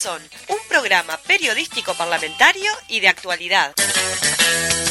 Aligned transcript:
Son 0.00 0.22
un 0.46 0.58
programa 0.68 1.16
periodístico 1.16 1.92
parlamentario 1.94 2.70
y 2.86 3.00
de 3.00 3.08
actualidad. 3.08 3.74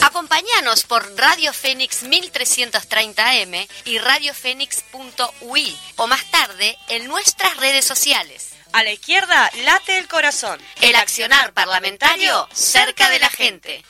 Acompáñanos 0.01 0.83
por 0.83 1.15
Radio 1.15 1.53
Fénix 1.53 2.03
1330M 2.03 3.69
y 3.85 3.99
radiofénix.ui 3.99 5.77
o 5.95 6.07
más 6.07 6.29
tarde 6.29 6.77
en 6.89 7.07
nuestras 7.07 7.55
redes 7.55 7.85
sociales. 7.85 8.49
A 8.73 8.83
la 8.83 8.91
izquierda 8.91 9.49
late 9.63 9.97
el 9.97 10.09
corazón. 10.09 10.59
El 10.81 10.97
accionar 10.97 11.53
parlamentario 11.53 12.49
cerca 12.51 13.09
de 13.09 13.19
la 13.19 13.29
gente. 13.29 13.85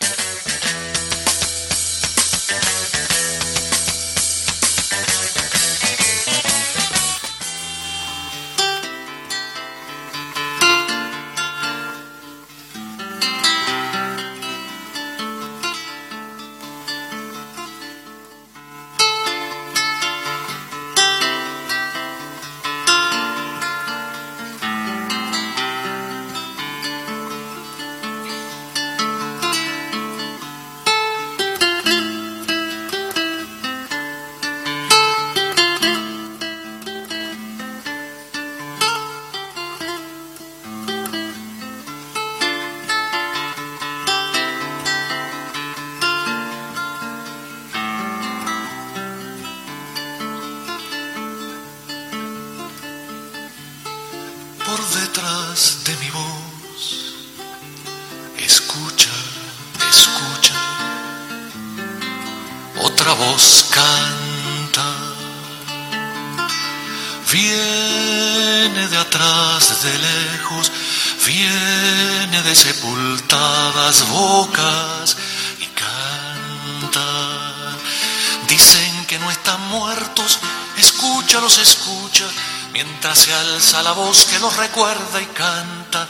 Alza 83.57 83.81
la 83.81 83.93
voz 83.93 84.25
que 84.25 84.37
los 84.37 84.55
recuerda 84.55 85.19
y 85.19 85.25
canta. 85.25 86.07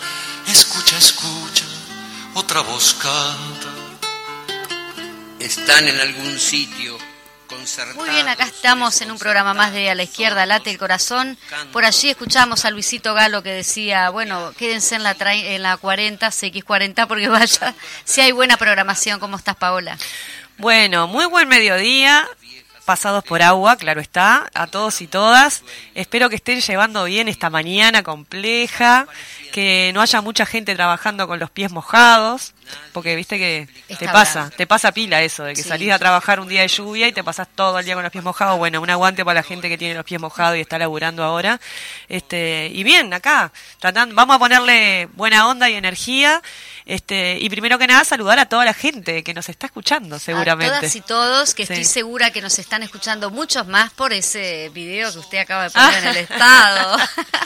Escucha, 0.48 0.98
escucha, 0.98 1.64
otra 2.34 2.60
voz 2.60 2.94
canta. 2.96 3.70
Están 5.40 5.88
en 5.88 5.98
algún 5.98 6.38
sitio. 6.38 6.98
Muy 7.96 8.10
bien, 8.10 8.28
acá 8.28 8.44
estamos 8.44 9.00
en 9.00 9.12
un 9.12 9.18
programa 9.18 9.54
más 9.54 9.72
de 9.72 9.90
A 9.90 9.96
la 9.96 10.04
izquierda 10.04 10.46
late 10.46 10.72
el 10.72 10.78
corazón. 10.78 11.38
Por 11.72 11.86
allí 11.86 12.10
escuchamos 12.10 12.66
a 12.66 12.70
Luisito 12.70 13.14
Galo 13.14 13.42
que 13.42 13.52
decía, 13.52 14.10
bueno, 14.10 14.52
quédense 14.58 14.96
en 14.96 15.04
la, 15.04 15.16
en 15.18 15.64
la 15.64 15.78
40, 15.78 16.28
CX40, 16.28 17.08
porque 17.08 17.30
vaya, 17.30 17.74
si 18.04 18.20
hay 18.20 18.34
buena 18.34 18.58
programación. 18.58 19.22
¿Cómo 19.22 19.38
estás, 19.38 19.56
Paola? 19.56 19.98
Bueno, 20.58 21.08
muy 21.08 21.26
buen 21.28 21.48
mediodía. 21.48 22.28
Pasados 22.88 23.26
por 23.26 23.42
agua, 23.42 23.76
claro 23.76 24.00
está, 24.00 24.50
a 24.54 24.66
todos 24.66 25.02
y 25.02 25.08
todas. 25.08 25.66
Espero 25.94 26.30
que 26.30 26.38
estén 26.38 26.62
llevando 26.62 27.04
bien 27.04 27.28
esta 27.28 27.50
mañana 27.50 28.02
compleja, 28.02 29.08
que 29.52 29.92
no 29.94 30.00
haya 30.00 30.22
mucha 30.22 30.46
gente 30.46 30.74
trabajando 30.74 31.28
con 31.28 31.38
los 31.38 31.52
pies 31.52 31.70
mojados, 31.74 32.54
porque 32.94 33.16
viste 33.16 33.38
que 33.38 33.68
te 33.98 34.06
pasa, 34.10 34.42
bravo. 34.42 34.56
te 34.58 34.68
pasa 34.68 34.92
pila 34.92 35.22
eso, 35.22 35.44
de 35.44 35.54
que 35.54 35.64
Sí. 35.64 35.70
salís 35.70 35.92
a 35.92 36.00
trabajar 36.00 36.40
un 36.40 36.48
día 36.48 36.62
de 36.62 36.68
lluvia 36.68 37.08
y 37.08 37.12
te 37.14 37.24
pasás 37.24 37.48
todo 37.54 37.78
el 37.80 37.86
día 37.86 37.94
con 37.96 38.04
los 38.04 38.12
pies 38.12 38.24
mojados. 38.24 38.58
Bueno, 38.58 38.82
un 38.82 38.90
aguante 38.90 39.24
para 39.26 39.36
la 39.42 39.44
gente 39.44 39.70
que 39.70 39.78
tiene 39.78 39.94
los 39.96 40.06
pies 40.06 40.20
mojados 40.22 40.58
y 40.58 40.62
está 40.62 40.78
laburando 40.80 41.24
ahora. 41.24 41.60
Este, 42.10 42.70
y 42.74 42.84
bien, 42.84 43.14
acá, 43.14 43.52
tratando, 43.80 44.16
vamos 44.16 44.36
a 44.36 44.40
ponerle 44.40 45.08
buena 45.14 45.48
onda 45.48 45.70
y 45.70 45.76
energía. 45.76 46.42
Este, 46.86 47.38
y 47.42 47.50
primero 47.50 47.78
que 47.78 47.86
nada 47.88 48.06
saludar 48.06 48.40
a 48.40 48.46
toda 48.48 48.64
la 48.64 48.74
gente 48.74 49.24
que 49.24 49.34
nos 49.34 49.50
está 49.50 49.66
escuchando, 49.66 50.20
seguramente. 50.20 50.74
A 50.74 50.80
todas 50.80 50.96
y 50.96 51.02
todos, 51.02 51.54
que 51.54 51.66
Sí. 51.66 51.74
estoy 51.74 51.84
segura 51.86 52.32
que 52.32 52.42
nos 52.42 52.58
están 52.60 52.82
escuchando 52.84 53.30
muchos 53.30 53.68
más 53.68 53.92
por 53.92 54.14
ese 54.14 54.70
video 54.74 55.12
que 55.12 55.20
usted 55.20 55.38
acaba 55.40 55.64
de 55.64 55.70
poner 55.72 56.04
en 56.04 56.10
el 56.10 56.18
estado. 56.18 56.98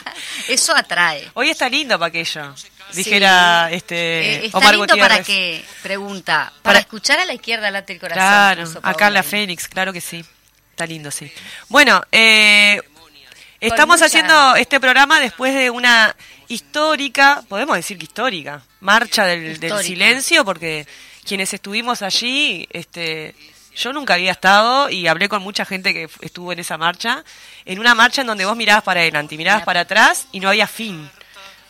Eso 0.48 0.76
atrae. 0.76 1.30
Hoy 1.34 1.50
está 1.50 1.68
lindo 1.70 1.98
para 1.98 2.10
aquello, 2.10 2.54
dijera 2.96 3.68
Sí. 3.70 3.76
este 3.76 3.96
Eh, 3.96 4.46
está 4.48 4.58
Omar 4.58 4.74
lindo 4.76 4.88
Gutiérrez. 4.94 5.10
para 5.18 5.24
que, 5.24 5.64
pregunta, 5.84 6.46
para, 6.48 6.62
Para- 6.62 6.80
escuchar 6.80 7.20
a 7.20 7.26
la 7.26 7.34
izquierda 7.34 7.72
late 7.72 7.94
el 7.94 8.00
corazón. 8.00 8.22
Claro, 8.24 8.64
puso 8.66 8.80
acá 8.80 9.08
en 9.08 9.14
la 9.14 9.22
Paola. 9.22 9.24
Fénix, 9.24 9.68
claro 9.68 9.94
que 9.94 10.02
sí. 10.02 10.24
Está 10.72 10.86
lindo, 10.86 11.12
sí. 11.12 11.32
Bueno, 11.70 12.02
eh, 12.12 12.82
estamos 13.60 13.96
mucha- 13.98 14.06
haciendo 14.06 14.56
este 14.56 14.80
programa 14.80 15.20
después 15.20 15.54
de 15.54 15.70
una 15.70 16.16
histórica, 16.48 17.44
podemos 17.48 17.76
decir 17.76 17.98
que 17.98 18.06
histórica, 18.06 18.62
marcha 18.80 19.26
del, 19.26 19.60
del 19.60 19.78
silencio, 19.84 20.44
porque 20.46 20.86
quienes 21.26 21.54
estuvimos 21.54 22.02
allí, 22.02 22.68
este, 22.72 23.36
yo 23.76 23.94
nunca 23.94 24.16
había 24.16 24.32
estado 24.32 24.90
y 24.90 25.08
hablé 25.08 25.30
con 25.30 25.42
mucha 25.42 25.66
gente 25.66 25.94
que 25.94 26.10
estuvo 26.22 26.52
en 26.52 26.60
esa 26.60 26.78
marcha, 26.78 27.24
en 27.66 27.80
una 27.80 27.96
marcha 27.96 28.22
en 28.22 28.28
donde 28.28 28.46
vos 28.46 28.56
mirabas 28.58 28.84
para 28.84 29.02
adelante 29.02 29.36
y 29.36 29.38
mirabas 29.38 29.60
Mira. 29.62 29.66
para 29.66 29.80
atrás 29.82 30.28
y 30.32 30.40
no 30.40 30.50
había 30.50 30.68
fin. 30.68 31.10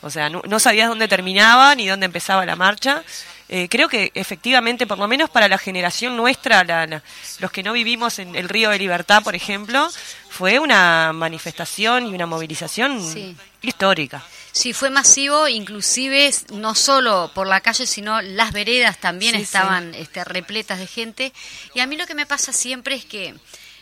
O 0.01 0.09
sea, 0.09 0.29
no, 0.29 0.41
no 0.47 0.59
sabías 0.59 0.87
dónde 0.89 1.07
terminaba 1.07 1.75
ni 1.75 1.87
dónde 1.87 2.05
empezaba 2.05 2.45
la 2.45 2.55
marcha. 2.55 3.03
Eh, 3.49 3.67
creo 3.69 3.89
que 3.89 4.11
efectivamente, 4.15 4.87
por 4.87 4.97
lo 4.97 5.07
menos 5.09 5.29
para 5.29 5.47
la 5.49 5.57
generación 5.57 6.15
nuestra, 6.15 6.63
la- 6.63 6.87
la- 6.87 7.03
los 7.39 7.51
que 7.51 7.63
no 7.63 7.73
vivimos 7.73 8.17
en 8.19 8.35
el 8.35 8.47
Río 8.47 8.69
de 8.69 8.79
Libertad, 8.79 9.21
por 9.23 9.35
ejemplo, 9.35 9.89
fue 10.29 10.57
una 10.59 11.11
manifestación 11.13 12.07
y 12.07 12.15
una 12.15 12.25
movilización 12.25 13.01
Sí. 13.13 13.35
histórica. 13.61 14.23
Sí, 14.53 14.73
fue 14.73 14.89
masivo, 14.89 15.47
inclusive 15.49 16.33
no 16.53 16.75
solo 16.75 17.31
por 17.35 17.45
la 17.47 17.59
calle, 17.61 17.85
sino 17.87 18.21
las 18.21 18.51
veredas 18.53 18.97
también 18.99 19.35
Sí, 19.35 19.41
estaban 19.41 19.93
este, 19.95 20.23
repletas 20.23 20.79
de 20.79 20.87
gente. 20.87 21.33
Y 21.73 21.79
a 21.81 21.87
mí 21.87 21.95
lo 21.97 22.05
que 22.07 22.15
me 22.15 22.25
pasa 22.25 22.51
siempre 22.53 22.95
es 22.95 23.05
que 23.05 23.33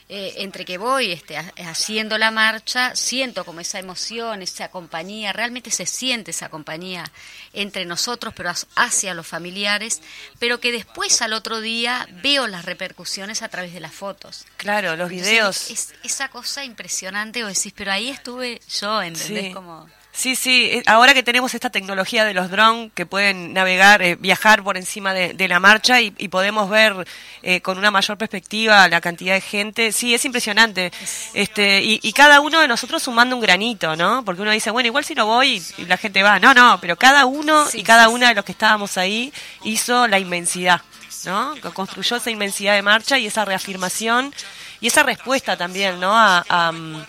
eh, 0.09 0.33
entre 0.37 0.65
que 0.65 0.77
voy 0.79 1.11
este, 1.11 1.37
ha- 1.37 1.53
haciendo 1.67 2.17
la 2.17 2.31
marcha, 2.31 2.95
siento 2.95 3.45
como 3.45 3.59
esa 3.61 3.77
emoción, 3.79 4.41
esa 4.41 4.69
compañía, 4.71 5.31
realmente 5.33 5.69
se 5.71 5.85
siente 5.85 6.31
esa 6.31 6.49
compañía 6.49 7.09
entre 7.53 7.85
nosotros, 7.85 8.33
pero 8.35 8.51
hacia 8.75 9.13
los 9.13 9.27
familiares, 9.27 10.01
pero 10.39 10.59
que 10.59 10.71
después 10.71 11.21
al 11.21 11.33
otro 11.33 11.61
día 11.61 12.07
veo 12.23 12.47
las 12.47 12.65
repercusiones 12.65 13.43
a 13.43 13.49
través 13.49 13.73
de 13.73 13.79
las 13.79 13.93
fotos. 13.93 14.45
Claro, 14.57 14.95
los 14.95 15.11
Entonces, 15.11 15.31
videos. 15.31 15.69
Es, 15.71 15.93
esa 16.03 16.29
cosa 16.29 16.65
impresionante, 16.65 17.43
o 17.43 17.47
decís, 17.47 17.71
pero 17.75 17.91
ahí 17.91 18.09
estuve 18.09 18.59
yo, 18.81 19.01
¿entendés? 19.01 19.45
Sí. 19.45 19.53
Como... 19.53 19.87
Sí, 20.19 20.35
sí, 20.35 20.65
eh, 20.69 20.83
ahora 20.85 21.13
que 21.13 21.23
tenemos 21.23 21.53
esta 21.53 21.69
tecnología 21.69 22.25
de 22.25 22.33
los 22.33 22.51
drones 22.51 22.91
que 22.93 23.05
pueden 23.05 23.53
navegar, 23.53 24.01
eh, 24.01 24.17
viajar 24.19 24.65
por 24.65 24.75
encima 24.75 25.13
de, 25.13 25.33
de 25.33 25.47
la 25.47 25.61
marcha 25.61 26.01
y, 26.01 26.13
y 26.17 26.27
podemos 26.27 26.69
ver 26.69 27.07
eh, 27.41 27.61
con 27.61 27.77
una 27.77 27.89
mayor 27.89 28.17
perspectiva 28.17 28.85
la 28.89 28.99
cantidad 28.99 29.33
de 29.33 29.39
gente, 29.39 29.93
sí, 29.93 30.13
es 30.13 30.25
impresionante. 30.25 30.91
Este, 31.33 31.81
y, 31.81 32.01
y 32.03 32.11
cada 32.11 32.41
uno 32.41 32.59
de 32.59 32.67
nosotros 32.67 33.01
sumando 33.01 33.33
un 33.33 33.41
granito, 33.41 33.95
¿no? 33.95 34.25
Porque 34.25 34.41
uno 34.41 34.51
dice, 34.51 34.71
bueno, 34.71 34.87
igual 34.87 35.05
si 35.05 35.15
no 35.15 35.25
voy 35.25 35.63
y 35.77 35.85
la 35.85 35.95
gente 35.95 36.21
va. 36.21 36.37
No, 36.37 36.53
no, 36.53 36.81
pero 36.81 36.97
cada 36.97 37.25
uno 37.25 37.65
Sí, 37.67 37.79
y 37.79 37.83
cada 37.83 38.07
sí, 38.07 38.13
una 38.13 38.27
de 38.27 38.35
los 38.35 38.43
que 38.43 38.51
estábamos 38.51 38.97
ahí 38.97 39.31
hizo 39.63 40.05
la 40.05 40.19
inmensidad, 40.19 40.81
¿no? 41.23 41.55
Construyó 41.73 42.17
esa 42.17 42.29
inmensidad 42.29 42.73
de 42.75 42.81
marcha 42.81 43.17
y 43.17 43.25
esa 43.25 43.45
reafirmación 43.45 44.33
y 44.81 44.87
esa 44.87 45.03
respuesta 45.03 45.55
también, 45.55 45.97
¿no? 45.97 46.13
A, 46.13 46.43
a, 46.49 46.73
mm, 46.73 47.05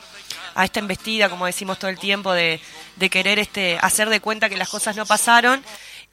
a 0.55 0.64
esta 0.64 0.81
embestida, 0.81 1.29
como 1.29 1.47
decimos 1.47 1.79
todo 1.79 1.91
el 1.91 1.99
tiempo, 1.99 2.32
de, 2.32 2.61
de 2.97 3.11
querer 3.11 3.38
este, 3.38 3.79
hacer 3.81 4.08
de 4.08 4.20
cuenta 4.20 4.49
que 4.49 4.56
las 4.56 4.69
cosas 4.69 4.97
no 4.97 5.06
pasaron. 5.06 5.62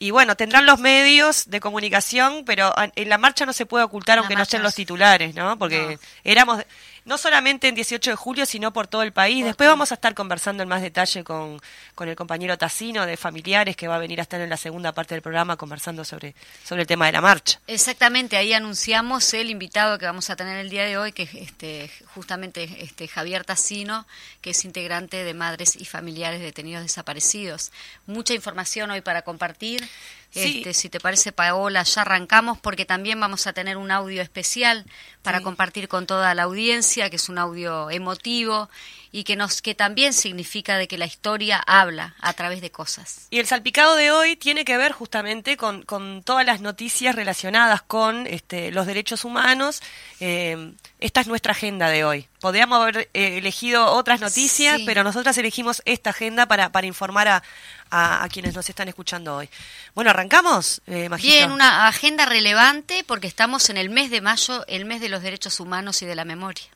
Y 0.00 0.12
bueno, 0.12 0.36
tendrán 0.36 0.64
los 0.64 0.78
medios 0.78 1.50
de 1.50 1.58
comunicación, 1.58 2.44
pero 2.46 2.72
en 2.94 3.08
la 3.08 3.18
marcha 3.18 3.44
no 3.46 3.52
se 3.52 3.66
puede 3.66 3.84
ocultar 3.84 4.18
aunque 4.18 4.36
no 4.36 4.42
estén 4.44 4.62
los 4.62 4.74
titulares, 4.74 5.34
¿no? 5.34 5.58
Porque 5.58 5.94
No. 5.94 5.98
éramos... 6.24 6.62
no 7.08 7.16
solamente 7.16 7.68
en 7.68 7.74
18 7.74 8.10
de 8.10 8.16
julio, 8.16 8.44
sino 8.44 8.70
por 8.72 8.86
todo 8.86 9.02
el 9.02 9.12
país. 9.12 9.42
Después 9.42 9.66
vamos 9.66 9.90
a 9.92 9.94
estar 9.94 10.14
conversando 10.14 10.62
en 10.62 10.68
más 10.68 10.82
detalle 10.82 11.24
con, 11.24 11.58
con 11.94 12.06
el 12.06 12.14
compañero 12.14 12.58
Tassino 12.58 13.06
de 13.06 13.16
Familiares, 13.16 13.76
que 13.76 13.88
va 13.88 13.96
a 13.96 13.98
venir 13.98 14.20
a 14.20 14.22
estar 14.22 14.38
en 14.40 14.50
la 14.50 14.58
segunda 14.58 14.92
parte 14.92 15.14
del 15.14 15.22
programa 15.22 15.56
conversando 15.56 16.04
sobre, 16.04 16.34
sobre 16.62 16.82
el 16.82 16.86
tema 16.86 17.06
de 17.06 17.12
la 17.12 17.22
marcha. 17.22 17.60
Exactamente, 17.66 18.36
ahí 18.36 18.52
anunciamos 18.52 19.32
el 19.32 19.48
invitado 19.48 19.98
que 19.98 20.04
vamos 20.04 20.28
a 20.28 20.36
tener 20.36 20.58
el 20.58 20.68
día 20.68 20.84
de 20.84 20.98
hoy, 20.98 21.12
que 21.12 21.22
es 21.22 21.34
este, 21.34 21.90
justamente 22.14 22.68
este, 22.80 23.08
Javier 23.08 23.42
Tassino, 23.42 24.06
que 24.42 24.50
es 24.50 24.64
integrante 24.66 25.24
de 25.24 25.32
Madres 25.32 25.76
y 25.76 25.86
Familiares 25.86 26.40
Detenidos 26.40 26.82
Desaparecidos. 26.82 27.72
Mucha 28.06 28.34
información 28.34 28.90
hoy 28.90 29.00
para 29.00 29.22
compartir. 29.22 29.88
Este, 30.34 30.74
si 30.74 30.88
te 30.88 31.00
parece, 31.00 31.32
Paola, 31.32 31.82
ya 31.82 32.02
arrancamos 32.02 32.58
porque 32.58 32.84
también 32.84 33.18
vamos 33.18 33.46
a 33.46 33.52
tener 33.52 33.76
un 33.76 33.90
audio 33.90 34.20
especial 34.20 34.84
para 35.22 35.40
compartir 35.40 35.88
con 35.88 36.06
toda 36.06 36.34
la 36.34 36.44
audiencia, 36.44 37.10
que 37.10 37.16
es 37.16 37.28
un 37.28 37.38
audio 37.38 37.90
emotivo 37.90 38.68
y 39.12 39.24
que 39.24 39.36
nos 39.36 39.62
que 39.62 39.74
también 39.74 40.12
significa 40.12 40.76
de 40.76 40.88
que 40.88 40.98
la 40.98 41.06
historia 41.06 41.62
habla 41.66 42.14
a 42.20 42.32
través 42.32 42.60
de 42.60 42.70
cosas. 42.70 43.26
Y 43.30 43.38
el 43.38 43.46
salpicado 43.46 43.96
de 43.96 44.10
hoy 44.10 44.36
tiene 44.36 44.64
que 44.64 44.76
ver 44.76 44.92
justamente 44.92 45.56
con, 45.56 45.82
con 45.82 46.22
todas 46.22 46.44
las 46.44 46.60
noticias 46.60 47.14
relacionadas 47.14 47.82
con 47.82 48.26
este, 48.26 48.70
los 48.72 48.86
derechos 48.86 49.24
humanos. 49.24 49.82
Eh, 50.20 50.72
esta 51.00 51.20
es 51.20 51.26
nuestra 51.26 51.52
agenda 51.52 51.88
de 51.88 52.04
hoy. 52.04 52.26
Podríamos 52.40 52.80
haber 52.80 53.08
eh, 53.14 53.38
elegido 53.38 53.86
otras 53.86 54.20
noticias, 54.20 54.80
pero 54.84 55.04
nosotras 55.04 55.36
elegimos 55.38 55.82
esta 55.84 56.10
agenda 56.10 56.46
para, 56.46 56.70
para 56.70 56.86
informar 56.86 57.28
a, 57.28 57.42
a, 57.90 58.28
quienes 58.30 58.54
nos 58.54 58.68
están 58.68 58.88
escuchando 58.88 59.36
hoy. 59.36 59.48
Bueno, 59.94 60.10
arrancamos, 60.10 60.82
eh, 60.86 61.08
Bien, 61.20 61.50
una 61.50 61.88
agenda 61.88 62.26
relevante 62.26 63.04
porque 63.04 63.26
estamos 63.26 63.70
en 63.70 63.76
el 63.76 63.90
mes 63.90 64.10
de 64.10 64.20
mayo, 64.20 64.64
el 64.66 64.84
mes 64.84 65.00
de 65.00 65.08
los 65.08 65.22
derechos 65.22 65.60
humanos 65.60 66.02
y 66.02 66.06
de 66.06 66.14
la 66.14 66.24
memoria. 66.24 66.66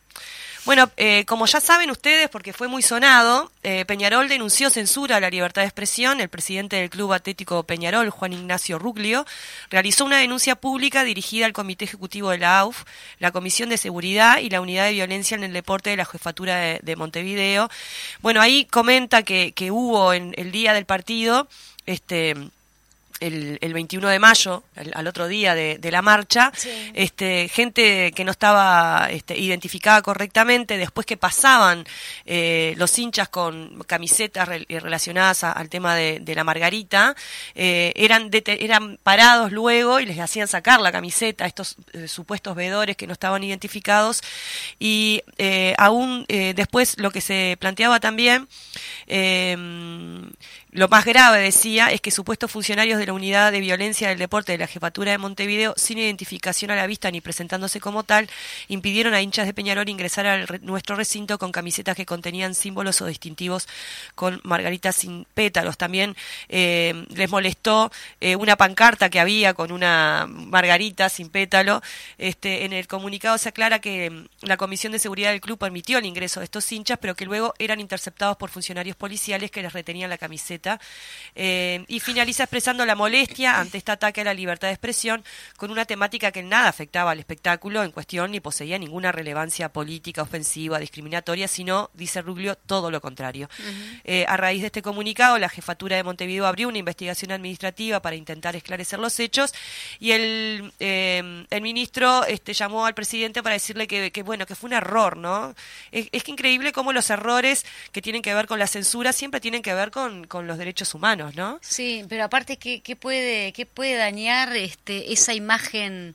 Bueno, 0.64 0.88
eh, 0.96 1.24
como 1.24 1.46
ya 1.46 1.60
saben 1.60 1.90
ustedes, 1.90 2.28
porque 2.28 2.52
fue 2.52 2.68
muy 2.68 2.82
sonado, 2.82 3.50
eh, 3.64 3.84
Peñarol 3.84 4.28
denunció 4.28 4.70
censura 4.70 5.16
a 5.16 5.20
la 5.20 5.28
libertad 5.28 5.62
de 5.62 5.66
expresión. 5.66 6.20
El 6.20 6.28
presidente 6.28 6.76
del 6.76 6.88
Club 6.88 7.12
Atlético 7.12 7.64
Peñarol, 7.64 8.10
Juan 8.10 8.32
Ignacio 8.32 8.78
Ruglio, 8.78 9.26
realizó 9.70 10.04
una 10.04 10.18
denuncia 10.18 10.54
pública 10.54 11.02
dirigida 11.02 11.46
al 11.46 11.52
Comité 11.52 11.84
Ejecutivo 11.84 12.30
de 12.30 12.38
la 12.38 12.60
AUF, 12.60 12.84
la 13.18 13.32
Comisión 13.32 13.70
de 13.70 13.76
Seguridad 13.76 14.38
y 14.38 14.50
la 14.50 14.60
Unidad 14.60 14.84
de 14.84 14.92
Violencia 14.92 15.34
en 15.36 15.42
el 15.42 15.52
Deporte 15.52 15.90
de 15.90 15.96
la 15.96 16.04
Jefatura 16.04 16.78
de, 16.80 16.96
Montevideo. 16.96 17.68
Bueno, 18.20 18.40
ahí 18.40 18.64
comenta 18.66 19.24
que, 19.24 19.52
que 19.52 19.72
hubo 19.72 20.12
en 20.12 20.32
el 20.36 20.52
día 20.52 20.74
del 20.74 20.86
partido, 20.86 21.48
este 21.86 22.36
el, 23.22 23.58
el 23.60 23.72
21 23.72 24.08
de 24.08 24.18
mayo, 24.18 24.64
al 24.94 25.06
otro 25.06 25.28
día 25.28 25.54
de, 25.54 25.90
la 25.90 26.02
marcha, 26.02 26.52
este, 26.94 27.48
gente 27.48 28.12
que 28.12 28.24
no 28.24 28.30
estaba 28.30 29.08
este, 29.10 29.38
identificada 29.38 30.02
correctamente, 30.02 30.76
después 30.78 31.06
que 31.06 31.16
pasaban 31.16 31.84
eh, 32.24 32.74
los 32.76 32.98
hinchas 32.98 33.28
con 33.28 33.82
camisetas 33.86 34.48
relacionadas 34.48 35.44
al 35.44 35.68
tema 35.68 35.94
de, 35.94 36.32
la 36.34 36.44
margarita, 36.44 37.14
eh, 37.54 37.92
eran, 37.94 38.30
eran 38.32 38.98
parados 39.02 39.52
luego 39.52 40.00
y 40.00 40.06
les 40.06 40.18
hacían 40.18 40.48
sacar 40.48 40.80
la 40.80 40.90
camiseta 40.90 41.44
a 41.44 41.46
estos 41.46 41.76
eh, 41.92 42.08
supuestos 42.08 42.56
veedores 42.56 42.96
que 42.96 43.06
no 43.06 43.12
estaban 43.12 43.44
identificados. 43.44 44.22
Y 44.78 45.22
aún 45.76 46.24
después 46.28 46.98
lo 46.98 47.10
que 47.10 47.20
se 47.20 47.56
planteaba 47.60 48.00
también 48.00 48.48
lo 50.74 50.88
más 50.88 51.04
grave, 51.04 51.38
decía, 51.38 51.88
es 51.88 52.00
que 52.00 52.10
supuestos 52.10 52.50
funcionarios 52.50 52.98
de 52.98 53.04
la 53.04 53.12
Unidad 53.12 53.52
de 53.52 53.60
Violencia 53.60 54.08
del 54.08 54.16
Deporte 54.16 54.52
de 54.52 54.58
la 54.58 54.66
Jefatura 54.66 55.10
de 55.10 55.18
Montevideo, 55.18 55.74
sin 55.76 55.98
identificación 55.98 56.70
a 56.70 56.76
la 56.76 56.86
vista 56.86 57.10
ni 57.10 57.20
presentándose 57.20 57.78
como 57.78 58.04
tal, 58.04 58.26
impidieron 58.68 59.12
a 59.12 59.20
hinchas 59.20 59.44
de 59.44 59.52
Peñarol 59.52 59.90
ingresar 59.90 60.26
a 60.26 60.46
nuestro 60.62 60.96
recinto 60.96 61.36
con 61.36 61.52
camisetas 61.52 61.94
que 61.94 62.06
contenían 62.06 62.54
símbolos 62.54 63.02
o 63.02 63.06
distintivos 63.06 63.68
con 64.14 64.40
margaritas 64.44 64.96
sin 64.96 65.26
pétalos. 65.34 65.76
También 65.76 66.16
eh, 66.48 67.04
les 67.10 67.28
molestó 67.28 67.92
eh, 68.22 68.34
una 68.36 68.56
pancarta 68.56 69.10
que 69.10 69.20
había 69.20 69.52
con 69.52 69.72
una 69.72 70.26
margarita 70.26 71.10
sin 71.10 71.28
pétalo. 71.28 71.82
Este, 72.16 72.64
en 72.64 72.72
el 72.72 72.86
comunicado 72.86 73.36
se 73.36 73.50
aclara 73.50 73.78
que 73.78 74.08
mm, 74.08 74.26
la 74.46 74.56
Comisión 74.56 74.94
de 74.94 74.98
Seguridad 74.98 75.32
del 75.32 75.42
club 75.42 75.58
permitió 75.58 75.98
el 75.98 76.06
ingreso 76.06 76.40
de 76.40 76.44
estos 76.44 76.72
hinchas, 76.72 76.96
pero 76.98 77.14
que 77.14 77.26
luego 77.26 77.52
eran 77.58 77.78
interceptados 77.78 78.38
por 78.38 78.48
funcionarios 78.48 78.96
policiales 78.96 79.50
que 79.50 79.60
les 79.60 79.74
retenían 79.74 80.08
la 80.08 80.16
camiseta 80.16 80.61
eh, 81.34 81.84
y 81.88 82.00
finaliza 82.00 82.44
expresando 82.44 82.84
la 82.86 82.94
molestia 82.94 83.58
ante 83.58 83.78
este 83.78 83.92
ataque 83.92 84.20
a 84.20 84.24
la 84.24 84.34
libertad 84.34 84.68
de 84.68 84.74
expresión 84.74 85.24
con 85.56 85.70
una 85.70 85.84
temática 85.84 86.32
que 86.32 86.42
nada 86.42 86.68
afectaba 86.68 87.12
al 87.12 87.18
espectáculo 87.18 87.82
en 87.82 87.90
cuestión 87.90 88.30
ni 88.30 88.40
poseía 88.40 88.78
ninguna 88.78 89.12
relevancia 89.12 89.72
política, 89.72 90.22
ofensiva, 90.22 90.78
discriminatoria, 90.78 91.48
sino, 91.48 91.90
dice 91.94 92.22
Ruglio, 92.22 92.56
todo 92.56 92.90
lo 92.90 93.00
contrario. 93.00 93.48
Eh, 94.04 94.24
a 94.28 94.36
raíz 94.36 94.60
de 94.60 94.66
este 94.66 94.82
comunicado, 94.82 95.38
la 95.38 95.48
jefatura 95.48 95.96
de 95.96 96.02
Montevideo 96.02 96.46
abrió 96.46 96.68
una 96.68 96.78
investigación 96.78 97.32
administrativa 97.32 98.00
para 98.00 98.16
intentar 98.16 98.56
esclarecer 98.56 98.98
los 98.98 99.18
hechos 99.20 99.52
y 99.98 100.12
el, 100.12 100.72
eh, 100.80 101.44
el 101.50 101.62
ministro 101.62 102.24
este, 102.24 102.52
llamó 102.52 102.86
al 102.86 102.94
presidente 102.94 103.42
para 103.42 103.54
decirle 103.54 103.86
que, 103.86 104.22
bueno, 104.22 104.46
que 104.46 104.54
fue 104.54 104.68
un 104.68 104.74
error, 104.74 105.16
¿no? 105.16 105.54
Es, 105.90 106.22
que 106.22 106.30
increíble 106.30 106.72
cómo 106.72 106.92
los 106.92 107.10
errores 107.10 107.66
que 107.90 108.00
tienen 108.00 108.22
que 108.22 108.34
ver 108.34 108.46
con 108.46 108.58
la 108.58 108.66
censura 108.66 109.12
siempre 109.12 109.40
tienen 109.40 109.62
que 109.62 109.74
ver 109.74 109.90
con, 109.90 110.26
con 110.26 110.46
los 110.46 110.51
los 110.52 110.58
derechos 110.58 110.94
humanos, 110.94 111.34
¿no? 111.34 111.58
Sí, 111.62 112.04
pero 112.08 112.24
aparte, 112.24 112.56
¿qué, 112.56 112.96
puede, 112.96 113.52
qué 113.52 113.66
puede 113.66 113.96
dañar 113.96 114.56
este, 114.56 115.12
esa 115.12 115.34
imagen 115.34 116.14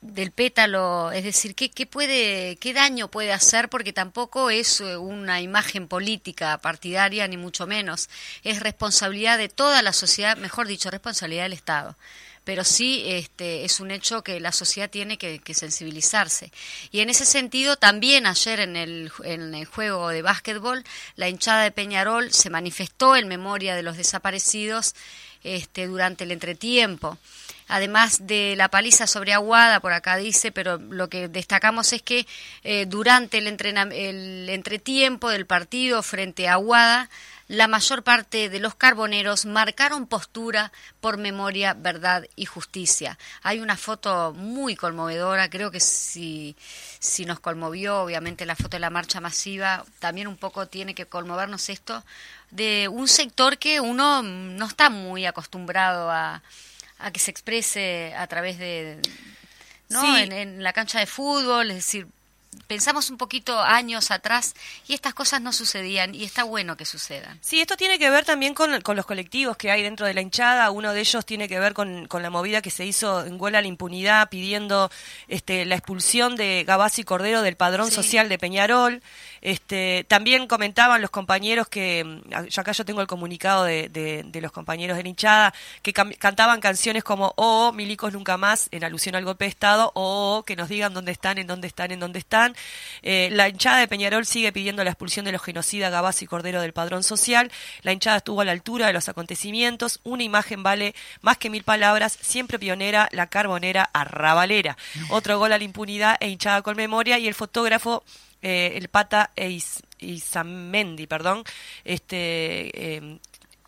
del 0.00 0.30
pétalo? 0.30 1.12
Es 1.12 1.24
decir, 1.24 1.54
¿qué, 1.54 1.70
qué, 1.70 1.86
puede, 1.86 2.56
¿qué 2.56 2.72
daño 2.72 3.08
puede 3.08 3.32
hacer? 3.32 3.68
Porque 3.68 3.92
tampoco 3.92 4.50
es 4.50 4.80
eh, 4.80 4.96
una 4.96 5.40
imagen 5.40 5.86
política 5.86 6.58
partidaria, 6.58 7.28
ni 7.28 7.36
mucho 7.36 7.66
menos. 7.66 8.08
Es 8.42 8.60
responsabilidad 8.60 9.38
de 9.38 9.48
toda 9.48 9.82
la 9.82 9.92
sociedad, 9.92 10.36
mejor 10.36 10.66
dicho, 10.66 10.90
responsabilidad 10.90 11.44
del 11.44 11.52
Estado 11.52 11.96
pero 12.48 12.64
sí 12.64 13.02
este, 13.04 13.66
es 13.66 13.78
un 13.78 13.90
hecho 13.90 14.24
que 14.24 14.40
la 14.40 14.52
sociedad 14.52 14.88
tiene 14.88 15.18
que, 15.18 15.42
sensibilizarse. 15.52 16.50
Y 16.90 17.00
en 17.00 17.10
ese 17.10 17.26
sentido, 17.26 17.76
también 17.76 18.24
ayer 18.24 18.60
en 18.60 18.74
el, 18.74 19.12
en 19.24 19.54
el 19.54 19.66
juego 19.66 20.08
de 20.08 20.22
básquetbol, 20.22 20.82
la 21.16 21.28
hinchada 21.28 21.64
de 21.64 21.72
Peñarol 21.72 22.32
se 22.32 22.48
manifestó 22.48 23.16
en 23.16 23.28
memoria 23.28 23.74
de 23.74 23.82
los 23.82 23.98
desaparecidos 23.98 24.94
este, 25.44 25.88
durante 25.88 26.24
el 26.24 26.32
entretiempo. 26.32 27.18
Además 27.66 28.26
de 28.26 28.54
la 28.56 28.70
paliza 28.70 29.06
sobre 29.06 29.34
Aguada, 29.34 29.80
por 29.80 29.92
acá 29.92 30.16
dice, 30.16 30.50
pero 30.50 30.78
lo 30.78 31.10
que 31.10 31.28
destacamos 31.28 31.92
es 31.92 32.00
que 32.00 32.26
eh, 32.64 32.86
durante 32.86 33.36
el, 33.36 33.46
el 33.92 34.48
entretiempo 34.48 35.28
del 35.28 35.44
partido 35.44 36.02
frente 36.02 36.48
a 36.48 36.54
Aguada, 36.54 37.10
la 37.48 37.66
mayor 37.66 38.02
parte 38.02 38.50
de 38.50 38.60
los 38.60 38.74
carboneros 38.74 39.46
marcaron 39.46 40.06
postura 40.06 40.70
por 41.00 41.16
memoria, 41.16 41.72
verdad 41.72 42.26
y 42.36 42.44
justicia. 42.44 43.18
Hay 43.42 43.60
una 43.60 43.76
foto 43.76 44.34
muy 44.34 44.76
conmovedora, 44.76 45.48
creo 45.48 45.70
que 45.70 45.80
si, 45.80 46.56
si 46.98 47.24
nos 47.24 47.40
conmovió, 47.40 48.02
obviamente, 48.02 48.44
la 48.44 48.54
foto 48.54 48.76
de 48.76 48.80
la 48.80 48.90
marcha 48.90 49.20
masiva, 49.20 49.84
también 49.98 50.28
un 50.28 50.36
poco 50.36 50.66
tiene 50.66 50.94
que 50.94 51.06
conmovernos 51.06 51.70
esto 51.70 52.04
de 52.50 52.88
un 52.88 53.08
sector 53.08 53.56
que 53.56 53.80
uno 53.80 54.22
no 54.22 54.66
está 54.66 54.90
muy 54.90 55.24
acostumbrado 55.24 56.10
a, 56.10 56.42
a 56.98 57.10
que 57.10 57.18
se 57.18 57.30
exprese 57.30 58.14
a 58.16 58.26
través 58.26 58.58
de... 58.58 59.00
¿no? 59.88 60.18
En, 60.18 60.32
en, 60.32 60.62
la 60.62 60.74
cancha 60.74 60.98
de 60.98 61.06
fútbol, 61.06 61.70
es 61.70 61.76
decir, 61.76 62.08
pensamos 62.66 63.10
un 63.10 63.16
poquito 63.16 63.60
años 63.60 64.10
atrás 64.10 64.54
y 64.86 64.94
estas 64.94 65.14
cosas 65.14 65.40
no 65.40 65.52
sucedían 65.52 66.14
y 66.14 66.24
está 66.24 66.44
bueno 66.44 66.76
que 66.76 66.84
sucedan. 66.84 67.38
Sí, 67.42 67.60
esto 67.60 67.76
tiene 67.76 67.98
que 67.98 68.10
ver 68.10 68.24
también 68.24 68.54
con, 68.54 68.80
con 68.80 68.96
los 68.96 69.06
colectivos 69.06 69.56
que 69.56 69.70
hay 69.70 69.82
dentro 69.82 70.06
de 70.06 70.14
la 70.14 70.20
hinchada. 70.20 70.70
Uno 70.70 70.92
de 70.92 71.00
ellos 71.00 71.24
tiene 71.24 71.48
que 71.48 71.58
ver 71.58 71.74
con, 71.74 72.06
con 72.06 72.22
la 72.22 72.30
movida 72.30 72.62
que 72.62 72.70
se 72.70 72.84
hizo 72.84 73.24
en 73.24 73.40
Huela 73.40 73.60
la 73.60 73.68
Impunidad 73.68 74.28
pidiendo 74.28 74.90
este, 75.28 75.64
la 75.64 75.76
expulsión 75.76 76.36
de 76.36 76.64
Gabás 76.66 76.98
y 76.98 77.04
Cordero 77.04 77.42
del 77.42 77.56
padrón 77.56 77.90
social 77.90 78.28
de 78.28 78.38
Peñarol. 78.38 79.02
Este, 79.40 80.04
también 80.08 80.46
comentaban 80.46 81.00
los 81.00 81.10
compañeros 81.10 81.68
que, 81.68 82.04
mm, 82.04 82.58
acá 82.58 82.72
yo 82.72 82.84
tengo 82.84 83.00
el 83.00 83.06
comunicado 83.06 83.64
de, 83.64 83.88
de, 83.88 84.40
los 84.40 84.52
compañeros 84.52 84.96
de 84.96 85.02
la 85.02 85.08
hinchada, 85.08 85.54
que 85.82 85.92
cantaban 85.92 86.60
canciones 86.60 87.02
como 87.02 87.32
Oh, 87.36 87.72
milicos 87.72 88.12
nunca 88.12 88.36
más, 88.36 88.68
en 88.70 88.84
alusión 88.84 89.14
al 89.14 89.24
golpe 89.24 89.44
de 89.44 89.50
Estado, 89.50 89.90
o 89.94 90.44
que 90.46 90.56
nos 90.56 90.68
digan 90.68 90.94
dónde 90.94 91.12
están, 91.12 91.38
en 91.38 91.46
dónde 91.46 91.66
están, 91.66 91.90
en 91.90 92.00
dónde 92.00 92.18
están. 92.18 92.54
Eh, 93.02 93.28
la 93.32 93.48
hinchada 93.48 93.78
de 93.78 93.88
Peñarol 93.88 94.26
sigue 94.26 94.52
pidiendo 94.52 94.84
la 94.84 94.90
expulsión 94.90 95.24
de 95.24 95.32
los 95.32 95.42
genocidas 95.42 95.90
Gabás 95.90 96.22
y 96.22 96.26
Cordero 96.26 96.60
del 96.60 96.72
padrón 96.72 97.02
social. 97.02 97.50
La 97.82 97.92
hinchada 97.92 98.18
estuvo 98.18 98.40
a 98.40 98.44
la 98.44 98.52
altura 98.52 98.86
de 98.86 98.92
los 98.92 99.08
acontecimientos. 99.08 100.00
Una 100.04 100.22
imagen 100.22 100.62
vale 100.62 100.94
más 101.20 101.38
que 101.38 101.50
mil 101.50 101.64
palabras, 101.64 102.18
siempre 102.20 102.58
pionera, 102.58 103.08
la 103.12 103.26
carbonera 103.28 103.88
arrabalera. 103.92 104.76
Otro 105.10 105.38
gol 105.38 105.52
a 105.52 105.58
la 105.58 105.64
impunidad 105.64 106.16
e 106.20 106.28
hinchada 106.28 106.62
con 106.62 106.76
memoria. 106.76 107.18
Y 107.18 107.28
el 107.28 107.34
fotógrafo 107.34 108.04
eh, 108.42 108.72
el 108.76 108.88
pata 108.88 109.30
Is, 109.36 109.82
Isamendi, 109.98 111.06
perdón, 111.06 111.44
este, 111.84 112.96
eh, 112.96 113.18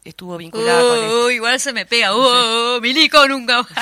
estuvo 0.05 0.37
vinculada 0.37 0.81
con 0.83 0.99
esto. 0.99 1.27
Uh, 1.27 1.31
igual 1.31 1.61
se 1.61 1.73
me 1.73 1.87
pega. 1.87 2.15
Uh, 2.15 2.81
milico 2.81 3.27
nunca. 3.29 3.67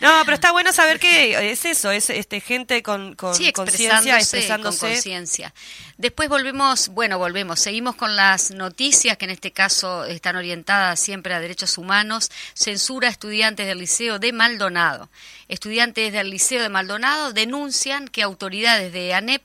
No, 0.00 0.22
pero 0.24 0.34
está 0.36 0.52
bueno 0.52 0.72
saber 0.72 1.00
que 1.00 1.50
es 1.50 1.64
eso, 1.64 1.90
es 1.90 2.08
este 2.10 2.40
gente 2.40 2.84
con, 2.84 3.16
sí, 3.32 3.52
conciencia 3.52 4.16
expresándose. 4.16 4.78
Con 4.78 4.90
conciencia. 4.90 5.52
Después 5.96 6.28
volvemos, 6.28 6.88
bueno, 6.88 7.18
volvemos, 7.18 7.58
seguimos 7.58 7.96
con 7.96 8.14
las 8.14 8.52
noticias 8.52 9.16
que 9.16 9.24
en 9.24 9.32
este 9.32 9.50
caso 9.50 10.04
están 10.04 10.36
orientadas 10.36 11.00
siempre 11.00 11.34
a 11.34 11.40
derechos 11.40 11.78
humanos. 11.78 12.30
Censura 12.54 13.08
a 13.08 13.10
estudiantes 13.10 13.66
del 13.66 13.78
Liceo 13.78 14.20
de 14.20 14.32
Maldonado. 14.32 15.10
Estudiantes 15.48 16.12
del 16.12 16.30
Liceo 16.30 16.62
de 16.62 16.68
Maldonado 16.68 17.32
denuncian 17.32 18.06
que 18.06 18.22
autoridades 18.22 18.92
de 18.92 19.14
ANEP 19.14 19.42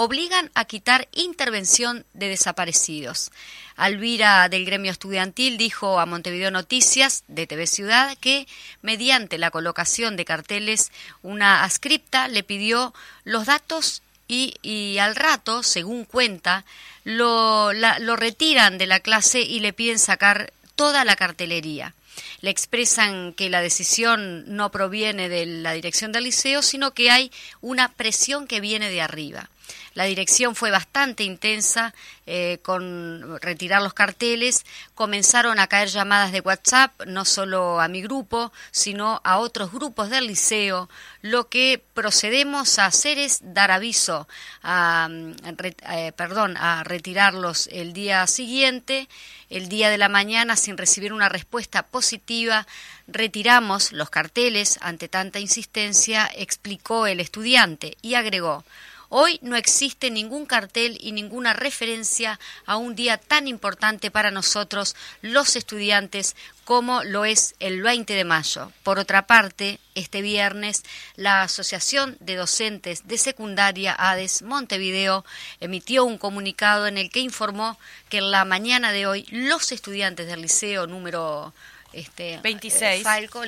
obligan 0.00 0.48
a 0.54 0.64
quitar 0.64 1.08
intervención 1.10 2.06
de 2.14 2.28
desaparecidos. 2.28 3.32
Alvira 3.74 4.48
del 4.48 4.64
gremio 4.64 4.92
estudiantil 4.92 5.58
dijo 5.58 5.98
a 5.98 6.06
Montevideo 6.06 6.52
Noticias 6.52 7.24
de 7.26 7.48
TV 7.48 7.66
Ciudad 7.66 8.16
que 8.20 8.46
mediante 8.80 9.38
la 9.38 9.50
colocación 9.50 10.16
de 10.16 10.24
carteles 10.24 10.92
una 11.22 11.64
ascripta 11.64 12.28
le 12.28 12.44
pidió 12.44 12.94
los 13.24 13.46
datos 13.46 14.02
y, 14.28 14.98
al 14.98 15.16
rato, 15.16 15.64
según 15.64 16.04
cuenta, 16.04 16.64
lo, 17.02 17.72
lo 17.72 18.14
retiran 18.14 18.78
de 18.78 18.86
la 18.86 19.00
clase 19.00 19.40
y 19.40 19.58
le 19.58 19.72
piden 19.72 19.98
sacar 19.98 20.52
toda 20.76 21.04
la 21.04 21.16
cartelería. 21.16 21.92
Le 22.40 22.50
expresan 22.50 23.32
que 23.32 23.50
la 23.50 23.62
decisión 23.62 24.44
no 24.46 24.70
proviene 24.70 25.28
de 25.28 25.44
la 25.44 25.72
dirección 25.72 26.12
del 26.12 26.24
liceo, 26.24 26.62
sino 26.62 26.94
que 26.94 27.10
hay 27.10 27.32
una 27.60 27.88
presión 27.88 28.46
que 28.46 28.60
viene 28.60 28.90
de 28.90 29.02
arriba. 29.02 29.50
La 29.94 30.04
dirección 30.04 30.54
fue 30.54 30.70
bastante 30.70 31.24
intensa 31.24 31.94
eh, 32.26 32.58
con 32.62 33.40
retirar 33.40 33.82
los 33.82 33.94
carteles. 33.94 34.64
Comenzaron 34.94 35.58
a 35.58 35.66
caer 35.66 35.88
llamadas 35.88 36.30
de 36.30 36.40
WhatsApp, 36.40 36.92
no 37.06 37.24
solo 37.24 37.80
a 37.80 37.88
mi 37.88 38.02
grupo, 38.02 38.52
sino 38.70 39.20
a 39.24 39.38
otros 39.38 39.72
grupos 39.72 40.10
del 40.10 40.26
liceo. 40.26 40.88
Lo 41.22 41.48
que 41.48 41.82
procedemos 41.94 42.78
a 42.78 42.86
hacer 42.86 43.18
es 43.18 43.40
dar 43.42 43.70
aviso, 43.70 44.28
a, 44.62 45.08
eh, 45.10 46.12
perdón, 46.16 46.56
a 46.58 46.84
retirarlos 46.84 47.68
el 47.72 47.92
día 47.92 48.26
siguiente. 48.26 49.08
El 49.50 49.70
día 49.70 49.88
de 49.88 49.96
la 49.96 50.10
mañana, 50.10 50.56
sin 50.56 50.76
recibir 50.76 51.14
una 51.14 51.30
respuesta 51.30 51.82
positiva, 51.82 52.66
retiramos 53.06 53.92
los 53.92 54.10
carteles 54.10 54.78
ante 54.82 55.08
tanta 55.08 55.40
insistencia, 55.40 56.30
explicó 56.36 57.06
el 57.06 57.20
estudiante 57.20 57.96
y 58.02 58.14
agregó 58.14 58.64
Hoy 59.10 59.38
no 59.40 59.56
existe 59.56 60.10
ningún 60.10 60.44
cartel 60.44 60.98
y 61.00 61.12
ninguna 61.12 61.54
referencia 61.54 62.38
a 62.66 62.76
un 62.76 62.94
día 62.94 63.16
tan 63.16 63.48
importante 63.48 64.10
para 64.10 64.30
nosotros, 64.30 64.96
los 65.22 65.56
estudiantes, 65.56 66.36
como 66.64 67.02
lo 67.04 67.24
es 67.24 67.54
el 67.58 67.80
20 67.80 68.12
de 68.12 68.24
mayo. 68.24 68.70
Por 68.82 68.98
otra 68.98 69.26
parte, 69.26 69.80
este 69.94 70.20
viernes, 70.20 70.82
la 71.16 71.40
Asociación 71.40 72.18
de 72.20 72.36
Docentes 72.36 73.08
de 73.08 73.16
Secundaria 73.16 73.96
ADES 73.98 74.42
Montevideo 74.42 75.24
emitió 75.60 76.04
un 76.04 76.18
comunicado 76.18 76.86
en 76.86 76.98
el 76.98 77.10
que 77.10 77.20
informó 77.20 77.78
que 78.10 78.18
en 78.18 78.30
la 78.30 78.44
mañana 78.44 78.92
de 78.92 79.06
hoy 79.06 79.26
los 79.30 79.72
estudiantes 79.72 80.26
del 80.26 80.42
liceo 80.42 80.86
número 80.86 81.54
este, 81.94 82.40
26. 82.42 83.02
Falco, 83.02 83.42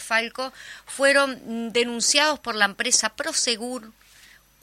Falco, 0.00 0.52
fueron 0.86 1.72
denunciados 1.72 2.40
por 2.40 2.56
la 2.56 2.64
empresa 2.64 3.10
Prosegur 3.10 3.92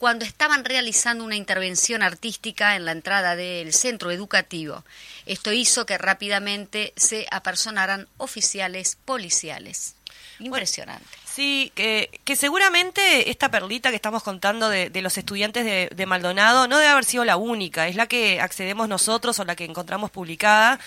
cuando 0.00 0.24
estaban 0.24 0.64
realizando 0.64 1.24
una 1.24 1.36
intervención 1.36 2.02
artística 2.02 2.74
en 2.74 2.86
la 2.86 2.92
entrada 2.92 3.36
del 3.36 3.74
centro 3.74 4.10
educativo. 4.10 4.82
Esto 5.26 5.52
hizo 5.52 5.84
que 5.84 5.98
rápidamente 5.98 6.94
se 6.96 7.26
apersonaran 7.30 8.08
oficiales 8.16 8.96
policiales. 9.04 9.96
Impresionante. 10.38 11.04
sí, 11.26 11.70
que, 11.74 12.08
seguramente 12.34 13.28
esta 13.28 13.50
perlita 13.50 13.90
que 13.90 13.96
estamos 13.96 14.22
contando 14.22 14.70
de, 14.70 14.90
los 15.02 15.18
estudiantes 15.18 15.66
de, 15.66 15.90
de, 15.94 16.06
Maldonado 16.06 16.66
no 16.66 16.78
debe 16.78 16.92
haber 16.92 17.04
sido 17.04 17.26
la 17.26 17.36
única, 17.36 17.86
es 17.86 17.94
la 17.94 18.06
que 18.06 18.40
accedemos 18.40 18.88
nosotros 18.88 19.38
o 19.38 19.44
la 19.44 19.54
que 19.54 19.66
encontramos 19.66 20.10
publicada, 20.10 20.80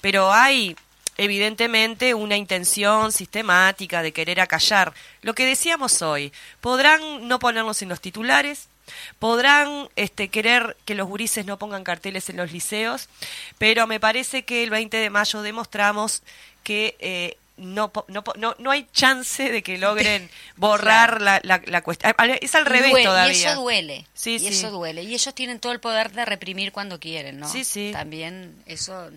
pero 0.00 0.32
hay 0.32 0.76
evidentemente 1.20 2.14
una 2.14 2.38
intención 2.38 3.12
sistemática 3.12 4.02
de 4.02 4.10
querer 4.10 4.40
acallar. 4.40 4.94
Lo 5.20 5.34
que 5.34 5.44
decíamos 5.44 6.00
hoy, 6.00 6.32
podrán 6.62 7.28
no 7.28 7.38
ponernos 7.38 7.82
en 7.82 7.90
los 7.90 8.00
titulares, 8.00 8.68
podrán 9.18 9.90
este, 9.96 10.28
querer 10.28 10.78
que 10.86 10.94
los 10.94 11.06
gurises 11.06 11.44
no 11.44 11.58
pongan 11.58 11.84
carteles 11.84 12.30
en 12.30 12.38
los 12.38 12.52
liceos, 12.52 13.10
pero 13.58 13.86
me 13.86 14.00
parece 14.00 14.44
que 14.44 14.64
el 14.64 14.70
20 14.70 14.96
de 14.96 15.10
mayo 15.10 15.42
demostramos 15.42 16.22
que 16.64 16.96
eh, 17.00 17.36
no, 17.58 17.92
no, 18.08 18.24
no, 18.38 18.56
no, 18.58 18.70
hay 18.70 18.86
chance 18.90 19.52
de 19.52 19.62
que 19.62 19.76
logren 19.76 20.30
borrar 20.56 21.20
la, 21.20 21.42
la, 21.44 21.82
cuestión. 21.82 22.14
Es 22.40 22.54
al 22.54 22.64
revés 22.64 23.04
todavía. 23.04 23.34
Y 23.34 23.44
eso 23.44 23.60
duele. 23.60 24.06
Sí, 24.14 24.38
y 24.40 24.46
eso 24.46 24.70
duele. 24.70 25.02
Y 25.02 25.12
ellos 25.12 25.34
tienen 25.34 25.60
todo 25.60 25.72
el 25.72 25.80
poder 25.80 26.12
de 26.12 26.24
reprimir 26.24 26.72
cuando 26.72 26.98
quieren, 26.98 27.40
¿no? 27.40 27.46
Sí, 27.46 27.64
sí. 27.64 27.90
También 27.92 28.54
eso 28.64 29.10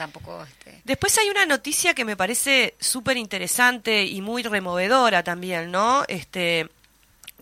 tampoco... 0.00 0.42
Este... 0.42 0.80
Después 0.84 1.18
hay 1.18 1.28
una 1.28 1.44
noticia 1.44 1.92
que 1.92 2.06
me 2.06 2.16
parece 2.16 2.74
súper 2.80 3.18
interesante 3.18 4.06
y 4.06 4.22
muy 4.22 4.42
removedora 4.42 5.22
también, 5.22 5.70
¿no? 5.70 6.04
Este, 6.08 6.70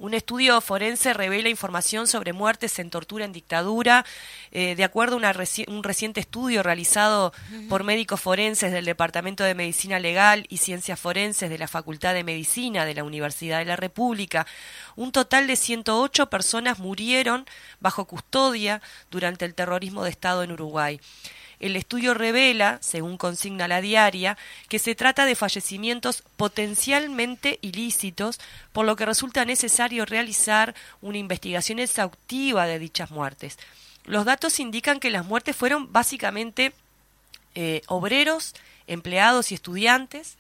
un 0.01 0.13
estudio 0.13 0.61
forense 0.61 1.15
revela 1.15 1.49
información 1.49 2.09
sobre 2.09 2.33
muertes 2.33 2.81
en 2.81 2.91
tortura 2.91 3.25
en 3.25 3.33
dictadura. 3.33 4.05
Eh, 4.51 4.75
de 4.75 4.83
acuerdo 4.83 5.21
a 5.23 5.35
un 5.69 5.85
reciente 5.85 6.19
estudio 6.19 6.65
realizado 6.65 7.33
por 7.69 7.85
médicos 7.85 8.21
forenses 8.21 8.73
del 8.73 8.87
Departamento 8.87 9.45
de 9.45 9.55
Medicina 9.55 10.01
Legal 10.01 10.45
y 10.49 10.57
Ciencias 10.57 10.99
Forenses 10.99 11.51
de 11.51 11.59
la 11.59 11.69
Facultad 11.69 12.15
de 12.15 12.25
Medicina 12.25 12.85
de 12.85 12.95
la 12.95 13.05
Universidad 13.05 13.61
de 13.61 13.67
la 13.67 13.77
República, 13.77 14.49
un 14.97 15.13
total 15.13 15.47
de 15.47 15.55
108 15.55 16.29
personas 16.29 16.81
murieron 16.81 17.47
bajo 17.79 18.05
custodia 18.05 18.83
durante 19.13 19.45
el 19.45 19.55
terrorismo 19.55 20.03
de 20.03 20.11
Estado 20.11 20.43
en 20.43 20.51
Uruguay. 20.51 21.01
El 21.61 21.77
estudio 21.77 22.15
revela, 22.15 22.79
según 22.81 23.17
consigna 23.17 23.69
la 23.69 23.81
diaria, 23.81 24.39
que 24.69 24.79
se 24.79 24.95
trata 24.95 25.27
de 25.27 25.35
fallecimientos 25.35 26.23
potencialmente 26.37 27.59
ilícitos, 27.63 28.41
por 28.73 28.87
lo 28.87 28.97
que 28.97 29.07
resulta 29.07 29.45
necesario 29.45 30.05
realizar 30.05 30.75
una 31.01 31.19
investigación 31.19 31.79
exhaustiva 31.79 32.67
de 32.67 32.79
dichas 32.79 33.11
muertes. 33.11 33.59
Los 34.05 34.25
datos 34.25 34.61
indican 34.61 35.01
que 35.01 35.11
las 35.11 35.27
muertes 35.27 35.57
fueron 35.57 35.93
básicamente 35.93 36.73
eh, 37.55 37.83
obreros, 37.89 38.55
empleados 38.87 39.51
y 39.51 39.55
estudiantes, 39.55 40.37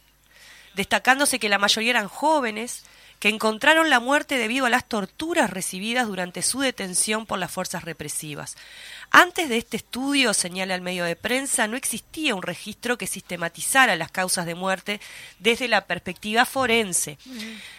destacándose 0.75 1.39
que 1.39 1.49
la 1.49 1.59
mayoría 1.59 1.91
eran 1.91 2.09
jóvenes, 2.09 2.85
que 3.19 3.29
encontraron 3.29 3.91
la 3.91 4.01
muerte 4.01 4.39
debido 4.39 4.67
a 4.67 4.71
las 4.71 4.85
torturas 4.85 5.51
recibidas 5.51 6.07
durante 6.07 6.43
su 6.43 6.61
detención 6.61 7.27
por 7.27 7.39
las 7.39 7.51
fuerzas 7.51 7.85
represivas. 7.85 8.57
Antes 9.11 9.49
de 9.49 9.57
este 9.57 9.79
estudio, 9.79 10.35
señala 10.35 10.75
el 10.75 10.83
medio 10.83 11.05
de 11.05 11.17
prensa, 11.17 11.67
no 11.67 11.77
existía 11.79 12.35
un 12.35 12.43
registro 12.43 12.99
que 12.99 13.07
sistematizara 13.07 13.97
las 13.97 14.11
causas 14.11 14.45
de 14.45 14.55
muerte 14.55 15.01
desde 15.39 15.67
la 15.67 15.87
perspectiva 15.87 16.45
forense. 16.45 17.17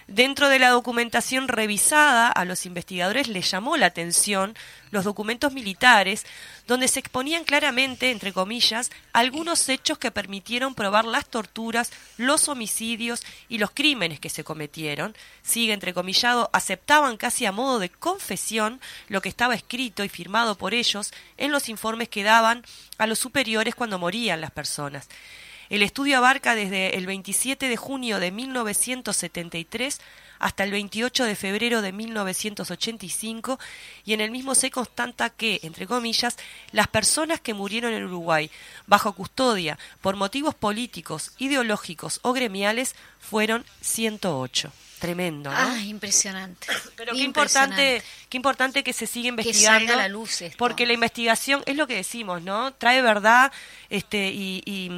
Dentro 0.08 0.50
de 0.50 0.58
la 0.58 0.70
documentación 0.70 1.48
revisada, 1.48 2.30
a 2.30 2.46
los 2.46 2.66
investigadores 2.66 3.28
les 3.28 3.50
llamó 3.52 3.78
la 3.78 3.86
atención 3.86 4.56
los 4.90 5.04
documentos 5.04 5.54
militares, 5.54 6.26
donde 6.68 6.88
se 6.88 7.00
exponían 7.00 7.44
claramente, 7.44 8.10
entre 8.10 8.34
comillas, 8.34 8.90
algunos 9.14 9.70
hechos 9.70 10.00
que 10.00 10.10
permitieron 10.10 10.74
probar 10.74 11.06
las 11.06 11.28
torturas, 11.28 11.92
los 12.18 12.48
homicidios 12.48 13.22
y 13.48 13.60
los 13.60 13.70
crímenes 13.70 14.20
que 14.20 14.30
se 14.30 14.44
cometieron. 14.44 15.16
Sigue 15.44 15.74
entrecomillado, 15.74 16.50
aceptaban 16.54 17.18
casi 17.18 17.46
a 17.46 17.52
modo 17.52 17.78
de 17.78 17.90
confesión 17.90 18.82
lo 19.10 19.22
que 19.22 19.30
estaba 19.30 19.54
escrito 19.54 20.04
y 20.04 20.10
firmado 20.10 20.58
por 20.58 20.74
ellos 20.74 21.12
en 21.38 21.52
los 21.52 21.70
informes 21.70 22.10
que 22.10 22.24
daban 22.24 22.64
a 22.98 23.08
los 23.08 23.20
superiores 23.20 23.76
cuando 23.76 24.00
morían 24.00 24.42
las 24.42 24.52
personas. 24.52 25.08
El 25.70 25.84
estudio 25.84 26.18
abarca 26.18 26.56
desde 26.56 26.98
el 26.98 27.06
27 27.06 27.70
de 27.70 27.78
junio 27.78 28.20
de 28.20 28.32
1973 28.32 30.02
hasta 30.40 30.64
el 30.64 30.72
28 30.72 31.26
de 31.26 31.36
febrero 31.36 31.82
de 31.82 31.92
1985 31.92 33.60
y 34.04 34.14
en 34.14 34.22
el 34.22 34.32
mismo 34.32 34.56
se 34.56 34.72
constata 34.72 35.30
que, 35.30 35.60
entre 35.62 35.86
comillas, 35.86 36.38
las 36.72 36.88
personas 36.88 37.40
que 37.40 37.54
murieron 37.54 37.94
en 37.94 38.06
Uruguay 38.06 38.50
bajo 38.88 39.14
custodia 39.14 39.78
por 40.02 40.16
motivos 40.16 40.56
políticos, 40.56 41.34
ideológicos 41.38 42.20
o 42.24 42.34
gremiales 42.34 42.96
fueron 43.20 43.64
108. 43.82 44.72
Tremendo, 45.00 45.50
¿no? 45.50 45.58
Ah, 45.58 45.80
impresionante. 45.80 46.68
Pero 46.96 47.14
qué 47.14 47.20
importante, 47.20 48.04
qué 48.28 48.38
importante 48.38 48.84
que 48.84 48.94
se 48.94 49.08
siga 49.08 49.30
investigando. 49.30 49.80
Que 49.80 49.88
salga 49.88 49.94
a 49.94 50.08
la 50.08 50.10
luz 50.10 50.42
esto. 50.42 50.58
Porque 50.58 50.86
la 50.86 50.94
investigación 50.94 51.64
es 51.66 51.76
lo 51.76 51.88
que 51.88 51.96
decimos, 51.96 52.42
¿no? 52.42 52.74
Trae 52.74 53.02
verdad 53.02 53.52
este, 53.90 54.28
y, 54.28 54.62
y, 54.66 54.92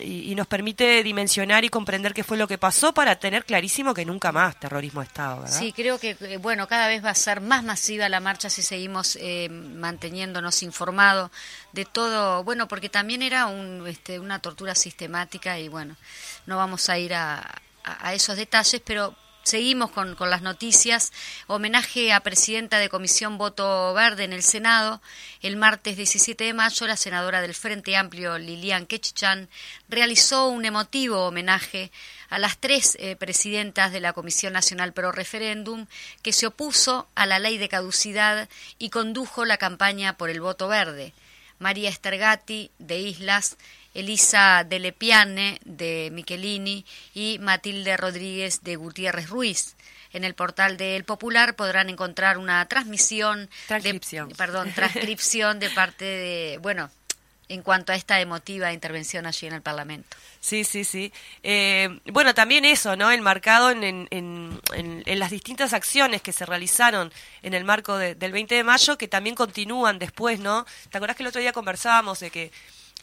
y, 0.00 0.34
nos 0.34 0.46
permite 0.46 1.02
dimensionar 1.02 1.64
y 1.64 1.68
comprender 1.68 2.14
qué 2.14 2.24
fue 2.24 2.38
lo 2.38 2.48
que 2.48 2.56
pasó 2.56 2.94
para 2.94 3.16
tener 3.18 3.44
clarísimo 3.44 3.92
que 3.92 4.04
nunca 4.04 4.32
más 4.32 4.58
terrorismo 4.58 5.00
de 5.00 5.08
Estado, 5.08 5.42
¿verdad? 5.42 5.58
Sí, 5.58 5.72
creo 5.72 5.98
que, 5.98 6.14
bueno, 6.40 6.66
cada 6.66 6.88
vez 6.88 7.04
va 7.04 7.10
a 7.10 7.14
ser 7.14 7.40
más 7.40 7.62
masiva 7.64 8.08
la 8.08 8.20
marcha 8.20 8.48
si 8.48 8.62
seguimos 8.62 9.16
eh, 9.20 9.48
manteniéndonos 9.50 10.62
informados 10.62 11.30
de 11.72 11.84
todo, 11.84 12.44
bueno, 12.44 12.68
porque 12.68 12.88
también 12.88 13.22
era 13.22 13.46
un, 13.46 13.86
este, 13.86 14.18
una 14.18 14.38
tortura 14.38 14.74
sistemática 14.74 15.58
y 15.58 15.68
bueno, 15.68 15.96
no 16.46 16.56
vamos 16.56 16.88
a 16.88 16.98
ir 16.98 17.14
a, 17.14 17.60
a 17.84 18.14
esos 18.14 18.36
detalles, 18.36 18.80
pero 18.84 19.14
Seguimos 19.42 19.90
con, 19.90 20.14
con, 20.16 20.28
las 20.28 20.42
noticias. 20.42 21.12
Homenaje 21.46 22.12
a 22.12 22.20
presidenta 22.20 22.78
de 22.78 22.90
Comisión 22.90 23.38
Voto 23.38 23.94
Verde 23.94 24.24
en 24.24 24.34
el 24.34 24.42
Senado. 24.42 25.00
El 25.40 25.56
martes 25.56 25.96
17 25.96 26.44
de 26.44 26.52
mayo, 26.52 26.86
la 26.86 26.96
senadora 26.96 27.40
del 27.40 27.54
Frente 27.54 27.96
Amplio, 27.96 28.38
Lilian 28.38 28.86
Quechichan, 28.86 29.48
realizó 29.88 30.48
un 30.48 30.66
emotivo 30.66 31.26
homenaje 31.26 31.90
a 32.28 32.38
las 32.38 32.58
tres 32.58 32.96
eh, 33.00 33.16
presidentas 33.16 33.92
de 33.92 34.00
la 34.00 34.12
Comisión 34.12 34.52
Nacional 34.52 34.92
Pro 34.92 35.10
Referéndum 35.10 35.86
que 36.22 36.32
se 36.32 36.46
opuso 36.46 37.08
a 37.14 37.24
la 37.24 37.38
ley 37.38 37.56
de 37.56 37.70
caducidad 37.70 38.48
y 38.78 38.90
condujo 38.90 39.46
la 39.46 39.56
campaña 39.56 40.18
por 40.18 40.28
el 40.28 40.40
voto 40.42 40.68
verde. 40.68 41.14
María 41.58 41.90
Estergati, 41.90 42.70
de 42.78 42.98
Islas, 42.98 43.56
Elisa 43.94 44.64
Delepiane 44.64 45.60
de 45.64 46.10
Michelini 46.12 46.84
y 47.14 47.38
Matilde 47.40 47.96
Rodríguez 47.96 48.62
de 48.62 48.76
Gutiérrez 48.76 49.28
Ruiz. 49.28 49.76
En 50.12 50.24
el 50.24 50.34
portal 50.34 50.76
de 50.76 50.96
El 50.96 51.04
Popular 51.04 51.54
podrán 51.54 51.88
encontrar 51.88 52.38
una 52.38 52.66
transmisión, 52.66 53.48
transcripción. 53.68 54.28
De, 54.28 54.34
perdón, 54.34 54.72
transcripción 54.74 55.60
de 55.60 55.70
parte 55.70 56.04
de, 56.04 56.58
bueno, 56.58 56.90
en 57.50 57.62
cuanto 57.62 57.92
a 57.92 57.96
esta 57.96 58.20
emotiva 58.20 58.72
intervención 58.72 59.26
allí 59.26 59.46
en 59.48 59.54
el 59.54 59.62
Parlamento. 59.62 60.16
Sí, 60.40 60.64
sí, 60.64 60.84
sí. 60.84 61.12
Eh, 61.42 62.00
bueno, 62.12 62.32
también 62.32 62.64
eso, 62.64 62.96
¿no? 62.96 63.10
Enmarcado 63.10 63.70
en, 63.70 63.82
en, 63.82 64.08
en, 64.10 65.02
en, 65.04 65.18
las 65.18 65.30
distintas 65.30 65.72
acciones 65.72 66.22
que 66.22 66.32
se 66.32 66.46
realizaron 66.46 67.12
en 67.42 67.54
el 67.54 67.64
marco 67.64 67.98
del 67.98 68.32
20 68.32 68.54
de 68.54 68.64
mayo, 68.64 68.96
que 68.96 69.08
también 69.08 69.34
continúan 69.34 69.98
después, 69.98 70.38
¿no? 70.38 70.64
¿Te 70.90 70.98
acordás 70.98 71.16
que 71.16 71.24
el 71.24 71.28
otro 71.28 71.40
día 71.40 71.52
conversábamos 71.52 72.20
de 72.20 72.30
que 72.30 72.52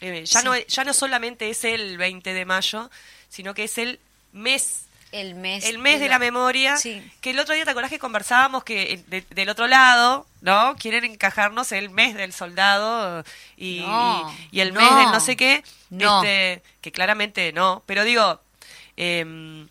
eh, 0.00 0.24
ya, 0.24 0.42
no, 0.42 0.56
ya 0.56 0.84
no 0.84 0.94
solamente 0.94 1.50
es 1.50 1.64
el 1.64 1.98
20 1.98 2.32
de 2.32 2.44
mayo, 2.44 2.90
sino 3.28 3.54
que 3.54 3.64
es 3.64 3.78
el 3.78 4.00
mes. 4.32 4.84
El 5.10 5.36
mes, 5.36 5.64
el 5.64 5.78
mes 5.78 6.00
de 6.00 6.08
la, 6.10 6.18
memoria, 6.18 6.76
que 6.82 7.30
el 7.30 7.38
otro 7.38 7.54
día 7.54 7.64
te 7.64 7.70
acordás 7.70 7.88
que 7.88 7.98
conversábamos 7.98 8.62
que 8.62 9.02
del 9.30 9.48
otro 9.48 9.66
lado, 9.66 10.26
¿no? 10.42 10.76
Quieren 10.76 11.06
encajarnos 11.06 11.72
el 11.72 11.88
mes 11.88 12.14
del 12.14 12.34
soldado 12.34 13.24
y, 13.56 13.82
y, 14.50 14.60
el 14.60 14.74
mes 14.74 14.96
del 14.96 15.10
no 15.10 15.20
sé 15.20 15.34
qué, 15.34 15.64
este, 15.98 16.62
que 16.82 16.92
claramente 16.92 17.54
no, 17.54 17.82
pero 17.86 18.04
digo, 18.04 18.38
eh, 18.98 19.66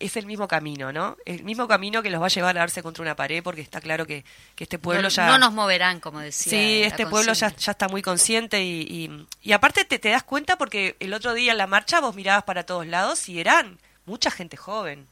es 0.00 0.16
el 0.16 0.26
mismo 0.26 0.48
camino, 0.48 0.92
¿no? 0.92 1.16
El 1.24 1.44
mismo 1.44 1.68
camino 1.68 2.02
que 2.02 2.10
los 2.10 2.20
va 2.20 2.26
a 2.26 2.30
llevar 2.30 2.56
a 2.56 2.60
darse 2.60 2.82
contra 2.82 3.02
una 3.02 3.16
pared, 3.16 3.42
porque 3.42 3.60
está 3.60 3.80
claro 3.80 4.06
que, 4.06 4.24
este 4.58 4.78
pueblo 4.78 5.08
ya... 5.08 5.26
No 5.26 5.38
nos 5.38 5.52
moverán, 5.52 6.00
como 6.00 6.20
decía. 6.20 6.50
Sí, 6.50 6.82
este 6.82 7.06
pueblo 7.06 7.32
ya, 7.32 7.54
ya 7.54 7.72
está 7.72 7.88
muy 7.88 8.02
consciente 8.02 8.62
y, 8.62 9.26
y, 9.42 9.52
aparte 9.52 9.84
te, 9.84 9.98
te 9.98 10.10
das 10.10 10.22
cuenta 10.22 10.56
porque 10.56 10.96
el 11.00 11.14
otro 11.14 11.34
día 11.34 11.52
en 11.52 11.58
la 11.58 11.66
marcha 11.66 12.00
vos 12.00 12.14
mirabas 12.14 12.44
para 12.44 12.64
todos 12.64 12.86
lados 12.86 13.28
y 13.28 13.40
eran 13.40 13.78
mucha 14.06 14.30
gente 14.30 14.56
joven. 14.56 15.06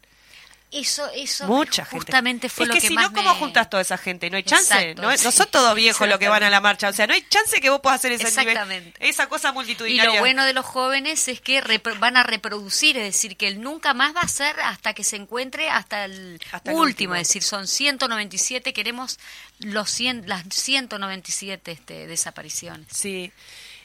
Eso, 0.73 1.07
eso 1.15 1.47
Mucha 1.47 1.85
justamente 1.85 2.49
fue 2.49 2.65
es 2.65 2.69
lo 2.69 2.75
que, 2.75 2.81
que 2.81 2.89
si 2.89 2.95
más 2.95 3.13
no, 3.13 3.17
¿cómo 3.19 3.35
juntas 3.35 3.69
toda 3.69 3.83
esa 3.83 3.99
gente? 3.99 4.31
No 4.31 4.39
hay 4.39 4.43
chance. 4.43 4.95
no, 4.95 5.15
son 5.19 5.47
todos 5.51 5.75
viejos 5.75 6.09
los 6.09 6.19
que 6.19 6.29
van 6.29 6.43
a 6.43 6.49
la 6.49 6.63
marcha. 6.63 6.89
O 6.89 6.95
sea, 6.95 7.07
no 7.07 7.13
hay 7.13 7.23
chance 7.29 7.61
que 7.61 7.69
vos 7.69 7.81
puedas 7.83 8.01
hacer 8.01 8.13
ese 8.13 8.29
Exactamente. 8.29 8.95
esa 8.99 9.29
cosa 9.29 9.53
multitudinaria. 9.53 10.11
Y 10.11 10.15
lo 10.15 10.21
bueno 10.21 10.47
de 10.47 10.55
los 10.55 10.65
jóvenes 10.65 11.29
es 11.29 11.43
que 11.43 11.63
van 11.99 12.17
a 12.17 12.23
reproducir, 12.23 12.97
es 12.97 13.05
decir, 13.05 13.37
que 13.37 13.49
el 13.49 13.61
nunca 13.61 13.93
más 13.93 14.17
va 14.17 14.23
a 14.23 14.29
ser 14.29 14.59
hasta 14.61 14.95
que 14.95 15.05
se 15.05 15.17
encuentre 15.17 15.69
hasta 15.69 16.07
el, 16.07 16.41
último, 16.65 17.17
Es 17.17 17.29
decir, 17.29 17.43
son 17.43 17.69
197, 17.69 18.73
queremos 18.73 19.19
los 19.59 19.91
100, 19.91 20.27
las 20.27 20.45
197 20.49 21.71
este, 21.71 22.07
desapariciones. 22.07 22.87
Sí. 22.91 23.31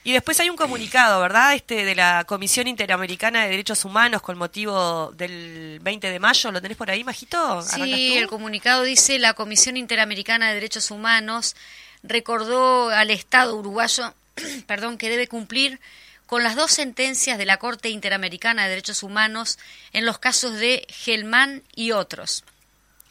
Y 0.07 0.13
después 0.13 0.39
hay 0.39 0.49
un 0.49 0.55
comunicado, 0.55 1.19
¿verdad? 1.19 1.53
Este 1.53 1.83
de 1.83 1.93
la 1.93 2.23
Comisión 2.23 2.69
Interamericana 2.69 3.43
de 3.43 3.49
Derechos 3.49 3.83
Humanos 3.83 4.21
con 4.21 4.37
motivo 4.37 5.11
del 5.11 5.79
20 5.81 6.09
de 6.09 6.17
mayo. 6.17 6.49
¿Lo 6.49 6.61
tenés 6.61 6.77
por 6.77 6.89
ahí, 6.89 7.03
Majito? 7.03 7.61
Sí, 7.61 8.15
el 8.15 8.27
comunicado 8.27 8.83
dice 8.83 9.19
la 9.19 9.33
Comisión 9.33 9.75
Interamericana 9.75 10.47
de 10.47 10.53
Derechos 10.53 10.91
Humanos 10.91 11.57
recordó 12.03 12.89
al 12.89 13.11
Estado 13.11 13.53
uruguayo, 13.57 14.13
perdón, 14.65 14.97
que 14.97 15.09
debe 15.09 15.27
cumplir 15.27 15.81
con 16.25 16.41
las 16.41 16.55
dos 16.55 16.71
sentencias 16.71 17.37
de 17.37 17.45
la 17.45 17.57
Corte 17.57 17.89
Interamericana 17.89 18.63
de 18.63 18.69
Derechos 18.69 19.03
Humanos 19.03 19.59
en 19.91 20.05
los 20.05 20.19
casos 20.19 20.53
de 20.53 20.87
Gelman 20.89 21.63
y 21.75 21.91
otros 21.91 22.45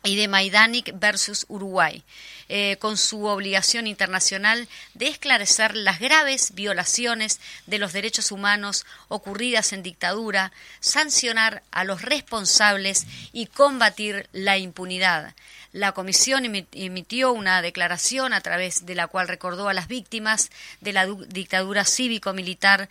y 0.06 0.16
de 0.16 0.28
Maidanic 0.28 0.98
versus 0.98 1.44
Uruguay, 1.48 2.02
eh, 2.48 2.76
con 2.78 2.96
su 2.96 3.24
obligación 3.24 3.86
internacional 3.86 4.68
de 4.94 5.08
esclarecer 5.08 5.76
las 5.76 5.98
graves 5.98 6.54
violaciones 6.54 7.40
de 7.66 7.78
los 7.78 7.92
derechos 7.92 8.30
humanos 8.30 8.86
ocurridas 9.08 9.72
en 9.72 9.82
dictadura, 9.82 10.52
sancionar 10.80 11.62
a 11.70 11.84
los 11.84 12.02
responsables 12.02 13.06
y 13.32 13.46
combatir 13.46 14.28
la 14.32 14.58
impunidad. 14.58 15.34
La 15.72 15.92
comisión 15.92 16.44
emitió 16.72 17.32
una 17.32 17.60
declaración 17.60 18.32
a 18.32 18.40
través 18.40 18.86
de 18.86 18.94
la 18.94 19.08
cual 19.08 19.28
recordó 19.28 19.68
a 19.68 19.74
las 19.74 19.88
víctimas 19.88 20.50
de 20.80 20.92
la 20.92 21.06
dictadura 21.06 21.84
cívico-militar 21.84 22.88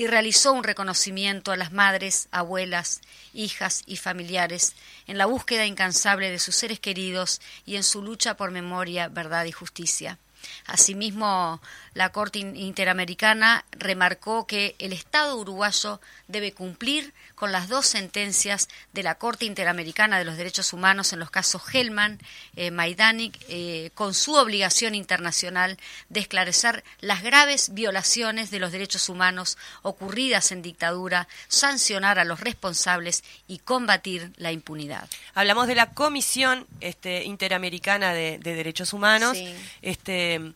y 0.00 0.06
realizó 0.06 0.54
un 0.54 0.64
reconocimiento 0.64 1.52
a 1.52 1.58
las 1.58 1.72
madres, 1.72 2.28
abuelas, 2.30 3.02
hijas 3.34 3.82
y 3.84 3.98
familiares 3.98 4.74
en 5.06 5.18
la 5.18 5.26
búsqueda 5.26 5.66
incansable 5.66 6.30
de 6.30 6.38
sus 6.38 6.56
seres 6.56 6.80
queridos 6.80 7.42
y 7.66 7.76
en 7.76 7.82
su 7.82 8.00
lucha 8.00 8.34
por 8.34 8.50
memoria, 8.50 9.08
verdad 9.08 9.44
y 9.44 9.52
justicia. 9.52 10.18
Asimismo, 10.64 11.60
la 11.92 12.12
Corte 12.12 12.38
Interamericana 12.38 13.66
remarcó 13.72 14.46
que 14.46 14.74
el 14.78 14.94
Estado 14.94 15.36
uruguayo 15.36 16.00
debe 16.28 16.52
cumplir 16.52 17.12
con 17.40 17.52
las 17.52 17.70
dos 17.70 17.86
sentencias 17.86 18.68
de 18.92 19.02
la 19.02 19.14
Corte 19.14 19.46
Interamericana 19.46 20.18
de 20.18 20.26
los 20.26 20.36
Derechos 20.36 20.74
Humanos 20.74 21.14
en 21.14 21.20
los 21.20 21.30
casos 21.30 21.62
Hellman, 21.72 22.18
eh, 22.54 22.70
Maidanic, 22.70 23.34
eh, 23.48 23.92
con 23.94 24.12
su 24.12 24.34
obligación 24.34 24.94
internacional 24.94 25.78
de 26.10 26.20
esclarecer 26.20 26.84
las 27.00 27.22
graves 27.22 27.72
violaciones 27.72 28.50
de 28.50 28.58
los 28.58 28.72
derechos 28.72 29.08
humanos 29.08 29.56
ocurridas 29.80 30.52
en 30.52 30.60
dictadura, 30.60 31.28
sancionar 31.48 32.18
a 32.18 32.26
los 32.26 32.40
responsables 32.40 33.24
y 33.48 33.56
combatir 33.56 34.34
la 34.36 34.52
impunidad. 34.52 35.08
Hablamos 35.32 35.66
de 35.66 35.76
la 35.76 35.94
Comisión 35.94 36.66
este, 36.82 37.24
Interamericana 37.24 38.12
de, 38.12 38.38
Derechos 38.38 38.92
Humanos. 38.92 39.38
Este, 39.80 40.52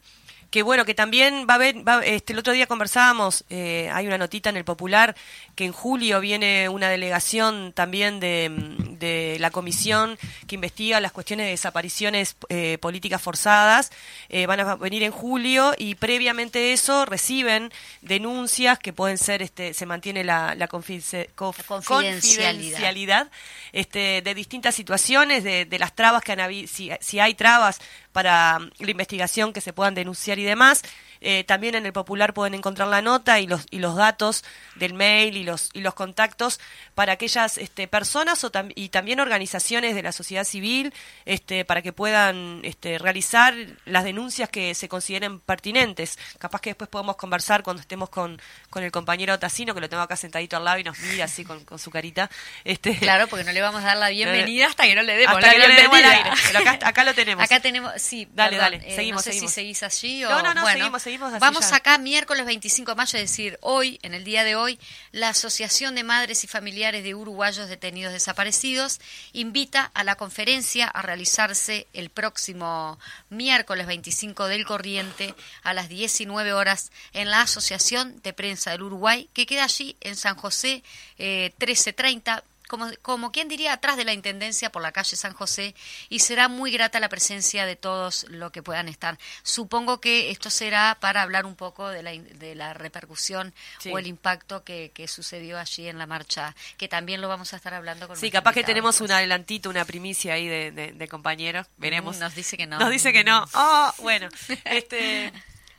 que 0.54 0.62
bueno, 0.62 0.84
que 0.84 0.94
también 0.94 1.46
va 1.50 1.54
a 1.54 1.56
haber, 1.56 1.82
este, 2.04 2.32
el 2.32 2.38
otro 2.38 2.52
día 2.52 2.68
conversábamos, 2.68 3.44
eh, 3.50 3.90
hay 3.92 4.06
una 4.06 4.18
notita 4.18 4.50
en 4.50 4.56
el 4.56 4.64
Popular, 4.64 5.16
que 5.56 5.64
en 5.64 5.72
julio 5.72 6.20
viene 6.20 6.68
una 6.68 6.88
delegación 6.88 7.72
también 7.72 8.20
de, 8.20 9.36
la 9.40 9.50
comisión 9.50 10.16
que 10.46 10.54
investiga 10.54 11.00
las 11.00 11.10
cuestiones 11.10 11.46
de 11.46 11.50
desapariciones 11.50 12.36
eh, 12.50 12.78
políticas 12.80 13.20
forzadas, 13.20 13.90
eh, 14.28 14.46
van 14.46 14.60
a 14.60 14.76
venir 14.76 15.02
en 15.02 15.10
julio 15.10 15.74
y 15.76 15.96
previamente 15.96 16.72
eso 16.72 17.04
reciben 17.04 17.72
denuncias 18.00 18.78
que 18.78 18.92
pueden 18.92 19.18
ser, 19.18 19.42
este, 19.42 19.74
se 19.74 19.86
mantiene 19.86 20.22
la, 20.22 20.54
la, 20.54 20.68
confidencialidad, 20.68 23.28
este, 23.72 24.22
de 24.22 24.34
distintas 24.34 24.76
situaciones, 24.76 25.42
de, 25.42 25.66
las 25.80 25.96
trabas 25.96 26.22
que 26.22 26.30
han 26.30 26.38
habido, 26.38 26.68
si, 26.68 26.92
si 27.00 27.18
hay 27.18 27.34
trabas 27.34 27.80
para 28.14 28.60
la 28.78 28.90
investigación 28.90 29.52
que 29.52 29.60
se 29.60 29.72
puedan 29.72 29.94
denunciar 29.94 30.38
y 30.38 30.44
demás. 30.44 30.82
Eh, 31.26 31.42
también 31.42 31.74
en 31.74 31.86
el 31.86 31.92
Popular 31.94 32.34
pueden 32.34 32.52
encontrar 32.52 32.88
la 32.88 33.00
nota 33.00 33.40
y 33.40 33.46
los, 33.46 33.66
y 33.70 33.78
los 33.78 33.96
datos 33.96 34.44
del 34.74 34.92
mail 34.92 35.38
y 35.38 35.42
los, 35.42 35.70
y 35.72 35.80
los 35.80 35.94
contactos 35.94 36.60
para 36.94 37.14
aquellas 37.14 37.56
este, 37.56 37.88
personas 37.88 38.44
o 38.44 38.52
y 38.74 38.90
también 38.90 39.20
organizaciones 39.20 39.94
de 39.94 40.02
la 40.02 40.12
sociedad 40.12 40.44
civil 40.44 40.92
este, 41.24 41.64
para 41.64 41.80
que 41.80 41.94
puedan 41.94 42.60
este, 42.62 42.98
realizar 42.98 43.54
las 43.86 44.04
denuncias 44.04 44.50
que 44.50 44.74
se 44.74 44.86
consideren 44.86 45.40
pertinentes. 45.40 46.18
Capaz 46.38 46.60
que 46.60 46.70
después 46.70 46.90
podemos 46.90 47.16
conversar 47.16 47.62
cuando 47.62 47.80
estemos 47.80 48.10
con, 48.10 48.40
con 48.68 48.84
el 48.84 48.92
compañero 48.92 49.38
Tacino, 49.38 49.74
que 49.74 49.80
lo 49.80 49.88
tengo 49.88 50.02
acá 50.02 50.16
sentadito 50.16 50.58
al 50.58 50.64
lado 50.64 50.78
y 50.78 50.84
nos 50.84 50.98
mira 50.98 51.24
así 51.24 51.42
con, 51.42 51.64
con 51.64 51.78
su 51.78 51.90
carita. 51.90 52.30
Este, 52.64 52.98
claro, 52.98 53.28
porque 53.28 53.44
no 53.44 53.52
le 53.52 53.62
vamos 53.62 53.82
a 53.82 53.86
dar 53.86 53.96
la 53.96 54.08
bienvenida 54.10 54.66
hasta 54.66 54.84
que 54.84 54.94
no 54.94 55.02
le 55.02 55.16
demos 55.16 55.36
hasta 55.36 55.50
que 55.50 55.58
le 55.58 55.74
demos 55.74 55.98
el 55.98 56.04
aire. 56.04 56.30
Pero 56.46 56.58
acá, 56.58 56.78
acá, 56.86 57.04
lo 57.04 57.14
tenemos. 57.14 57.42
Acá 57.42 57.60
tenemos, 57.60 57.92
sí. 57.96 58.28
Dale, 58.34 58.58
dale, 58.58 58.76
eh, 58.84 58.94
seguimos, 58.94 59.20
no 59.20 59.22
sé 59.22 59.30
seguimos. 59.30 59.50
si 59.50 59.54
seguís 59.54 59.82
allí 59.82 60.24
o... 60.26 60.30
No, 60.30 60.42
no, 60.42 60.54
no, 60.54 60.62
bueno, 60.62 60.78
seguimos, 60.78 61.02
seguimos 61.02 61.13
así 61.22 61.40
Vamos 61.40 61.70
ya. 61.70 61.76
acá 61.76 61.98
miércoles 61.98 62.46
25 62.46 62.90
de 62.90 62.94
mayo, 62.96 63.18
es 63.18 63.30
decir, 63.30 63.58
hoy, 63.60 63.98
en 64.02 64.14
el 64.14 64.24
día 64.24 64.44
de 64.44 64.56
hoy, 64.56 64.78
la 65.12 65.30
Asociación 65.30 65.94
de 65.94 66.04
Madres 66.04 66.44
y 66.44 66.46
Familiares 66.46 67.04
de 67.04 67.14
Uruguayos 67.14 67.68
Detenidos 67.68 68.12
Desaparecidos 68.12 69.00
invita 69.32 69.90
a 69.94 70.04
la 70.04 70.16
conferencia 70.16 70.86
a 70.86 71.02
realizarse 71.02 71.86
el 71.92 72.10
próximo 72.10 72.98
miércoles 73.30 73.86
25 73.86 74.46
del 74.46 74.64
corriente 74.64 75.34
a 75.62 75.74
las 75.74 75.88
19 75.88 76.52
horas 76.52 76.90
en 77.12 77.30
la 77.30 77.42
Asociación 77.42 78.20
de 78.22 78.32
Prensa 78.32 78.70
del 78.70 78.82
Uruguay, 78.82 79.28
que 79.32 79.46
queda 79.46 79.64
allí 79.64 79.96
en 80.00 80.16
San 80.16 80.36
José 80.36 80.82
eh, 81.18 81.52
1330 81.58 82.44
como, 82.78 82.90
como 83.02 83.32
quien 83.32 83.48
diría, 83.48 83.72
atrás 83.74 83.96
de 83.96 84.04
la 84.04 84.12
Intendencia 84.12 84.70
por 84.70 84.82
la 84.82 84.92
calle 84.92 85.16
San 85.16 85.32
José 85.32 85.74
y 86.08 86.18
será 86.20 86.48
muy 86.48 86.70
grata 86.70 86.98
la 87.00 87.08
presencia 87.08 87.66
de 87.66 87.76
todos 87.76 88.26
los 88.28 88.50
que 88.52 88.62
puedan 88.62 88.88
estar. 88.88 89.18
Supongo 89.42 90.00
que 90.00 90.30
esto 90.30 90.50
será 90.50 90.96
para 91.00 91.22
hablar 91.22 91.46
un 91.46 91.54
poco 91.56 91.88
de 91.88 92.02
la, 92.02 92.10
de 92.12 92.54
la 92.54 92.74
repercusión 92.74 93.54
Sí. 93.78 93.90
o 93.92 93.98
el 93.98 94.06
impacto 94.06 94.64
que, 94.64 94.90
que 94.94 95.08
sucedió 95.08 95.58
allí 95.58 95.88
en 95.88 95.98
la 95.98 96.06
marcha, 96.06 96.54
que 96.76 96.88
también 96.88 97.20
lo 97.20 97.28
vamos 97.28 97.52
a 97.52 97.56
estar 97.56 97.74
hablando 97.74 98.08
con 98.08 98.16
Sí, 98.16 98.30
capaz 98.30 98.52
que 98.54 98.64
tenemos 98.64 99.00
un 99.00 99.10
adelantito, 99.10 99.70
una 99.70 99.84
primicia 99.84 100.34
ahí 100.34 100.46
de, 100.48 100.70
de, 100.72 100.92
de 100.92 101.08
compañeros. 101.08 101.66
Veremos. 101.76 102.16
Mm, 102.16 102.20
Nos 102.20 102.34
dice 102.34 102.56
que 102.56 102.66
no. 102.66 102.78
Nos 102.78 102.90
dice 102.90 103.12
que 103.12 103.24
no. 103.24 103.44
Oh, 103.54 103.92
bueno. 103.98 104.28
Este, 104.64 105.32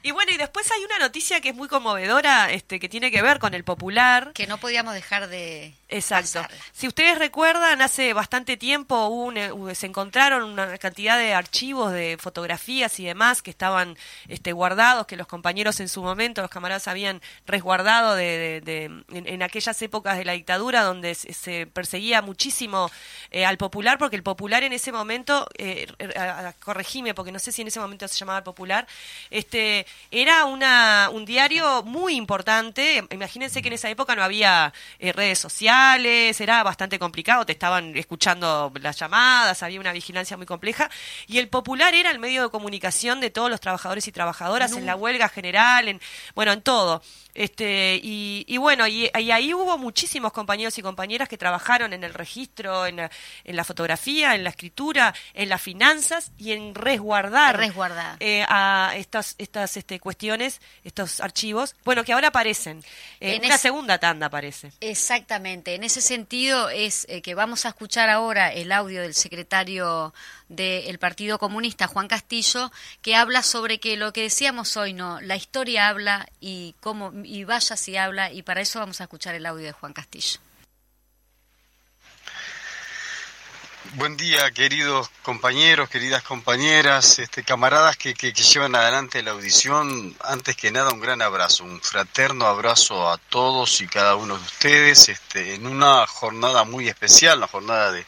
y 0.04 0.12
bueno, 0.12 0.32
y 0.32 0.38
después 0.38 0.70
hay 0.72 0.84
una 0.86 1.00
noticia 1.00 1.42
que 1.42 1.50
es 1.50 1.56
muy 1.56 1.68
conmovedora, 1.68 2.52
este, 2.52 2.80
que 2.80 2.88
tiene 2.90 3.10
que 3.10 3.22
ver 3.24 3.40
con 3.40 3.54
el 3.56 3.64
popular. 3.64 4.32
Que 4.34 4.46
no 4.48 4.58
podíamos 4.60 4.94
dejar 4.94 5.28
de 5.28 5.74
Exacto. 5.88 6.40
Si 6.74 6.88
ustedes 6.88 7.20
recuerdan, 7.20 7.80
hace 7.82 8.14
bastante 8.14 8.58
tiempo 8.58 9.06
hubo 9.06 9.26
un, 9.26 9.38
eh, 9.38 9.76
se 9.76 9.86
encontraron 9.86 10.44
una 10.44 10.78
cantidad 10.80 11.16
de 11.16 11.36
archivos 11.36 11.92
de 11.92 12.18
fotografías 12.20 13.00
y 13.00 13.06
demás 13.06 13.44
que 13.44 13.52
estaban 13.52 13.96
este, 14.28 14.52
guardados, 14.52 15.06
que 15.06 15.16
los 15.16 15.28
compañeros 15.28 15.80
en 15.80 15.88
su 15.88 16.02
momento, 16.02 16.42
los 16.42 16.50
camaradas 16.50 16.88
habían 16.88 17.22
resguardado 17.46 18.16
de, 18.16 18.26
de- 18.26 18.62
de- 18.62 18.86
en, 18.86 19.28
en 19.28 19.44
aquellas 19.44 19.80
épocas 19.84 20.18
de 20.18 20.26
la 20.26 20.34
dictadura 20.34 20.82
donde 20.82 21.14
se, 21.14 21.34
se 21.34 21.68
perseguía 21.68 22.24
muchísimo 22.24 22.90
eh, 23.30 23.46
al 23.46 23.58
popular, 23.58 24.00
porque 24.00 24.16
el 24.16 24.24
popular 24.24 24.64
en 24.64 24.74
ese 24.74 24.92
momento, 24.92 25.48
eh, 25.58 25.86
eh, 26.00 26.14
a- 26.18 26.48
a- 26.48 26.54
corregime, 26.54 27.14
porque 27.14 27.32
no 27.32 27.38
sé 27.38 27.52
si 27.52 27.62
en 27.62 27.68
ese 27.68 27.80
momento 27.80 28.08
se 28.08 28.18
llamaba 28.18 28.40
el 28.40 28.44
popular, 28.44 28.88
este, 29.30 29.86
era 30.10 30.46
una, 30.46 31.10
un 31.14 31.26
diario 31.26 31.84
muy 31.84 32.16
importante. 32.16 33.06
Imagínense 33.12 33.62
que 33.62 33.68
en 33.68 33.74
esa 33.76 33.90
época 33.92 34.16
no 34.16 34.24
había 34.24 34.74
eh, 34.98 35.14
redes 35.14 35.38
sociales, 35.38 35.75
era 36.40 36.64
bastante 36.64 37.00
complicado, 37.00 37.46
te 37.46 37.54
estaban 37.54 37.96
escuchando 37.96 38.72
las 38.82 38.98
llamadas, 38.98 39.64
había 39.64 39.80
una 39.80 39.92
vigilancia 39.92 40.38
muy 40.38 40.46
compleja. 40.46 40.90
Y 41.28 41.38
el 41.38 41.50
popular 41.50 41.94
era 41.94 42.12
el 42.12 42.20
medio 42.20 42.44
de 42.44 42.50
comunicación 42.50 43.20
de 43.20 43.30
todos 43.30 43.50
los 43.50 43.60
trabajadores 43.60 44.08
y 44.08 44.12
trabajadoras 44.12 44.72
en 44.74 44.86
la 44.86 44.96
huelga 44.96 45.30
general, 45.30 45.88
en, 45.88 46.02
bueno, 46.34 46.52
en 46.52 46.62
todo. 46.62 47.02
Este, 47.36 48.00
y, 48.02 48.46
y 48.48 48.58
bueno, 48.58 48.88
y, 48.88 49.12
y 49.20 49.32
ahí 49.32 49.54
hubo 49.54 49.78
muchísimos 49.78 50.32
compañeros 50.32 50.78
y 50.78 50.82
compañeras 50.82 51.28
que 51.30 51.38
trabajaron 51.38 51.92
en 51.94 52.04
el 52.06 52.14
registro, 52.14 52.86
en 52.86 52.96
la, 52.96 53.12
en 53.44 53.56
la 53.58 53.64
fotografía, 53.66 54.34
en 54.36 54.44
la 54.46 54.50
escritura, 54.52 55.14
en 55.34 55.50
las 55.50 55.62
finanzas 55.62 56.32
y 56.38 56.54
en 56.54 56.74
resguardar, 56.74 57.58
Resguardar. 57.58 58.16
eh, 58.22 58.46
a 58.48 58.94
estas, 58.96 59.36
estas 59.38 59.76
este, 59.78 60.00
cuestiones, 60.00 60.62
estos 60.86 61.20
archivos, 61.20 61.76
bueno, 61.84 62.04
que 62.06 62.14
ahora 62.14 62.30
aparecen. 62.30 62.80
Eh, 63.20 63.36
En 63.36 63.46
una 63.46 63.56
es- 63.56 63.62
segunda 63.62 63.98
tanda 64.00 64.28
aparece. 64.28 64.72
Exactamente, 64.80 65.76
en 65.76 65.84
ese 65.84 66.00
sentido 66.02 66.70
es 66.70 67.06
eh, 67.10 67.22
que 67.22 67.36
vamos 67.36 67.66
a 67.66 67.70
escuchar 67.70 68.10
ahora 68.10 68.52
el 68.54 68.72
audio 68.72 69.02
del 69.02 69.14
secretario 69.14 70.14
del 70.48 71.00
Partido 71.00 71.38
Comunista, 71.40 71.88
Juan 71.88 72.08
Castillo, 72.08 72.72
que 73.02 73.16
habla 73.16 73.44
sobre 73.44 73.80
que 73.80 73.98
lo 73.98 74.14
que 74.14 74.22
decíamos 74.22 74.78
hoy, 74.78 74.94
no, 74.94 75.20
la 75.22 75.36
historia 75.36 75.90
habla 75.90 76.28
y 76.40 76.76
cómo 76.82 77.12
y 77.26 77.44
vaya 77.44 77.76
si 77.76 77.98
habla 77.98 78.32
y 78.32 78.44
para 78.44 78.62
eso 78.62 78.80
vamos 78.80 79.02
a 79.02 79.06
escuchar 79.06 79.36
el 79.36 79.46
audio 79.46 79.66
de 79.66 79.72
Juan 79.72 79.94
Castillo. 79.94 80.40
Buen 83.94 84.18
día, 84.18 84.52
queridos 84.52 85.10
compañeros, 85.22 85.90
queridas 85.90 86.22
compañeras, 86.24 87.18
este, 87.20 87.44
camaradas 87.44 87.96
que, 87.96 88.14
llevan 88.14 88.76
adelante 88.76 89.24
la 89.24 89.32
audición. 89.32 90.14
Antes 90.22 90.58
que 90.58 90.70
nada, 90.70 90.92
un 90.92 91.00
gran 91.00 91.22
abrazo, 91.22 91.64
un 91.64 91.80
fraterno 91.80 92.46
abrazo 92.46 93.10
a 93.10 93.18
todos 93.18 93.80
y 93.80 93.88
cada 93.88 94.16
uno 94.16 94.38
de 94.38 94.44
ustedes 94.44 95.08
este, 95.08 95.54
en 95.54 95.66
una 95.66 96.06
jornada 96.08 96.66
muy 96.66 96.90
especial, 96.90 97.38
una 97.38 97.48
jornada 97.48 97.94
de, 97.94 98.06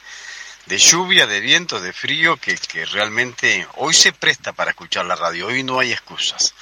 lluvia, 0.78 1.26
de 1.26 1.40
viento, 1.40 1.80
de 1.80 1.94
frío, 1.94 2.36
que 2.36 2.86
realmente 2.88 3.66
hoy 3.76 3.94
se 3.94 4.12
presta 4.12 4.52
para 4.52 4.72
escuchar 4.72 5.06
la 5.06 5.16
radio, 5.16 5.48
hoy 5.48 5.64
no 5.64 5.80
hay 5.80 5.94
excusas. 5.94 6.54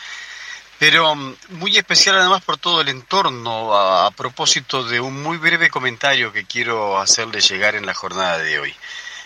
Pero 0.77 1.15
mm, 1.15 1.35
muy 1.51 1.77
especial 1.77 2.17
además 2.17 2.43
por 2.43 2.57
todo 2.57 2.81
el 2.81 2.89
entorno, 2.89 3.73
a, 3.75 4.11
propósito 4.11 4.83
de 4.83 4.99
un 4.99 5.21
muy 5.21 5.37
breve 5.37 5.69
comentario 5.69 6.33
que 6.33 6.45
quiero 6.45 6.99
hacerle 6.99 7.41
llegar 7.41 7.75
en 7.75 7.85
la 7.85 7.93
jornada 7.93 8.37
de 8.39 8.59
hoy. 8.59 8.73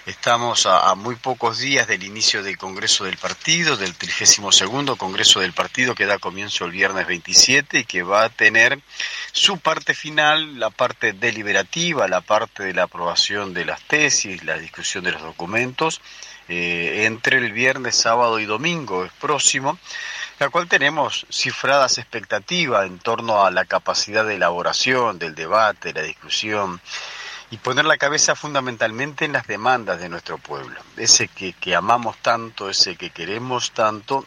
Estamos 0.06 0.66
a, 0.66 0.90
a 0.90 0.96
muy 0.96 1.16
pocos 1.16 1.60
días 1.60 1.88
del 1.88 2.04
inicio 2.04 2.42
del 2.42 2.58
Congreso 2.58 3.04
del 3.04 3.18
Partido, 3.18 3.78
del 3.78 3.94
32 3.96 4.98
Congreso 4.98 5.40
del 5.40 5.54
Partido 5.54 5.94
que 5.94 6.06
da 6.06 6.18
comienzo 6.18 6.66
el 6.66 6.72
viernes 6.72 7.06
27 7.06 7.80
y 7.80 7.86
que 7.86 8.02
va 8.02 8.24
a 8.24 8.30
tener 8.30 8.80
su 9.32 9.60
parte 9.60 9.94
final, 9.94 10.60
la 10.60 10.70
parte 10.72 11.14
deliberativa, 11.14 12.08
la 12.08 12.22
parte 12.22 12.64
de 12.64 12.74
la 12.74 12.84
aprobación 12.84 13.54
de 13.54 13.66
las 13.66 13.82
tesis, 13.82 14.44
la 14.44 14.58
discusión 14.58 15.04
de 15.04 15.12
los 15.12 15.22
documentos, 15.22 16.02
eh, 16.48 17.04
entre 17.06 17.38
el 17.38 17.54
viernes, 17.54 17.96
sábado 17.96 18.40
y 18.40 18.46
domingo 18.46 19.06
es 19.06 19.12
próximo, 19.12 19.78
la 20.40 20.50
cual 20.50 20.68
tenemos 20.68 21.26
cifradas 21.30 21.98
expectativas 21.98 22.88
en 22.88 23.00
torno 23.00 23.46
a 23.46 23.52
la 23.52 23.66
capacidad 23.66 24.26
de 24.26 24.36
elaboración, 24.36 25.20
del 25.20 25.36
debate, 25.36 25.94
la 25.94 26.02
discusión 26.02 26.82
y 27.52 27.58
poner 27.58 27.86
la 27.86 27.98
cabeza 27.98 28.36
fundamentalmente 28.36 29.26
en 29.26 29.34
las 29.34 29.48
demandas 29.48 30.00
de 30.00 30.08
nuestro 30.08 30.38
pueblo, 30.38 30.80
ese 30.98 31.28
que, 31.28 31.54
que 31.54 31.76
amamos 31.76 32.18
tanto, 32.18 32.70
ese 32.70 32.96
que 32.96 33.10
queremos 33.10 33.72
tanto, 33.72 34.26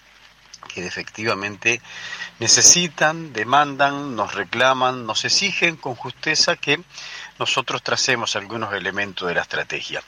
que 0.75 0.87
efectivamente 0.87 1.81
necesitan, 2.40 3.33
demandan, 3.33 4.16
nos 4.16 4.35
reclaman, 4.35 5.07
nos 5.07 5.25
exigen 5.25 5.77
con 5.77 5.94
justeza 5.94 6.57
que 6.57 6.81
nosotros 7.38 7.83
tracemos 7.83 8.37
algunos 8.37 8.72
elementos 8.75 9.29
de 9.29 9.35
la 9.35 9.42
estrategia. 9.42 10.03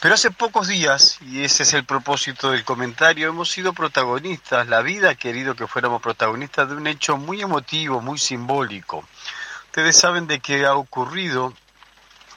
Pero 0.00 0.14
hace 0.14 0.30
pocos 0.30 0.68
días, 0.68 1.18
y 1.22 1.42
ese 1.42 1.62
es 1.62 1.72
el 1.72 1.84
propósito 1.84 2.50
del 2.50 2.64
comentario, 2.64 3.28
hemos 3.28 3.50
sido 3.50 3.72
protagonistas, 3.72 4.68
la 4.68 4.82
vida 4.82 5.10
ha 5.10 5.14
querido 5.14 5.56
que 5.56 5.66
fuéramos 5.66 6.02
protagonistas 6.02 6.68
de 6.68 6.76
un 6.76 6.86
hecho 6.86 7.16
muy 7.16 7.40
emotivo, 7.40 8.02
muy 8.02 8.18
simbólico. 8.18 9.04
Ustedes 9.66 9.96
saben 9.96 10.26
de 10.26 10.40
qué 10.40 10.66
ha 10.66 10.74
ocurrido 10.74 11.54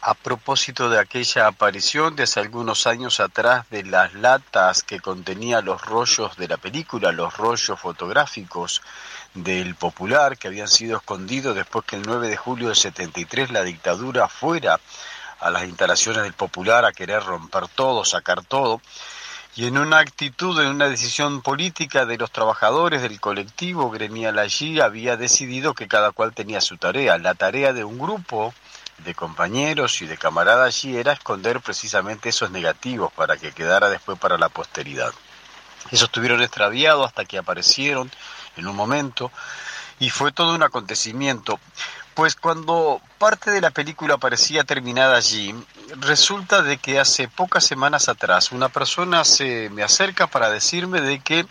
a 0.01 0.13
propósito 0.13 0.89
de 0.89 0.99
aquella 0.99 1.47
aparición 1.47 2.15
de 2.15 2.23
hace 2.23 2.39
algunos 2.39 2.87
años 2.87 3.19
atrás 3.19 3.69
de 3.69 3.83
las 3.83 4.13
latas 4.13 4.81
que 4.81 5.01
contenía 5.01 5.61
los 5.61 5.81
rollos 5.81 6.37
de 6.37 6.47
la 6.47 6.55
película, 6.55 7.11
los 7.11 7.35
rollos 7.35 7.77
fotográficos 7.77 8.81
del 9.33 9.75
Popular 9.75 10.37
que 10.37 10.47
habían 10.47 10.69
sido 10.69 10.97
escondidos 10.97 11.55
después 11.55 11.85
que 11.85 11.97
el 11.97 12.03
9 12.03 12.29
de 12.29 12.37
julio 12.37 12.67
del 12.67 12.77
73 12.77 13.51
la 13.51 13.63
dictadura 13.63 14.29
fuera 14.29 14.79
a 15.39 15.49
las 15.49 15.63
instalaciones 15.63 16.23
del 16.23 16.33
Popular 16.33 16.85
a 16.85 16.91
querer 16.91 17.23
romper 17.23 17.67
todo, 17.67 18.05
sacar 18.05 18.43
todo, 18.43 18.81
y 19.55 19.65
en 19.65 19.77
una 19.77 19.99
actitud, 19.99 20.59
en 20.61 20.67
una 20.67 20.87
decisión 20.87 21.41
política 21.41 22.05
de 22.05 22.17
los 22.17 22.31
trabajadores 22.31 23.01
del 23.01 23.19
colectivo 23.19 23.89
gremial 23.89 24.39
allí, 24.39 24.79
había 24.79 25.17
decidido 25.17 25.73
que 25.73 25.87
cada 25.87 26.11
cual 26.11 26.33
tenía 26.33 26.61
su 26.61 26.77
tarea. 26.77 27.17
La 27.17 27.35
tarea 27.35 27.73
de 27.73 27.83
un 27.83 27.97
grupo 27.97 28.53
de 28.99 29.15
compañeros 29.15 30.01
y 30.01 30.07
de 30.07 30.17
camaradas 30.17 30.67
allí 30.67 30.97
era 30.97 31.13
esconder 31.13 31.61
precisamente 31.61 32.29
esos 32.29 32.51
negativos 32.51 33.11
para 33.13 33.37
que 33.37 33.51
quedara 33.51 33.89
después 33.89 34.19
para 34.19 34.37
la 34.37 34.49
posteridad. 34.49 35.11
Esos 35.91 36.07
estuvieron 36.07 36.41
extraviados 36.41 37.07
hasta 37.07 37.25
que 37.25 37.37
aparecieron 37.37 38.11
en 38.55 38.67
un 38.67 38.75
momento 38.75 39.31
y 39.99 40.09
fue 40.09 40.31
todo 40.31 40.55
un 40.55 40.63
acontecimiento. 40.63 41.59
Pues 42.19 42.35
cuando 42.35 43.01
parte 43.17 43.49
de 43.49 43.61
la 43.61 43.71
película 43.71 44.17
parecía 44.17 44.65
terminada 44.65 45.15
allí, 45.15 45.55
resulta 46.01 46.61
de 46.61 46.77
que 46.77 46.99
hace 46.99 47.29
pocas 47.29 47.63
semanas 47.63 48.09
atrás 48.09 48.51
una 48.51 48.67
persona 48.67 49.23
se 49.23 49.69
me 49.69 49.83
acerca 49.83 50.27
para 50.27 50.49
decirme 50.49 50.99
de 50.99 51.21
que 51.21 51.45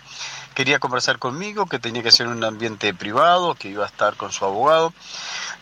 quería 0.55 0.79
conversar 0.79 1.19
conmigo, 1.19 1.65
que 1.65 1.79
tenía 1.79 2.03
que 2.03 2.11
ser 2.11 2.27
en 2.27 2.33
un 2.33 2.45
ambiente 2.45 2.93
privado, 2.93 3.55
que 3.55 3.69
iba 3.69 3.85
a 3.85 3.87
estar 3.87 4.17
con 4.17 4.31
su 4.31 4.45
abogado. 4.45 4.93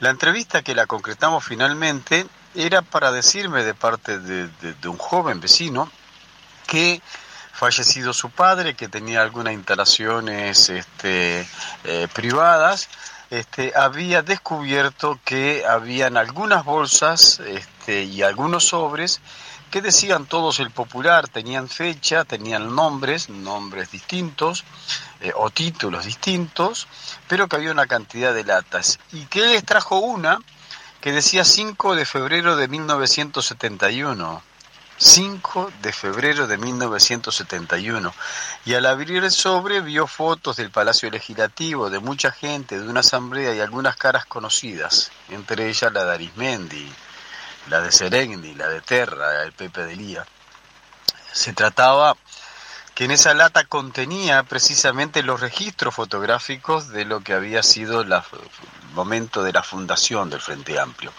La 0.01 0.11
entrevista 0.11 0.63
que 0.63 0.75
la 0.75 0.89
concretamos 0.89 1.45
finalmente 1.45 2.27
era 2.57 2.83
para 2.83 3.13
decirme 3.13 3.63
de 3.63 3.75
parte 3.75 4.19
de, 4.19 4.89
un 4.89 4.99
joven 4.99 5.41
vecino 5.41 5.89
que 6.67 7.01
fallecido 7.53 8.13
su 8.13 8.31
padre, 8.31 8.75
que 8.75 8.89
tenía 8.89 9.23
algunas 9.23 9.55
instalaciones 9.55 10.69
este, 10.69 11.49
eh, 11.85 12.09
privadas, 12.13 12.89
este, 13.31 13.73
había 13.77 14.23
descubierto 14.23 15.19
que 15.25 15.65
habían 15.67 16.17
algunas 16.17 16.65
bolsas 16.65 17.41
este, 17.41 18.05
y 18.05 18.23
algunos 18.23 18.69
sobres 18.69 19.21
que 19.71 19.83
decían 19.83 20.27
todos 20.27 20.61
el 20.61 20.71
popular, 20.71 21.29
tenían 21.29 21.69
fecha, 21.69 22.25
tenían 22.25 22.75
nombres, 22.75 23.29
nombres 23.29 23.91
distintos 23.91 24.65
eh, 25.21 25.33
o 25.35 25.51
títulos 25.51 26.05
distintos, 26.05 26.87
pero 27.29 27.49
que 27.49 27.57
había 27.57 27.73
una 27.73 27.87
cantidad 27.87 28.33
de 28.33 28.45
latas. 28.45 28.99
Y 29.13 29.25
que 29.27 29.41
les 29.41 29.65
trajo 29.65 29.99
una 29.99 30.39
que 31.01 31.13
decía 31.13 31.45
5 31.45 31.97
de 31.97 32.07
febrero 32.07 32.57
de 32.57 32.69
1971. 32.69 34.43
5 34.99 35.73
de 35.83 35.93
febrero 35.93 36.47
de 36.47 36.57
1971 36.57 38.15
y 38.65 38.75
al 38.75 38.87
abrir 38.87 39.25
el 39.25 39.31
sobre 39.31 39.81
vio 39.83 40.07
fotos 40.07 40.57
del 40.57 40.71
Palacio 40.71 41.11
Legislativo, 41.11 41.91
de 41.91 41.99
mucha 41.99 42.33
gente, 42.33 42.81
de 42.81 42.89
una 42.89 43.01
asamblea 43.01 43.55
y 43.55 43.61
algunas 43.61 43.97
caras 43.97 44.25
conocidas, 44.25 45.11
entre 45.29 45.69
ellas 45.69 45.93
la 45.93 46.05
de 46.05 46.15
Arismendi, 46.15 46.91
la 47.69 47.81
de 47.83 47.93
Serengni, 47.93 48.55
la 48.55 48.69
de 48.69 48.81
Terra, 48.81 49.43
el 49.43 49.53
Pepe 49.53 49.85
de 49.85 49.97
Lía. 49.97 50.27
Se 51.33 51.53
trataba 51.53 52.17
que 52.95 53.05
en 53.05 53.11
esa 53.11 53.35
lata 53.35 53.65
contenía 53.65 54.43
precisamente 54.45 55.23
los 55.23 55.41
registros 55.41 55.95
fotográficos 55.95 56.89
de 56.89 57.05
lo 57.05 57.21
que 57.21 57.35
había 57.35 57.63
sido 57.63 58.01
el 58.01 58.15
momento 58.95 59.43
de 59.43 59.53
la 59.53 59.63
fundación 59.63 60.31
del 60.31 60.41
Frente 60.41 60.81
Amplio. 60.81 61.13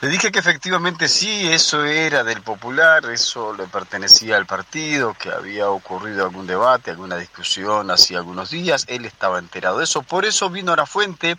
Le 0.00 0.08
dije 0.08 0.30
que 0.30 0.38
efectivamente 0.38 1.08
sí, 1.08 1.50
eso 1.50 1.84
era 1.84 2.22
del 2.22 2.40
popular, 2.42 3.04
eso 3.06 3.52
le 3.52 3.66
pertenecía 3.66 4.36
al 4.36 4.46
partido, 4.46 5.14
que 5.14 5.28
había 5.28 5.70
ocurrido 5.70 6.24
algún 6.24 6.46
debate, 6.46 6.92
alguna 6.92 7.16
discusión 7.16 7.90
hace 7.90 8.16
algunos 8.16 8.50
días, 8.50 8.84
él 8.86 9.06
estaba 9.06 9.40
enterado 9.40 9.78
de 9.78 9.84
eso, 9.84 10.02
por 10.02 10.24
eso 10.24 10.50
vino 10.50 10.72
a 10.72 10.76
la 10.76 10.86
fuente 10.86 11.36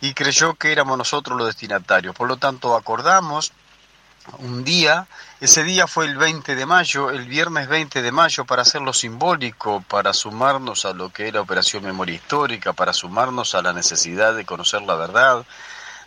y 0.00 0.14
creyó 0.14 0.54
que 0.54 0.70
éramos 0.70 0.96
nosotros 0.98 1.36
los 1.36 1.48
destinatarios. 1.48 2.14
Por 2.14 2.28
lo 2.28 2.36
tanto, 2.36 2.76
acordamos 2.76 3.52
un 4.38 4.62
día, 4.62 5.08
ese 5.40 5.64
día 5.64 5.88
fue 5.88 6.06
el 6.06 6.16
20 6.16 6.54
de 6.54 6.66
mayo, 6.66 7.10
el 7.10 7.26
viernes 7.26 7.68
20 7.68 8.02
de 8.02 8.12
mayo, 8.12 8.44
para 8.44 8.62
hacerlo 8.62 8.92
simbólico, 8.92 9.82
para 9.88 10.12
sumarnos 10.12 10.84
a 10.84 10.92
lo 10.92 11.10
que 11.10 11.26
era 11.26 11.40
Operación 11.40 11.82
Memoria 11.82 12.14
Histórica, 12.14 12.72
para 12.72 12.92
sumarnos 12.92 13.56
a 13.56 13.62
la 13.62 13.72
necesidad 13.72 14.34
de 14.34 14.44
conocer 14.44 14.82
la 14.82 14.94
verdad, 14.94 15.44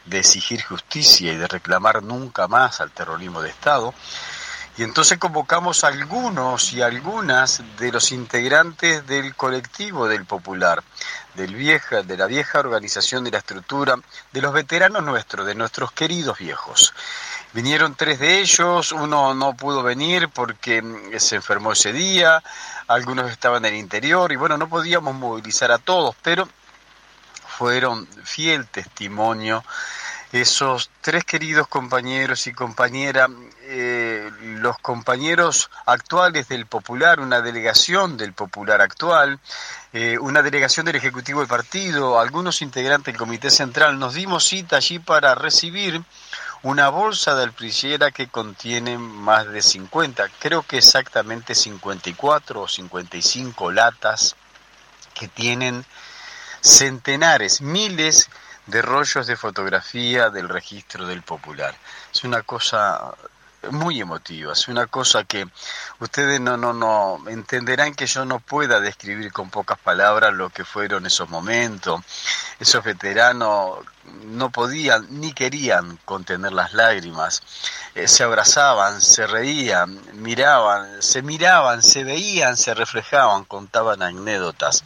de 0.05 0.19
exigir 0.19 0.63
justicia 0.63 1.33
y 1.33 1.37
de 1.37 1.47
reclamar 1.47 2.03
nunca 2.03 2.47
más 2.47 2.81
al 2.81 2.91
terrorismo 2.91 3.41
de 3.41 3.49
Estado. 3.49 3.93
Y 4.75 4.81
entonces 4.81 5.19
convocamos 5.19 5.83
a 5.83 5.89
algunos 5.89 6.73
y 6.73 6.81
algunas 6.81 7.61
de 7.77 7.91
los 7.91 8.11
integrantes 8.11 9.05
del 9.05 9.35
colectivo 9.35 10.07
del 10.07 10.25
Popular, 10.25 10.83
del 11.35 11.53
vieja, 11.53 12.01
de 12.01 12.17
la 12.17 12.25
vieja 12.25 12.59
organización 12.59 13.23
de 13.23 13.29
la 13.29 13.37
estructura, 13.37 13.97
de 14.31 14.41
los 14.41 14.51
veteranos 14.51 15.03
nuestros, 15.03 15.45
de 15.45 15.53
nuestros 15.53 15.91
queridos 15.91 16.39
viejos. 16.39 16.91
Vinieron 17.53 17.93
tres 17.93 18.17
de 18.17 18.39
ellos, 18.39 18.91
uno 18.93 19.35
no 19.35 19.53
pudo 19.53 19.83
venir 19.83 20.29
porque 20.29 20.81
mm, 20.81 21.19
se 21.19 21.35
enfermó 21.35 21.73
ese 21.73 21.93
día, 21.93 22.41
algunos 22.87 23.29
estaban 23.29 23.65
en 23.65 23.75
el 23.75 23.79
interior 23.79 24.31
y 24.31 24.37
bueno, 24.37 24.57
no 24.57 24.67
podíamos 24.67 25.13
movilizar 25.13 25.71
a 25.71 25.77
todos, 25.77 26.15
pero 26.23 26.49
fueron 27.57 28.07
fiel 28.23 28.67
testimonio 28.67 29.63
esos 30.33 30.89
tres 31.01 31.25
queridos 31.25 31.67
compañeros 31.67 32.47
y 32.47 32.53
compañeras, 32.53 33.29
eh, 33.65 34.31
los 34.41 34.79
compañeros 34.79 35.69
actuales 35.85 36.47
del 36.47 36.65
Popular, 36.65 37.19
una 37.19 37.41
delegación 37.41 38.17
del 38.17 38.33
Popular 38.33 38.81
actual, 38.81 39.39
eh, 39.93 40.17
una 40.17 40.41
delegación 40.41 40.87
del 40.87 40.95
Ejecutivo 40.95 41.41
del 41.41 41.47
Partido, 41.47 42.19
algunos 42.19 42.63
integrantes 42.63 43.13
del 43.13 43.19
Comité 43.19 43.51
Central, 43.51 43.99
nos 43.99 44.15
dimos 44.15 44.43
cita 44.43 44.77
allí 44.77 44.97
para 44.97 45.35
recibir 45.35 46.01
una 46.63 46.89
bolsa 46.89 47.35
de 47.35 47.43
alprillera 47.43 48.09
que 48.09 48.27
contiene 48.27 48.97
más 48.97 49.47
de 49.47 49.61
50, 49.61 50.29
creo 50.39 50.63
que 50.63 50.79
exactamente 50.79 51.53
54 51.53 52.61
o 52.61 52.67
55 52.67 53.71
latas 53.71 54.35
que 55.13 55.27
tienen 55.27 55.85
centenares, 56.63 57.61
miles 57.61 58.29
de 58.67 58.81
rollos 58.81 59.27
de 59.27 59.35
fotografía 59.35 60.29
del 60.29 60.47
registro 60.47 61.05
del 61.05 61.21
popular. 61.21 61.75
Es 62.13 62.23
una 62.23 62.41
cosa 62.43 63.13
muy 63.71 64.01
emotiva, 64.01 64.53
es 64.53 64.67
una 64.67 64.87
cosa 64.87 65.23
que 65.23 65.47
ustedes 65.99 66.39
no, 66.39 66.57
no, 66.57 66.73
no 66.73 67.19
entenderán 67.27 67.93
que 67.93 68.07
yo 68.07 68.25
no 68.25 68.39
pueda 68.39 68.79
describir 68.79 69.31
con 69.31 69.49
pocas 69.49 69.77
palabras 69.77 70.33
lo 70.33 70.49
que 70.49 70.65
fueron 70.65 71.05
esos 71.05 71.29
momentos. 71.29 72.01
Esos 72.59 72.83
veteranos 72.83 73.79
no 74.25 74.49
podían 74.49 75.07
ni 75.19 75.33
querían 75.33 75.97
contener 76.05 76.53
las 76.53 76.73
lágrimas, 76.73 77.41
eh, 77.95 78.07
se 78.07 78.23
abrazaban, 78.23 79.01
se 79.01 79.27
reían, 79.27 79.99
miraban, 80.13 81.01
se 81.01 81.21
miraban, 81.21 81.81
se 81.81 82.03
veían, 82.03 82.57
se 82.57 82.73
reflejaban, 82.73 83.45
contaban 83.45 84.01
anécdotas. 84.01 84.83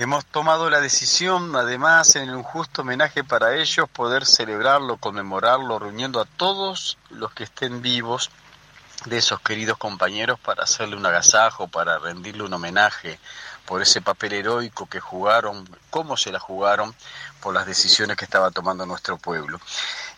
Hemos 0.00 0.24
tomado 0.24 0.70
la 0.70 0.80
decisión, 0.80 1.54
además, 1.54 2.16
en 2.16 2.30
un 2.30 2.42
justo 2.42 2.80
homenaje 2.80 3.22
para 3.22 3.56
ellos, 3.56 3.86
poder 3.86 4.24
celebrarlo, 4.24 4.96
conmemorarlo, 4.96 5.78
reuniendo 5.78 6.22
a 6.22 6.24
todos 6.24 6.96
los 7.10 7.32
que 7.32 7.44
estén 7.44 7.82
vivos 7.82 8.30
de 9.04 9.18
esos 9.18 9.42
queridos 9.42 9.76
compañeros 9.76 10.40
para 10.40 10.64
hacerle 10.64 10.96
un 10.96 11.04
agasajo, 11.04 11.68
para 11.68 11.98
rendirle 11.98 12.44
un 12.44 12.54
homenaje 12.54 13.20
por 13.66 13.82
ese 13.82 14.00
papel 14.00 14.32
heroico 14.32 14.86
que 14.86 15.00
jugaron, 15.00 15.68
cómo 15.90 16.16
se 16.16 16.32
la 16.32 16.40
jugaron, 16.40 16.94
por 17.42 17.52
las 17.52 17.66
decisiones 17.66 18.16
que 18.16 18.24
estaba 18.24 18.50
tomando 18.50 18.86
nuestro 18.86 19.18
pueblo. 19.18 19.60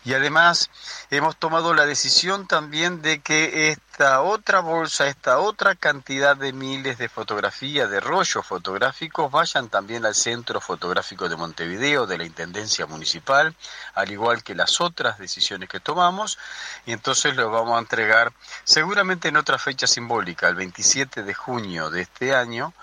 Y 0.05 0.13
además 0.13 0.69
hemos 1.11 1.37
tomado 1.37 1.73
la 1.73 1.85
decisión 1.85 2.45
también 2.47 3.01
de 3.01 3.21
que 3.21 3.69
esta 3.69 4.21
otra 4.21 4.59
bolsa, 4.59 5.07
esta 5.07 5.39
otra 5.39 5.75
cantidad 5.75 6.35
de 6.35 6.51
miles 6.51 6.97
de 6.97 7.07
fotografías, 7.07 7.89
de 7.89 8.01
rollos 8.01 8.45
fotográficos, 8.45 9.31
vayan 9.31 9.69
también 9.69 10.05
al 10.05 10.13
Centro 10.13 10.59
Fotográfico 10.59 11.29
de 11.29 11.37
Montevideo, 11.37 12.05
de 12.05 12.17
la 12.17 12.25
Intendencia 12.25 12.85
Municipal, 12.85 13.55
al 13.95 14.11
igual 14.11 14.43
que 14.43 14.55
las 14.55 14.81
otras 14.81 15.19
decisiones 15.19 15.69
que 15.69 15.79
tomamos, 15.79 16.37
y 16.85 16.91
entonces 16.91 17.35
lo 17.35 17.49
vamos 17.49 17.77
a 17.77 17.79
entregar 17.79 18.33
seguramente 18.65 19.29
en 19.29 19.37
otra 19.37 19.57
fecha 19.57 19.87
simbólica, 19.87 20.49
el 20.49 20.55
27 20.55 21.23
de 21.23 21.33
junio 21.33 21.89
de 21.89 22.01
este 22.01 22.35
año, 22.35 22.73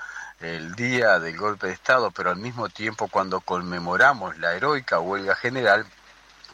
el 0.40 0.74
día 0.74 1.18
del 1.18 1.36
golpe 1.36 1.66
de 1.66 1.74
Estado, 1.74 2.10
pero 2.12 2.30
al 2.30 2.36
mismo 2.36 2.70
tiempo 2.70 3.08
cuando 3.08 3.40
conmemoramos 3.40 4.38
la 4.38 4.54
heroica 4.54 4.98
huelga 4.98 5.34
general, 5.36 5.86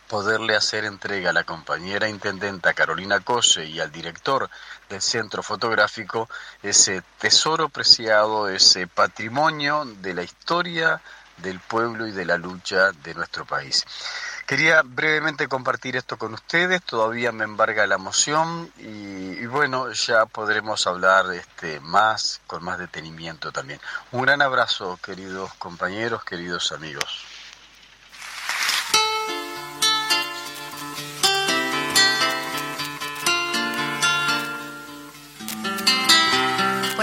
poderle 0.09 0.55
hacer 0.57 0.85
entrega 0.85 1.31
a 1.31 1.33
la 1.33 1.45
compañera 1.45 2.09
intendenta 2.09 2.75
Carolina 2.75 3.21
Cose 3.21 3.65
y 3.65 3.81
al 3.81 3.91
director 3.91 4.49
del 4.89 5.03
centro 5.03 5.43
fotográfico 5.43 6.29
ese 6.63 7.03
tesoro 7.19 7.69
preciado, 7.69 8.49
ese 8.49 8.87
patrimonio 8.87 9.85
de 9.85 10.15
la 10.15 10.23
historia 10.23 11.01
del 11.39 11.61
pueblo 11.61 12.07
y 12.07 12.13
de 12.13 12.25
la 12.25 12.39
lucha 12.39 12.93
de 12.93 13.15
nuestro 13.15 13.45
país. 13.45 13.85
Quería 14.47 14.83
brevemente 14.83 15.49
compartir 15.49 15.97
esto 15.97 16.17
con 16.17 16.33
ustedes, 16.33 16.83
todavía 16.83 17.33
me 17.33 17.45
embarga 17.45 17.87
la 17.87 17.97
emoción 17.97 18.71
y, 18.79 19.45
bueno, 19.47 19.91
ya 19.91 20.27
podremos 20.27 20.87
hablar 20.87 21.33
este, 21.35 21.81
más, 21.81 22.41
con 22.47 22.63
más 22.63 22.79
detenimiento 22.79 23.51
también. 23.51 23.81
Un 24.13 24.23
gran 24.23 24.41
abrazo, 24.43 24.99
queridos 25.03 25.53
compañeros, 25.55 26.25
queridos 26.25 26.71
amigos. 26.71 27.36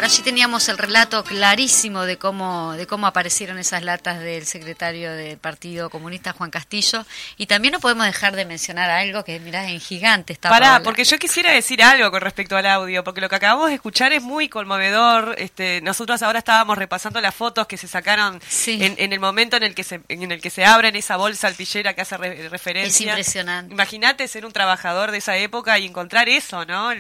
Allí 0.04 0.22
teníamos 0.22 0.68
el 0.70 0.78
relato 0.78 1.24
clarísimo 1.24 2.04
de 2.04 2.18
cómo, 2.18 2.74
de 2.74 2.88
cómo 2.88 3.08
aparecieron 3.08 3.58
esas 3.58 3.84
latas 3.84 4.20
del 4.20 4.46
secretario 4.46 5.12
del 5.12 5.38
Partido 5.38 5.90
Comunista, 5.90 6.34
Juan 6.34 6.52
Castillo. 6.52 7.06
Y 7.38 7.48
también 7.48 7.72
no 7.74 7.80
podemos 7.80 8.06
dejar 8.06 8.36
de 8.36 8.46
mencionar 8.46 8.90
algo 8.90 9.24
que, 9.24 9.40
mirá, 9.40 9.70
en 9.70 9.80
gigante 9.80 10.34
está. 10.34 10.50
Pará, 10.50 10.82
porque 10.84 11.04
yo 11.04 11.18
quisiera 11.18 11.52
decir 11.52 11.82
algo 11.82 12.12
con 12.12 12.22
respecto 12.22 12.58
al 12.58 12.66
audio, 12.66 13.04
porque 13.04 13.22
lo 13.22 13.30
que 13.30 13.36
acabamos 13.36 13.70
de 13.70 13.76
escuchar 13.76 14.14
es 14.14 14.22
muy 14.22 14.50
conmovedor. 14.50 15.36
Este, 15.38 15.82
nosotros 15.82 16.22
ahora 16.22 16.40
estábamos 16.40 16.78
repasando 16.78 17.22
las 17.22 17.34
fotos 17.34 17.68
que 17.68 17.78
se 17.78 17.88
sacaron 17.88 18.42
en, 18.68 19.14
el 19.14 19.20
momento 19.20 19.58
en 19.58 19.64
el 19.64 19.76
que 19.76 19.84
se, 19.84 20.02
en 20.10 20.32
el 20.32 20.42
que 20.42 20.50
se 20.50 20.66
abren 20.66 20.96
esa 20.96 21.18
bolsa 21.18 21.48
alpillera 21.48 21.94
que 21.94 22.02
hace 22.02 22.18
referencia. 22.18 23.06
Es 23.06 23.10
impresionante. 23.10 23.74
Imagínate 23.74 24.28
ser 24.28 24.46
un 24.46 24.52
trabajador 24.52 25.12
de 25.12 25.20
esa 25.20 25.38
época 25.38 25.80
y 25.80 25.86
encontrar 25.86 26.30
eso, 26.30 26.66
¿no? 26.66 26.92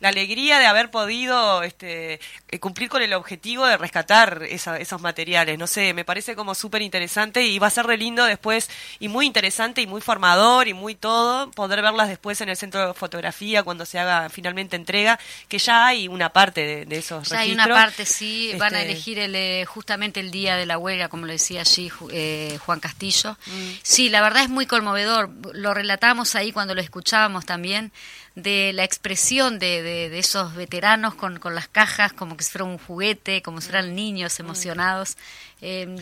la 0.00 0.08
alegría 0.08 0.58
de 0.58 0.66
haber 0.66 0.90
podido 0.90 1.62
este, 1.62 2.20
cumplir 2.60 2.88
con 2.88 3.02
el 3.02 3.12
objetivo 3.14 3.66
de 3.66 3.76
rescatar 3.76 4.42
esos 4.44 5.00
materiales. 5.00 5.58
No 5.58 5.66
sé, 5.66 5.94
me 5.94 6.04
parece 6.04 6.36
como 6.36 6.54
súper 6.54 6.82
interesante 6.82 7.42
y 7.42 7.58
va 7.58 7.66
a 7.66 7.70
ser 7.70 7.86
re 7.86 7.96
lindo 7.96 8.24
después 8.24 8.70
y 8.98 9.08
muy 9.08 9.26
interesante 9.26 9.80
y 9.80 9.86
muy 9.86 10.00
formador 10.00 10.68
y 10.68 10.74
muy 10.74 10.94
todo 10.94 11.50
poder 11.50 11.82
verlas 11.82 12.08
después 12.08 12.40
en 12.40 12.48
el 12.48 12.56
centro 12.56 12.88
de 12.88 12.94
fotografía 12.94 13.62
cuando 13.62 13.84
se 13.86 13.98
haga 13.98 14.28
finalmente 14.28 14.76
entrega, 14.76 15.18
que 15.48 15.58
ya 15.58 15.86
hay 15.86 16.08
una 16.08 16.30
parte 16.30 16.84
de, 16.86 16.96
esos 16.96 17.28
ya 17.28 17.40
hay 17.40 17.52
una 17.52 17.68
parte, 17.68 18.06
sí, 18.06 18.52
van 18.58 18.74
a 18.74 18.80
este, 18.80 18.92
elegir 18.92 19.18
el, 19.18 19.34
eh, 19.34 19.64
justamente 19.66 20.20
el 20.20 20.30
día 20.30 20.56
de 20.56 20.66
la 20.66 20.78
huelga, 20.78 21.08
como 21.08 21.26
le 21.26 21.34
decía 21.34 21.62
allí 21.62 21.90
eh, 22.10 22.58
Juan 22.64 22.80
Castillo. 22.80 23.36
Mm. 23.46 23.70
Sí, 23.82 24.08
la 24.08 24.20
verdad 24.20 24.42
es 24.42 24.50
muy 24.50 24.66
conmovedor, 24.66 25.30
lo 25.52 25.74
relatamos 25.74 26.34
ahí 26.34 26.52
cuando 26.52 26.74
lo 26.74 26.80
escuchábamos 26.80 27.44
también 27.46 27.92
de 28.34 28.72
la 28.74 28.82
expresión 28.82 29.58
de, 29.58 29.82
de, 29.82 30.18
esos 30.18 30.54
veteranos 30.54 31.14
con, 31.14 31.38
con, 31.38 31.54
las 31.54 31.68
cajas 31.68 32.12
como 32.12 32.36
que 32.36 32.42
si 32.42 32.50
fuera 32.50 32.64
un 32.64 32.78
juguete, 32.78 33.42
como 33.42 33.60
si 33.60 33.68
fueran 33.68 33.94
niños 33.94 34.40
emocionados. 34.40 35.16
Eh, 35.60 35.96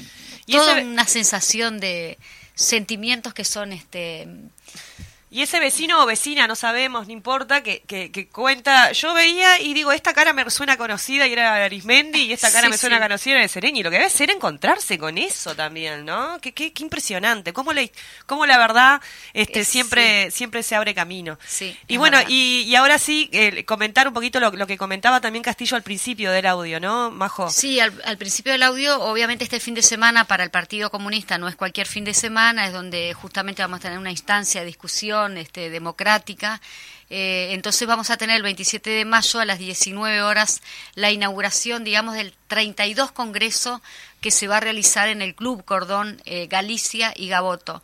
y 0.47 0.53
toda 0.53 0.81
una 0.81 1.07
sensación 1.07 1.79
de 1.79 2.19
sentimientos 2.55 3.35
que 3.35 3.45
son 3.45 3.73
este 3.73 4.29
y 5.33 5.41
ese 5.41 5.61
vecino 5.61 6.03
o 6.03 6.05
vecina, 6.05 6.47
no 6.47 6.55
sabemos, 6.55 7.07
no 7.07 7.13
importa, 7.15 7.63
que, 7.63 7.81
que, 7.81 8.29
cuenta, 8.29 8.93
yo 8.93 9.15
veía 9.15 9.59
y 9.61 9.73
digo, 9.73 9.91
esta 9.91 10.13
cara 10.13 10.35
me 10.35 10.49
suena 10.51 10.77
conocida 10.77 11.27
y 11.27 11.33
era 11.33 11.55
Arismendi, 11.65 12.25
y 12.25 12.33
esta 12.35 12.53
cara 12.53 12.69
me 12.69 12.77
suena 12.77 13.01
conocida 13.01 13.33
y 13.33 13.37
era 13.37 13.41
de 13.41 13.49
Sereñi. 13.49 13.83
Lo 13.83 13.91
que 13.91 13.97
debe 13.97 14.11
ser 14.11 14.31
encontrarse 14.31 14.99
con 14.99 15.17
eso 15.17 15.55
también, 15.55 16.05
¿no? 16.05 16.39
Qué, 16.43 16.53
qué, 16.53 16.75
qué 16.75 16.83
impresionante, 16.83 17.55
cómo, 17.55 17.73
le, 17.73 17.91
cómo 18.27 18.45
la 18.45 18.59
verdad 18.59 19.01
este, 19.33 19.65
siempre, 19.65 20.31
siempre 20.31 20.63
se 20.63 20.75
abre 20.75 20.95
camino. 20.95 21.39
Sí, 21.47 21.75
y 21.89 21.97
bueno, 21.97 22.19
y, 22.29 22.65
y, 22.67 22.77
ahora 22.77 22.99
sí, 22.99 23.31
eh, 23.33 23.65
comentar 23.65 24.07
un 24.07 24.13
poquito 24.13 24.39
lo, 24.39 24.51
lo, 24.51 24.67
que 24.67 24.77
comentaba 24.77 25.23
también 25.23 25.43
Castillo 25.43 25.79
al 25.79 25.83
principio 25.83 26.31
del 26.31 26.45
audio, 26.45 26.79
¿no, 26.79 27.11
Majo? 27.11 27.49
Sí, 27.49 27.81
al, 27.81 28.03
al 28.05 28.19
principio 28.19 28.53
del 28.53 28.65
audio, 28.65 29.01
obviamente 29.01 29.45
este 29.45 29.61
fin 29.61 29.73
de 29.73 29.83
semana 29.83 30.27
para 30.27 30.45
el 30.45 30.51
Partido 30.51 30.91
Comunista 30.91 31.39
no 31.39 31.49
es 31.49 31.57
cualquier 31.57 31.87
fin 31.87 32.05
de 32.05 32.13
semana, 32.13 32.67
es 32.67 32.75
donde 32.75 33.15
justamente 33.15 33.63
vamos 33.63 33.79
a 33.79 33.81
tener 33.85 33.99
una 33.99 34.11
instancia 34.11 34.61
de 34.61 34.67
discusión 34.67 35.22
este, 35.29 35.71
democrática. 35.71 36.61
Eh, 37.11 37.49
entonces 37.53 37.87
vamos 37.87 38.11
a 38.11 38.17
tener 38.17 38.37
el 38.37 38.43
27 38.43 38.89
de 38.89 39.05
mayo 39.05 39.41
a 39.41 39.45
las 39.45 39.59
19 39.59 40.23
horas 40.23 40.63
la 40.95 41.11
inauguración, 41.11 41.85
digamos, 41.85 42.15
del 42.15 42.35
32 42.49 43.13
Congreso 43.13 43.83
que 44.21 44.31
se 44.31 44.49
va 44.49 44.59
a 44.59 44.61
realizar 44.61 45.09
en 45.09 45.21
el 45.21 45.35
Club 45.35 45.65
Cordón 45.65 46.21
eh, 46.25 46.47
Galicia 46.47 47.13
y 47.15 47.29
Gaboto. 47.29 47.83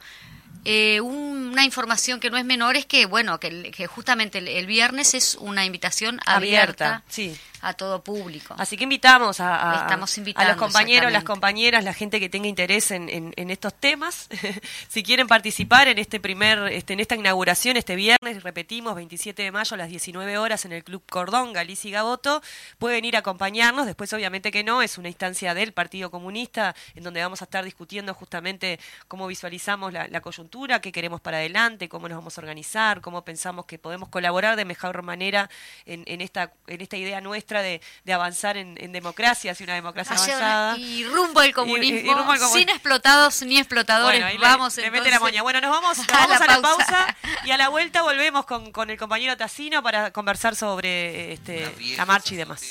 Eh, 0.64 1.00
una 1.00 1.64
información 1.64 2.20
que 2.20 2.30
no 2.30 2.36
es 2.36 2.44
menor 2.44 2.76
es 2.76 2.84
que, 2.84 3.06
bueno, 3.06 3.38
que, 3.38 3.86
justamente 3.86 4.38
el, 4.38 4.66
viernes 4.66 5.14
es 5.14 5.36
una 5.36 5.64
invitación 5.64 6.20
abierta, 6.26 7.02
sí 7.08 7.38
a 7.60 7.74
todo 7.74 8.02
público. 8.02 8.54
Así 8.58 8.76
que 8.76 8.84
invitamos 8.84 9.40
a, 9.40 9.88
a, 9.88 9.96
los 9.96 10.56
compañeros, 10.56 11.10
las 11.12 11.24
compañeras, 11.24 11.84
la 11.84 11.94
gente 11.94 12.20
que 12.20 12.28
tenga 12.28 12.46
interés 12.46 12.90
en, 12.90 13.08
en, 13.08 13.50
estos 13.50 13.74
temas, 13.74 14.28
si 14.88 15.02
quieren 15.02 15.26
participar 15.26 15.88
en 15.88 15.98
este 15.98 16.20
primer, 16.20 16.58
este, 16.72 16.92
en 16.92 17.00
esta 17.00 17.16
inauguración 17.16 17.76
este 17.76 17.96
viernes, 17.96 18.42
repetimos, 18.42 18.94
27 18.94 19.42
de 19.42 19.50
mayo 19.50 19.74
a 19.74 19.78
las 19.78 19.88
19 19.88 20.38
horas 20.38 20.64
en 20.64 20.72
el 20.72 20.84
Club 20.84 21.02
Cordón, 21.08 21.52
Galicia 21.52 21.88
y 21.88 21.92
Gaboto, 21.92 22.42
pueden 22.78 23.04
ir 23.04 23.16
a 23.16 23.20
acompañarnos, 23.20 23.86
después 23.86 24.12
obviamente 24.12 24.50
que 24.50 24.62
no, 24.62 24.82
es 24.82 24.98
una 24.98 25.08
instancia 25.08 25.54
del 25.54 25.72
Partido 25.72 26.10
Comunista 26.10 26.74
en 26.94 27.02
donde 27.02 27.22
vamos 27.22 27.42
a 27.42 27.44
estar 27.44 27.64
discutiendo 27.64 28.14
justamente 28.14 28.78
cómo 29.08 29.26
visualizamos 29.26 29.92
la, 29.92 30.20
coyuntura, 30.20 30.80
qué 30.80 30.92
queremos 30.92 31.20
para 31.20 31.38
adelante, 31.38 31.88
cómo 31.88 32.08
nos 32.08 32.18
vamos 32.18 32.36
a 32.36 32.40
organizar, 32.40 33.00
cómo 33.00 33.22
pensamos 33.24 33.66
que 33.66 33.78
podemos 33.78 34.08
colaborar 34.08 34.56
de 34.56 34.64
mejor 34.64 35.02
manera 35.02 35.48
en, 35.86 36.02
en 36.06 36.20
esta, 36.20 36.52
en 36.66 36.80
esta 36.80 36.96
idea 36.96 37.20
nuestra 37.20 37.47
de, 37.56 37.80
avanzar 38.12 38.56
en, 38.56 38.92
democracia, 38.92 39.52
hacia 39.52 39.64
una 39.64 39.74
democracia 39.74 40.14
avanzada. 40.14 40.76
Y 40.76 41.04
rumbo 41.04 41.40
al 41.40 41.52
comunismo, 41.54 42.14
sin 42.52 42.68
explotados 42.68 43.42
ni 43.42 43.58
explotadores. 43.58 44.22
vamos 44.38 44.76
le, 44.76 44.90
mete 44.90 45.10
la 45.10 45.20
moña. 45.20 45.42
Bueno, 45.42 45.60
nos 45.60 45.70
vamos, 45.70 45.98
a, 46.12 46.46
la, 46.46 46.60
pausa. 46.60 47.16
y 47.44 47.50
a 47.50 47.56
la 47.56 47.68
vuelta 47.68 48.02
volvemos 48.02 48.44
con, 48.44 48.70
con 48.72 48.90
el 48.90 48.98
compañero 48.98 49.36
Tacino 49.36 49.82
para 49.82 50.10
conversar 50.12 50.54
sobre 50.54 51.32
este, 51.32 51.74
la 51.96 52.04
marcha 52.04 52.34
y 52.34 52.36
demás. 52.36 52.62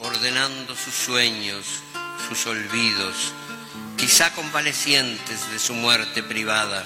Ordenando 0.00 0.76
sus 0.76 0.94
sueños, 0.94 1.66
sus 2.28 2.46
olvidos, 2.46 3.32
quizá 3.96 4.32
convalecientes 4.32 5.50
de 5.50 5.58
su 5.58 5.74
muerte 5.74 6.22
privada. 6.22 6.84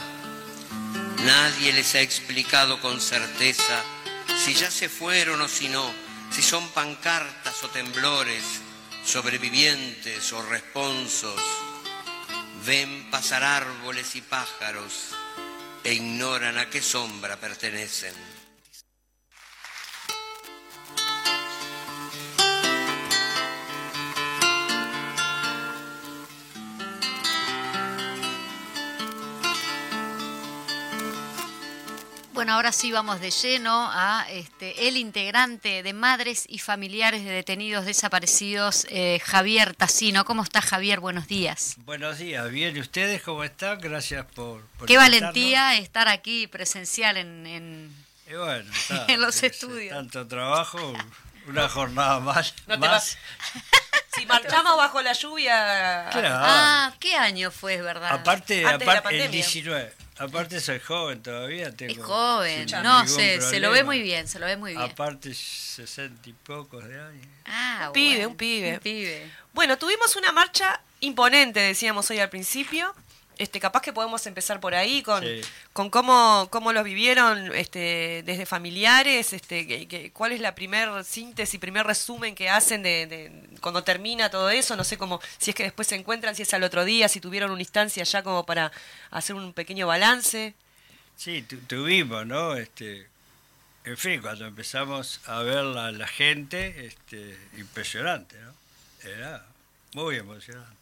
Nadie 1.24 1.72
les 1.72 1.94
ha 1.94 2.00
explicado 2.00 2.80
con 2.80 3.00
certeza 3.00 3.82
si 4.44 4.54
ya 4.54 4.70
se 4.70 4.88
fueron 4.88 5.40
o 5.40 5.48
si 5.48 5.68
no 5.68 6.01
si 6.32 6.40
son 6.40 6.66
pancartas 6.70 7.62
o 7.62 7.68
temblores, 7.68 8.42
sobrevivientes 9.04 10.32
o 10.32 10.40
responsos, 10.42 11.40
ven 12.64 13.10
pasar 13.10 13.44
árboles 13.44 14.16
y 14.16 14.22
pájaros 14.22 15.10
e 15.84 15.92
ignoran 15.92 16.56
a 16.56 16.70
qué 16.70 16.80
sombra 16.80 17.36
pertenecen. 17.36 18.31
Bueno, 32.42 32.54
ahora 32.54 32.72
sí 32.72 32.90
vamos 32.90 33.20
de 33.20 33.30
lleno 33.30 33.88
a 33.92 34.26
este, 34.28 34.88
el 34.88 34.96
integrante 34.96 35.84
de 35.84 35.92
Madres 35.92 36.44
y 36.48 36.58
Familiares 36.58 37.24
de 37.24 37.30
Detenidos 37.30 37.84
Desaparecidos, 37.84 38.84
eh, 38.90 39.20
Javier 39.24 39.76
Tacino. 39.76 40.24
¿Cómo 40.24 40.42
está 40.42 40.60
Javier? 40.60 40.98
Buenos 40.98 41.28
días. 41.28 41.76
Buenos 41.84 42.18
días, 42.18 42.50
bien. 42.50 42.76
¿Y 42.76 42.80
ustedes 42.80 43.22
cómo 43.22 43.44
están? 43.44 43.78
Gracias 43.78 44.26
por... 44.34 44.66
Qué 44.88 44.96
valentía 44.96 45.76
estar 45.76 46.08
aquí 46.08 46.48
presencial 46.48 47.16
en, 47.16 47.46
en, 47.46 47.94
los 49.20 49.40
estudios. 49.44 49.94
Tanto 49.94 50.26
trabajo, 50.26 50.94
una 51.46 51.68
jornada 51.68 52.18
más. 52.18 52.54
No 52.66 52.76
si 54.16 54.26
marchamos 54.26 54.76
bajo 54.76 55.00
la 55.00 55.12
lluvia... 55.12 56.08
Ah, 56.12 56.92
¿qué 56.98 57.14
año 57.14 57.52
fue, 57.52 57.80
verdad? 57.80 58.12
Aparte, 58.12 58.66
aparte 58.66 59.26
el 59.26 59.30
19. 59.30 60.01
Aparte 60.22 60.60
soy 60.60 60.78
joven 60.78 61.20
todavía. 61.20 61.74
Tengo 61.74 61.92
es 61.92 61.98
joven, 61.98 62.66
no 62.84 63.08
sé, 63.08 63.40
se 63.40 63.58
lo 63.58 63.72
ve 63.72 63.82
muy 63.82 64.00
bien, 64.00 64.28
se 64.28 64.38
lo 64.38 64.46
ve 64.46 64.56
muy 64.56 64.70
bien. 64.70 64.82
Aparte 64.82 65.34
sesenta 65.34 66.28
y 66.28 66.32
pocos 66.32 66.86
de 66.86 67.00
años. 67.00 67.26
Ah, 67.44 67.86
un 67.88 67.92
pibe, 67.92 68.26
un 68.26 68.36
pibe. 68.36 68.74
Un 68.74 68.78
pibe. 68.78 69.30
Bueno, 69.52 69.76
tuvimos 69.78 70.14
una 70.14 70.30
marcha 70.30 70.80
imponente, 71.00 71.58
decíamos 71.58 72.08
hoy 72.10 72.20
al 72.20 72.30
principio. 72.30 72.94
Este, 73.38 73.60
capaz 73.60 73.80
que 73.80 73.92
podemos 73.92 74.26
empezar 74.26 74.60
por 74.60 74.74
ahí 74.74 75.02
con, 75.02 75.24
con 75.72 75.90
cómo, 75.90 76.48
cómo 76.50 76.72
lo 76.72 76.84
vivieron 76.84 77.54
este, 77.54 78.22
desde 78.24 78.46
familiares, 78.46 79.32
este, 79.32 79.86
que, 79.88 80.10
cuál 80.12 80.32
es 80.32 80.40
la 80.40 80.54
primer 80.54 81.02
síntesis, 81.04 81.58
primer 81.58 81.86
resumen 81.86 82.34
que 82.34 82.50
hacen 82.50 82.82
de, 82.82 83.32
cuando 83.60 83.82
termina 83.84 84.30
todo 84.30 84.50
eso, 84.50 84.76
no 84.76 84.84
sé 84.84 84.98
cómo, 84.98 85.20
si 85.38 85.50
es 85.50 85.56
que 85.56 85.62
después 85.62 85.88
se 85.88 85.94
encuentran, 85.94 86.36
si 86.36 86.42
es 86.42 86.52
al 86.54 86.62
otro 86.62 86.84
día, 86.84 87.08
si 87.08 87.20
tuvieron 87.20 87.50
una 87.50 87.62
instancia 87.62 88.04
ya 88.04 88.22
como 88.22 88.44
para 88.44 88.70
hacer 89.10 89.34
un 89.34 89.52
pequeño 89.52 89.86
balance. 89.86 90.54
Sí, 91.16 91.42
tuvimos, 91.42 92.26
¿no? 92.26 92.54
Este, 92.56 93.06
en 93.84 93.96
fin, 93.96 94.20
cuando 94.20 94.46
empezamos 94.46 95.20
a 95.26 95.42
ver 95.42 95.64
la, 95.64 95.90
la 95.90 96.06
gente, 96.06 96.86
este, 96.86 97.38
impresionante, 97.56 98.36
¿no? 98.38 98.52
Era 99.08 99.44
muy 99.94 100.16
emocionante 100.16 100.81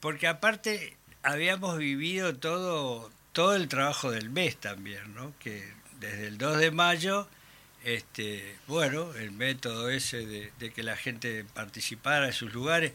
porque 0.00 0.26
aparte 0.26 0.96
habíamos 1.22 1.78
vivido 1.78 2.36
todo, 2.36 3.10
todo 3.32 3.56
el 3.56 3.68
trabajo 3.68 4.10
del 4.10 4.30
mes 4.30 4.56
también, 4.56 5.14
¿no? 5.14 5.32
Que 5.38 5.72
desde 6.00 6.28
el 6.28 6.38
2 6.38 6.58
de 6.58 6.70
mayo, 6.70 7.28
este, 7.84 8.56
bueno, 8.66 9.14
el 9.14 9.32
método 9.32 9.90
ese 9.90 10.26
de, 10.26 10.72
que 10.72 10.82
la 10.82 10.96
gente 10.96 11.44
participara 11.54 12.26
en 12.26 12.32
sus 12.32 12.52
lugares, 12.52 12.92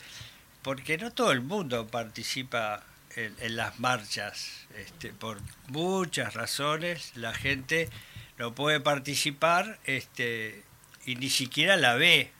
porque 0.61 0.97
no 0.97 1.11
todo 1.11 1.31
el 1.31 1.41
mundo 1.41 1.87
participa 1.87 2.83
en, 3.15 3.55
las 3.55 3.79
marchas, 3.79 4.67
este, 4.77 5.09
por 5.09 5.39
muchas 5.67 6.33
razones 6.33 7.11
la 7.15 7.33
gente 7.33 7.89
no 8.37 8.55
puede 8.55 8.79
participar 8.79 9.79
este, 9.85 10.63
y 11.05 11.15
ni 11.15 11.29
siquiera 11.29 11.75
la 11.75 11.95
ve. 11.95 12.31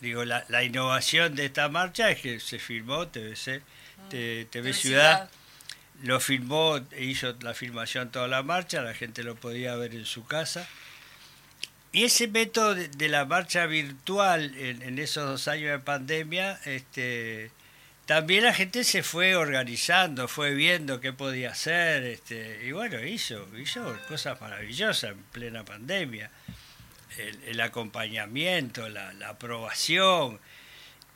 Digo, 0.00 0.24
la, 0.24 0.44
la 0.48 0.64
innovación 0.64 1.34
de 1.34 1.46
esta 1.46 1.68
marcha 1.68 2.10
es 2.10 2.20
que 2.20 2.40
se 2.40 2.58
firmó 2.58 3.08
TBC 3.08 3.62
TV, 4.08 4.72
Ciudad, 4.72 5.30
lo 6.02 6.20
filmó, 6.20 6.80
hizo 6.98 7.34
la 7.40 7.54
filmación 7.54 8.10
toda 8.10 8.28
la 8.28 8.42
marcha, 8.42 8.82
la 8.82 8.94
gente 8.94 9.22
lo 9.22 9.34
podía 9.34 9.74
ver 9.76 9.94
en 9.94 10.06
su 10.06 10.24
casa. 10.24 10.68
Y 11.90 12.04
ese 12.04 12.28
método 12.28 12.74
de, 12.74 13.08
la 13.08 13.24
marcha 13.24 13.66
virtual 13.66 14.54
en, 14.56 14.98
esos 14.98 15.26
dos 15.26 15.48
años 15.48 15.70
de 15.70 15.78
pandemia, 15.78 16.60
este, 16.64 17.50
también 18.04 18.44
la 18.44 18.52
gente 18.52 18.84
se 18.84 19.02
fue 19.02 19.36
organizando, 19.36 20.28
fue 20.28 20.54
viendo 20.54 21.00
qué 21.00 21.12
podía 21.12 21.50
hacer, 21.50 22.04
este, 22.04 22.66
y 22.66 22.72
bueno, 22.72 23.02
hizo, 23.04 23.48
hizo 23.58 23.98
cosas 24.06 24.40
maravillosas 24.40 25.12
en 25.12 25.22
plena 25.32 25.64
pandemia. 25.64 26.30
el, 27.16 27.42
el 27.44 27.60
acompañamiento, 27.60 28.88
la, 28.88 29.12
la 29.14 29.30
aprobación 29.30 30.38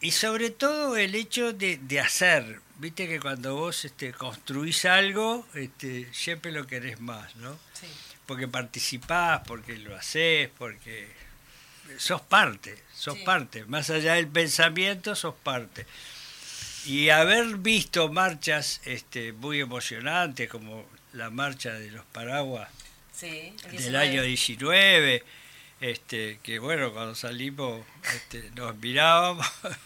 y 0.03 0.11
sobre 0.11 0.51
todo 0.51 0.97
el 0.97 1.15
hecho 1.15 1.53
de, 1.55 1.79
de 1.79 2.01
hacer. 2.01 2.61
Viste 2.79 3.09
que 3.09 3.21
cuando 3.21 3.55
vos 3.57 3.85
este, 3.85 4.13
construís 4.13 4.85
algo, 4.85 5.47
este, 5.55 6.13
siempre 6.13 6.53
lo 6.53 6.67
querés 6.67 7.01
más, 7.01 7.35
¿no? 7.37 7.59
Sí. 7.73 7.87
Porque 8.27 8.49
participás, 8.49 9.41
porque 9.47 9.77
lo 9.79 9.97
haces, 9.97 10.51
porque 10.59 11.09
sos 11.97 12.21
parte, 12.21 12.77
sos 12.95 13.19
Sí. 13.19 13.25
parte. 13.25 13.65
Más 13.67 13.89
allá 13.91 14.15
del 14.15 14.27
pensamiento, 14.29 15.15
sos 15.15 15.35
parte. 15.43 15.87
Y 16.87 17.11
haber 17.11 17.57
visto 17.59 18.09
marchas 18.13 18.81
este, 18.85 19.33
muy 19.33 19.61
emocionantes, 19.61 20.49
como 20.49 20.85
la 21.13 21.31
marcha 21.31 21.75
de 21.75 21.91
los 21.93 22.05
paraguas 22.07 22.69
Sí, 23.15 23.29
el 23.29 23.57
del 23.63 23.71
19. 23.93 23.99
año 24.09 24.23
19, 24.23 25.23
este, 25.83 26.39
que 26.45 26.61
bueno, 26.61 26.93
cuando 26.93 27.17
salimos 27.17 27.85
este, 28.15 28.51
nos 28.55 28.77
mirábamos 28.77 29.45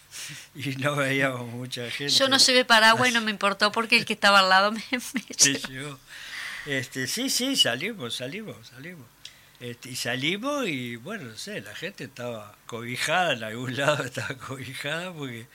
y 0.55 0.77
no 0.77 0.95
veíamos 0.95 1.49
mucha 1.49 1.91
gente. 1.91 2.13
Yo 2.13 2.29
no 2.29 2.37
llevé 2.37 2.67
paraguas 2.67 3.09
y 3.09 3.13
no 3.13 3.23
me 3.23 3.31
importó 3.31 3.73
porque 3.73 3.97
el 3.97 4.05
que 4.05 4.13
estaba 4.13 4.41
al 4.41 4.51
lado 4.51 4.73
me, 4.73 4.83
me 4.91 5.59
llevó. 5.69 5.99
Este, 6.67 7.07
sí, 7.07 7.31
sí, 7.31 7.57
salimos, 7.57 8.15
salimos, 8.15 8.69
salimos. 8.69 9.07
Este, 9.59 9.89
y 9.89 9.97
salimos 9.97 10.69
y 10.69 10.97
bueno, 10.97 11.31
no 11.31 11.37
sé, 11.39 11.63
la 11.63 11.75
gente 11.75 12.05
estaba 12.05 12.55
cobijada, 12.67 13.33
en 13.33 13.45
algún 13.45 13.75
lado 13.79 14.05
estaba 14.05 14.35
cobijada 14.35 15.15
porque 15.15 15.47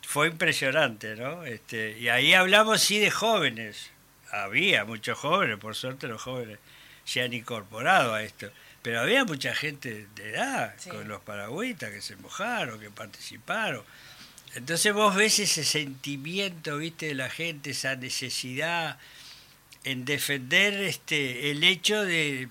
fue 0.00 0.28
impresionante, 0.28 1.16
¿no? 1.16 1.44
Este, 1.44 1.98
y 1.98 2.08
ahí 2.08 2.32
hablamos 2.32 2.80
sí 2.80 2.98
de 2.98 3.10
jóvenes. 3.10 3.90
Había 4.30 4.86
muchos 4.86 5.18
jóvenes, 5.18 5.58
por 5.58 5.76
suerte 5.76 6.08
los 6.08 6.22
jóvenes 6.22 6.58
se 7.04 7.20
han 7.20 7.34
incorporado 7.34 8.14
a 8.14 8.22
esto. 8.22 8.50
Pero 8.82 9.00
había 9.00 9.24
mucha 9.24 9.54
gente 9.54 10.08
de 10.16 10.30
edad, 10.30 10.74
Sí. 10.78 10.90
con 10.90 11.06
los 11.08 11.22
paragüitas 11.22 11.90
que 11.90 12.02
se 12.02 12.16
mojaron, 12.16 12.80
que 12.80 12.90
participaron. 12.90 13.84
Entonces 14.54 14.92
vos 14.92 15.14
ves 15.14 15.38
ese 15.38 15.64
sentimiento, 15.64 16.78
viste, 16.78 17.06
de 17.06 17.14
la 17.14 17.30
gente, 17.30 17.70
esa 17.70 17.94
necesidad 17.96 18.98
en 19.84 20.04
defender 20.04 20.74
este 20.74 21.50
el 21.50 21.64
hecho 21.64 22.04
de, 22.04 22.48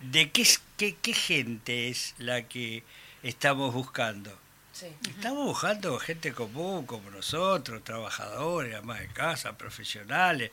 de 0.00 0.30
qué, 0.30 0.42
es- 0.42 0.62
qué, 0.76 0.96
qué 1.02 1.12
gente 1.12 1.88
es 1.88 2.14
la 2.18 2.42
que 2.48 2.82
estamos 3.22 3.74
buscando. 3.74 4.36
Sí. 4.72 4.86
Estamos 5.08 5.44
buscando 5.44 5.98
gente 5.98 6.32
común 6.32 6.86
como 6.86 7.10
nosotros, 7.10 7.84
trabajadores, 7.84 8.74
amas 8.74 9.00
de 9.00 9.08
casa, 9.08 9.56
profesionales, 9.58 10.50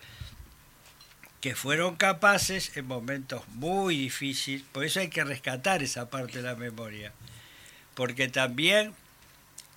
que 1.41 1.55
fueron 1.55 1.95
capaces 1.95 2.75
en 2.75 2.85
momentos 2.85 3.47
muy 3.49 3.95
difíciles, 3.97 4.63
por 4.71 4.83
eso 4.83 4.99
hay 4.99 5.09
que 5.09 5.23
rescatar 5.23 5.81
esa 5.83 6.09
parte 6.09 6.37
de 6.39 6.43
la 6.43 6.55
memoria, 6.55 7.13
porque 7.95 8.27
también, 8.27 8.93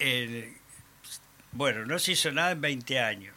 eh, 0.00 0.56
bueno, 1.52 1.84
no 1.86 1.98
se 1.98 2.12
hizo 2.12 2.32
nada 2.32 2.52
en 2.52 2.60
20 2.60 2.98
años, 3.00 3.34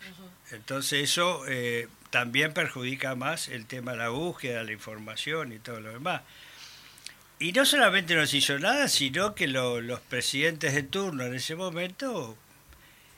entonces 0.51 1.03
eso 1.09 1.43
eh, 1.47 1.87
también 2.09 2.53
perjudica 2.53 3.13
más 3.15 3.47
el 3.47 3.65
tema 3.67 3.91
de 3.91 3.97
la 3.99 4.09
búsqueda, 4.09 4.63
la 4.63 4.71
información 4.71 5.51
y 5.53 5.59
todo 5.59 5.79
lo 5.79 5.91
demás. 5.91 6.21
Y 7.37 7.51
no 7.51 7.65
solamente 7.65 8.15
no 8.15 8.25
se 8.25 8.37
hizo 8.37 8.57
nada, 8.59 8.87
sino 8.87 9.35
que 9.35 9.47
lo- 9.47 9.81
los 9.81 9.99
presidentes 9.99 10.73
de 10.73 10.83
turno 10.83 11.25
en 11.25 11.35
ese 11.35 11.55
momento 11.55 12.37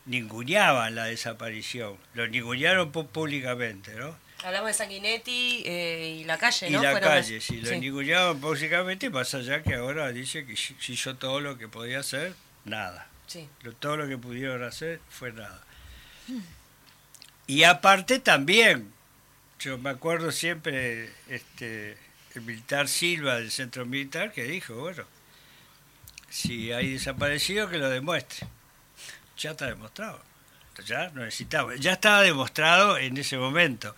ninguneaban 0.06 0.96
la 0.96 1.06
desaparición, 1.06 1.98
lo 2.16 2.28
ningunearon 2.28 2.92
públicamente, 2.92 3.94
¿no? 3.96 4.16
Hablamos 4.44 4.68
de 4.68 4.74
Sanguinetti 4.76 5.64
eh, 5.66 6.18
y 6.22 6.24
la 6.26 6.38
calle, 6.38 6.68
Y 6.68 6.72
¿no? 6.72 6.82
la 6.84 6.92
Fueron 6.92 7.10
las- 7.10 7.26
calle, 7.26 7.42
sí, 7.42 7.58
lo 7.62 7.68
sí. 7.70 8.40
públicamente, 8.40 9.10
más 9.10 9.34
allá 9.34 9.64
que 9.64 9.74
ahora 9.76 10.12
dice 10.12 10.46
que 10.46 10.56
si 10.56 10.76
si 10.80 10.94
hizo 10.94 11.16
todo 11.16 11.40
lo 11.42 11.58
que 11.58 11.68
podía 11.68 12.00
hacer, 12.00 12.34
nada. 12.64 13.08
Sí. 13.26 13.48
Lo- 13.64 13.74
todo 13.74 13.98
lo 13.98 14.08
que 14.08 14.18
pudieron 14.18 14.64
hacer 14.64 15.02
fue 15.10 15.32
nada. 15.32 15.64
Y 17.48 17.64
aparte 17.64 18.20
también, 18.20 18.94
yo 19.60 19.78
me 19.78 19.90
acuerdo 19.90 20.32
siempre 20.32 21.10
este, 21.30 21.98
el 22.36 22.42
militar 22.42 22.88
Silva 22.88 23.36
del 23.36 23.52
centro 23.52 23.86
militar 23.86 24.32
que 24.34 24.44
dijo, 24.44 24.76
bueno, 24.76 25.04
si 26.30 26.72
hay 26.74 26.92
desaparecido 26.94 27.70
que 27.70 27.78
lo 27.78 27.90
demuestre. 27.90 28.48
Ya 29.38 29.52
está 29.52 29.66
demostrado. 29.68 30.22
Ya 30.86 31.10
no 31.10 31.24
necesitaba. 31.24 31.76
Ya 31.76 31.94
estaba 31.94 32.22
demostrado 32.22 32.98
en 32.98 33.18
ese 33.18 33.38
momento. 33.38 33.96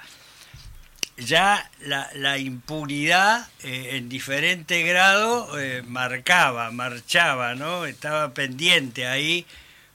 Ya 1.19 1.69
la, 1.81 2.37
impunidad 2.37 3.49
eh, 3.63 3.97
en 3.97 4.07
diferente 4.07 4.83
grado 4.83 5.59
eh, 5.59 5.83
marcaba, 5.85 6.71
marchaba, 6.71 7.55
¿no? 7.55 7.85
Estaba 7.85 8.33
pendiente 8.33 9.05
ahí 9.05 9.45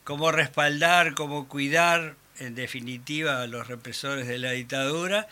cómo 0.04 0.32
respaldar, 0.32 1.14
cómo 1.14 1.48
cuidar, 1.48 2.16
en 2.38 2.54
definitiva, 2.54 3.42
a 3.42 3.46
los 3.46 3.68
represores 3.68 4.26
de 4.26 4.38
la 4.38 4.52
dictadura. 4.52 5.26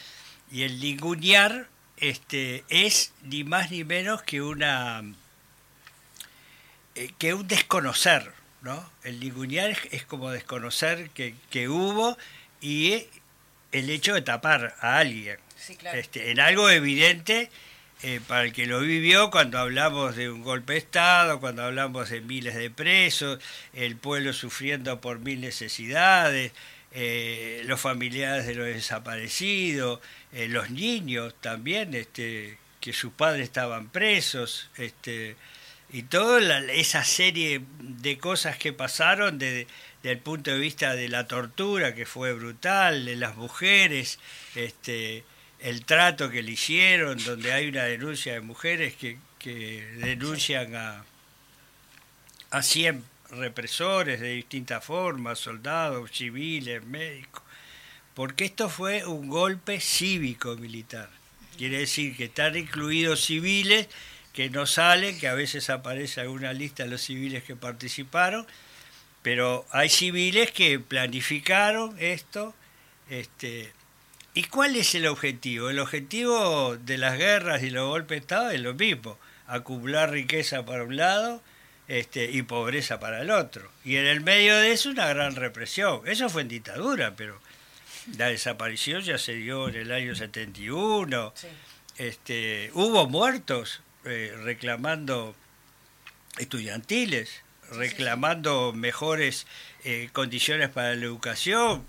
Y 0.51 0.63
el 0.63 0.81
ningunear 0.81 1.69
este, 1.99 2.65
es 2.69 3.13
ni 3.23 3.45
más 3.45 3.71
ni 3.71 3.85
menos 3.85 4.23
que 4.23 4.41
una 4.41 5.03
eh, 6.95 7.11
que 7.19 7.33
un 7.35 7.49
desconocer, 7.49 8.33
¿no? 8.61 8.91
El 9.03 9.21
ningunear 9.21 9.77
es, 9.91 10.05
como 10.05 10.31
desconocer 10.31 11.11
que, 11.11 11.35
que 11.51 11.69
hubo 11.69 12.19
y 12.61 13.07
el 13.73 13.89
hecho 13.91 14.15
de 14.15 14.23
tapar 14.23 14.75
a 14.81 14.99
alguien. 14.99 15.39
Este, 15.99 16.31
en 16.31 16.41
algo 16.41 16.69
evidente 16.71 17.51
eh, 18.03 18.21
para 18.27 18.43
el 18.45 18.53
que 18.53 18.67
lo 18.67 18.81
vivió 18.81 19.31
cuando 19.31 19.59
hablamos 19.59 20.17
de 20.17 20.29
un 20.31 20.43
golpe 20.43 20.73
de 20.73 20.81
Estado, 20.81 21.39
cuando 21.41 21.63
hablamos 21.63 22.11
de 22.11 22.21
miles 22.21 22.55
de 22.57 22.69
presos, 22.71 23.39
el 23.73 23.97
pueblo 23.97 24.33
sufriendo 24.33 25.01
por 25.01 25.21
mil 25.21 25.41
necesidades, 25.41 26.53
eh, 26.93 27.63
los 27.67 27.81
familiares 27.81 28.47
de 28.47 28.55
los 28.57 28.67
desaparecidos, 28.67 30.01
eh, 30.33 30.49
los 30.49 30.71
niños 30.71 31.35
también, 31.41 31.95
este, 31.95 32.59
que 32.81 32.93
sus 32.93 33.13
padres 33.13 33.45
estaban 33.45 33.89
presos, 33.89 34.69
este, 34.77 35.37
y 35.93 36.03
toda 36.03 36.41
la- 36.41 36.73
esa 36.73 37.05
serie 37.05 37.61
de 37.79 38.19
cosas 38.19 38.57
que 38.57 38.73
pasaron 38.73 39.39
desde 39.39 39.67
el 40.03 40.19
punto 40.19 40.51
de 40.51 40.59
vista 40.59 40.97
de 40.97 41.09
la 41.09 41.29
tortura, 41.29 41.95
que 41.95 42.05
fue 42.07 42.33
brutal, 42.33 43.05
de 43.05 43.15
las 43.17 43.37
mujeres, 43.37 44.19
este, 44.57 45.23
el 45.63 45.85
trato 45.85 46.31
que 46.31 46.43
le 46.43 46.53
hicieron, 46.53 47.23
donde 47.25 47.53
hay 47.53 47.69
una 47.69 47.85
denuncia 47.85 48.35
de 48.35 48.41
mujeres 48.41 48.95
que, 48.95 49.19
que 49.39 49.83
denuncian 49.99 50.75
a, 50.75 51.05
a 52.51 52.63
100 52.63 53.05
represores 53.31 54.21
de 54.21 54.31
distintas 54.31 54.85
formas, 54.85 55.39
soldados, 55.39 56.11
civiles, 56.11 56.85
médicos, 56.85 57.43
porque 58.15 58.45
esto 58.45 58.69
fue 58.69 59.07
un 59.07 59.29
golpe 59.29 59.81
cívico-militar. 59.81 61.09
Quiere 61.57 61.79
decir 61.79 62.17
que 62.17 62.25
están 62.25 62.57
incluidos 62.57 63.25
civiles 63.25 63.89
que 64.33 64.51
no 64.51 64.67
salen, 64.67 65.19
que 65.19 65.29
a 65.29 65.35
veces 65.35 65.71
aparece 65.71 66.21
alguna 66.21 66.53
lista 66.53 66.85
de 66.85 66.91
los 66.91 67.03
civiles 67.03 67.45
que 67.45 67.55
participaron, 67.55 68.47
pero 69.23 69.65
hay 69.71 69.89
civiles 69.89 70.51
que 70.51 70.81
planificaron 70.81 71.97
esto. 72.01 72.55
Este, 73.09 73.73
¿Y 74.35 74.45
cuál 74.45 74.77
es 74.77 74.95
el 74.95 75.07
objetivo? 75.07 75.69
El 75.69 75.79
objetivo 75.79 76.77
de 76.77 76.97
las 76.97 77.19
guerras 77.19 77.63
y 77.63 77.71
los 77.71 77.89
golpes 77.89 78.17
de 78.17 78.21
Estado 78.21 78.51
es 78.51 78.61
lo 78.61 78.73
mismo, 78.75 79.19
acumular 79.47 80.11
riqueza 80.11 80.65
para 80.65 80.85
un 80.85 80.97
lado 80.97 81.43
este, 81.89 82.31
y 82.31 82.43
pobreza 82.43 82.99
para 82.99 83.21
el 83.21 83.31
otro. 83.31 83.71
Y 83.85 83.97
en 83.97 84.07
el 84.07 84.23
medio 84.23 84.57
de 84.57 84.73
eso 84.73 84.89
una 84.89 85.07
gran 85.09 85.37
represión. 85.37 86.01
Eso 86.07 86.31
fue 86.31 86.43
en 86.43 86.49
dictadura, 86.49 87.15
pero 87.15 87.39
la 88.17 88.29
desaparición 88.29 89.03
ya 89.03 89.19
se 89.19 89.35
dio 89.35 89.69
en 89.69 89.77
el 89.77 89.93
año 89.93 90.15
71. 90.15 91.33
Sí. 91.37 91.49
Este, 91.99 92.71
hubo 92.73 93.07
muertos 93.07 93.83
eh, 94.07 94.35
reclamando 94.43 95.37
estudiantiles, 96.39 97.43
reclamando 97.71 98.73
mejores 98.73 99.47
eh, 99.85 100.09
condiciones 100.13 100.71
para 100.71 100.95
la 100.95 101.05
educación, 101.05 101.85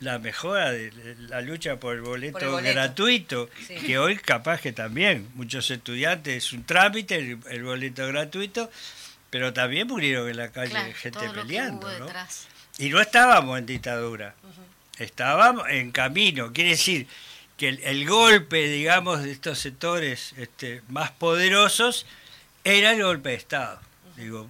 la 0.00 0.18
mejora 0.18 0.72
de 0.72 0.90
la 1.28 1.40
lucha 1.42 1.78
por 1.78 1.94
el 1.94 2.00
boleto, 2.00 2.32
Por 2.32 2.42
el 2.42 2.48
boleto. 2.50 2.74
gratuito, 2.74 3.50
Sí. 3.66 3.74
que 3.76 3.98
hoy 3.98 4.16
capaz 4.16 4.60
que 4.60 4.72
también 4.72 5.28
muchos 5.34 5.70
estudiantes 5.70 6.36
es 6.44 6.52
un 6.52 6.64
trámite 6.64 7.16
el, 7.16 7.38
el 7.50 7.62
boleto 7.64 8.06
gratuito, 8.08 8.70
pero 9.28 9.52
también 9.52 9.86
murieron 9.86 10.28
en 10.28 10.36
la 10.38 10.50
calle 10.50 10.70
Claro, 10.70 10.92
gente 10.94 11.28
peleando. 11.30 11.88
Y 12.78 12.88
no 12.88 13.00
estábamos 13.00 13.58
en 13.58 13.66
dictadura, 13.66 14.34
estábamos 14.98 15.64
en 15.68 15.90
camino. 15.92 16.52
Quiere 16.52 16.70
decir 16.70 17.06
que 17.58 17.68
el, 17.68 17.80
el 17.82 18.08
golpe, 18.08 18.68
digamos, 18.68 19.22
de 19.22 19.30
estos 19.32 19.58
sectores 19.58 20.32
este, 20.38 20.80
más 20.88 21.10
poderosos 21.10 22.06
era 22.64 22.92
el 22.92 23.02
golpe 23.02 23.28
de 23.30 23.34
Estado. 23.34 23.78
Digo, 24.16 24.48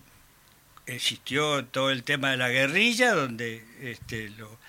existió 0.87 1.65
todo 1.65 1.91
el 1.91 2.05
tema 2.05 2.31
de 2.31 2.37
la 2.37 2.49
guerrilla, 2.51 3.13
donde 3.15 3.65
este, 3.81 4.31
lo, 4.31 4.60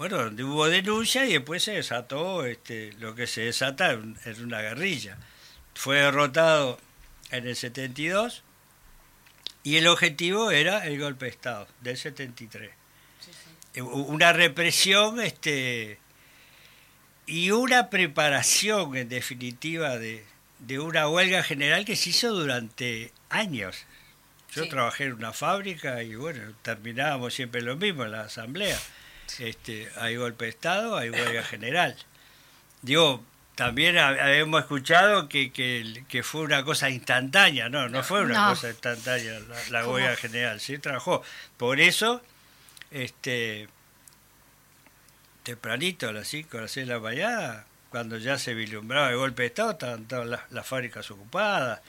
bueno, 0.00 0.16
donde 0.16 0.44
hubo 0.44 0.66
denuncia 0.66 1.26
y 1.26 1.34
después 1.34 1.62
se 1.62 1.72
desató 1.72 2.46
este, 2.46 2.94
lo 3.00 3.14
que 3.14 3.26
se 3.26 3.42
desata 3.42 3.92
en, 3.92 4.16
en 4.24 4.42
una 4.42 4.62
guerrilla. 4.62 5.18
Fue 5.74 5.98
derrotado 5.98 6.80
en 7.30 7.46
el 7.46 7.54
72 7.54 8.42
y 9.62 9.76
el 9.76 9.86
objetivo 9.88 10.50
era 10.52 10.86
el 10.86 10.98
golpe 10.98 11.26
de 11.26 11.30
Estado 11.32 11.68
del 11.82 11.98
73. 11.98 12.70
Eh, 13.74 13.82
Una 13.82 14.32
represión 14.32 15.20
este, 15.20 15.98
y 17.26 17.50
una 17.50 17.90
preparación, 17.90 18.96
en 18.96 19.10
definitiva, 19.10 19.98
de, 19.98 20.24
de 20.60 20.78
una 20.78 21.10
huelga 21.10 21.42
general 21.42 21.84
que 21.84 21.94
se 21.94 22.08
hizo 22.08 22.32
durante 22.32 23.12
años. 23.28 23.84
Yo 24.54 24.62
Sí. 24.64 24.70
trabajé 24.70 25.04
en 25.04 25.12
una 25.12 25.34
fábrica 25.34 26.02
y 26.02 26.14
bueno, 26.14 26.40
terminábamos 26.62 27.34
siempre 27.34 27.60
lo 27.60 27.76
mismo 27.76 28.06
en 28.06 28.12
la 28.12 28.22
asamblea. 28.22 28.78
Este, 29.38 29.88
hay 29.96 30.16
golpe 30.16 30.46
de 30.46 30.50
Estado, 30.50 30.96
hay 30.96 31.10
huelga 31.10 31.44
general. 31.44 31.96
Digo, 32.82 33.22
también 33.54 33.98
habíamos 33.98 34.62
escuchado 34.62 35.28
que, 35.28 35.52
que, 35.52 36.02
que 36.08 36.22
fue 36.22 36.40
una 36.40 36.64
cosa 36.64 36.88
instantánea, 36.90 37.68
no, 37.68 37.88
no 37.88 38.02
fue 38.02 38.22
una 38.22 38.34
No. 38.46 38.48
cosa 38.50 38.70
instantánea 38.70 39.38
la, 39.40 39.56
la 39.82 39.88
huelga 39.88 40.16
general, 40.16 40.60
sí 40.60 40.78
trabajó. 40.78 41.22
Por 41.58 41.78
eso, 41.80 42.22
este, 42.90 43.68
tempranito, 45.42 46.08
a 46.08 46.12
las 46.12 46.28
5, 46.28 46.58
a 46.58 46.60
las 46.62 46.70
6 46.72 46.86
de 46.86 46.94
la 46.94 47.00
mañana, 47.00 47.64
cuando 47.90 48.16
ya 48.18 48.38
se 48.38 48.54
vislumbraba 48.54 49.10
el 49.10 49.16
golpe 49.16 49.42
de 49.42 49.48
Estado, 49.48 49.72
estaban 49.72 50.06
todas 50.06 50.26
las, 50.26 50.40
las 50.50 50.66
fábricas 50.66 51.10
ocupadas. 51.10 51.80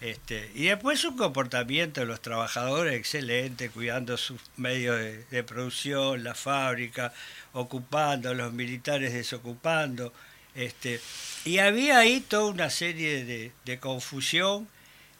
Este, 0.00 0.50
y 0.54 0.66
después 0.66 1.04
un 1.04 1.16
comportamiento 1.16 2.00
de 2.00 2.06
los 2.06 2.20
trabajadores 2.20 2.94
excelente, 2.94 3.68
cuidando 3.70 4.16
sus 4.16 4.40
medios 4.56 4.96
de, 4.96 5.42
producción, 5.42 6.22
la 6.22 6.34
fábrica, 6.34 7.12
ocupando, 7.52 8.32
los 8.32 8.52
militares 8.52 9.12
desocupando. 9.12 10.12
Este, 10.54 11.00
y 11.44 11.58
había 11.58 11.98
ahí 11.98 12.20
toda 12.20 12.46
una 12.46 12.70
serie 12.70 13.24
de, 13.24 13.52
de 13.64 13.78
confusión 13.80 14.68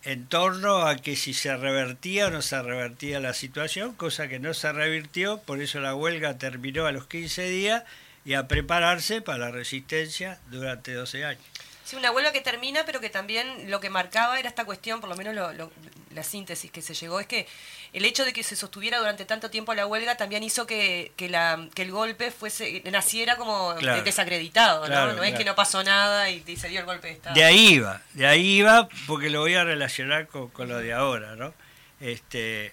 en 0.05 0.27
torno 0.27 0.87
a 0.87 0.97
que 0.97 1.17
si 1.17 1.35
se 1.35 1.57
revertía 1.57 2.29
o 2.29 2.31
no 2.31 2.41
se 2.41 2.63
revertía 2.63 3.19
la 3.19 3.35
situación, 3.35 3.95
cosa 3.95 4.29
que 4.29 4.39
no 4.39 4.55
se 4.55 4.73
revirtió, 4.73 5.39
por 5.43 5.61
eso 5.61 5.81
la 5.81 5.95
huelga 5.95 6.39
terminó 6.39 6.87
a 6.87 6.93
los 6.93 7.07
15 7.09 7.49
días 7.49 7.85
y 8.25 8.35
a 8.35 8.47
prepararse 8.47 9.23
para 9.23 9.39
la 9.39 9.51
resistencia 9.51 10.39
durante 10.51 10.93
12 10.95 11.25
años. 11.25 11.45
Sí, 11.89 11.97
una 11.97 12.11
huelga 12.11 12.33
que 12.33 12.43
termina, 12.43 12.85
pero 12.85 13.01
que 13.01 13.09
también 13.09 13.71
lo 13.71 13.81
que 13.81 13.89
marcaba 13.89 14.39
era 14.39 14.49
esta 14.49 14.67
cuestión, 14.67 15.01
por 15.01 15.09
lo 15.09 15.17
menos 15.17 15.35
lo- 15.35 15.53
lo- 15.55 15.73
la 16.15 16.23
síntesis 16.23 16.71
que 16.71 16.83
se 16.83 16.93
llegó, 16.95 17.19
es 17.21 17.27
que 17.27 17.47
el 17.95 18.05
hecho 18.05 18.25
de 18.27 18.33
que 18.35 18.43
se 18.43 18.57
sostuviera 18.57 18.99
durante 18.99 19.25
tanto 19.25 19.49
tiempo 19.51 19.73
la 19.73 19.87
huelga 19.87 20.17
también 20.17 20.43
hizo 20.43 20.67
que, 20.67 21.13
que, 21.17 21.29
la, 21.31 21.69
que 21.75 21.83
el 21.83 21.91
golpe 21.93 22.31
fuese 22.31 22.83
naciera 22.91 23.37
como 23.37 23.75
Claro. 23.77 24.03
desacreditado, 24.03 24.81
¿no? 24.81 24.87
Claro, 24.87 25.13
no 25.15 25.23
es 25.23 25.31
claro. 25.31 25.39
que 25.39 25.45
no 25.45 25.55
pasó 25.55 25.83
nada 25.83 26.29
y, 26.31 26.43
y 26.47 26.57
se 26.57 26.69
dio 26.69 26.81
el 26.81 26.87
golpe 26.87 27.07
de 27.09 27.13
Estado. 27.15 27.35
De 27.35 27.45
ahí 27.45 27.69
iba, 27.75 28.03
de 28.13 28.27
ahí 28.27 28.47
iba, 28.59 28.89
porque 29.07 29.31
lo 29.31 29.41
voy 29.41 29.55
a 29.55 29.65
relacionar 29.65 30.27
con, 30.27 30.49
con 30.49 30.69
lo 30.69 30.79
de 30.79 30.93
ahora, 30.93 31.37
¿no? 31.37 31.55
Este, 32.01 32.73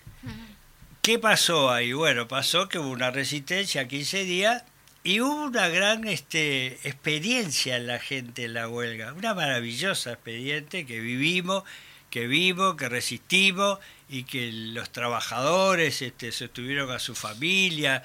¿Qué 1.01 1.19
pasó 1.19 1.71
ahí? 1.71 1.93
Bueno, 1.93 2.27
pasó 2.27 2.67
que 2.67 2.79
hubo 2.79 2.89
una 2.89 3.11
resistencia 3.11 3.87
15 3.87 4.23
días 4.23 4.63
y 5.05 5.21
hubo 5.21 5.45
una 5.45 5.67
gran 5.69 6.07
este, 6.07 6.79
experiencia 6.83 7.77
en 7.77 7.85
la 7.85 7.99
gente 7.99 8.45
en 8.45 8.55
la 8.55 8.67
huelga, 8.67 9.13
una 9.13 9.35
maravillosa 9.35 10.13
experiencia 10.13 10.83
que 10.85 10.99
vivimos, 10.99 11.63
que 12.09 12.25
vimos, 12.25 12.75
que 12.75 12.89
resistimos 12.89 13.77
y 14.09 14.23
que 14.23 14.51
los 14.51 14.91
trabajadores 14.91 16.01
este, 16.01 16.31
sostuvieron 16.31 16.89
a 16.91 16.97
su 16.99 17.13
familia. 17.13 18.01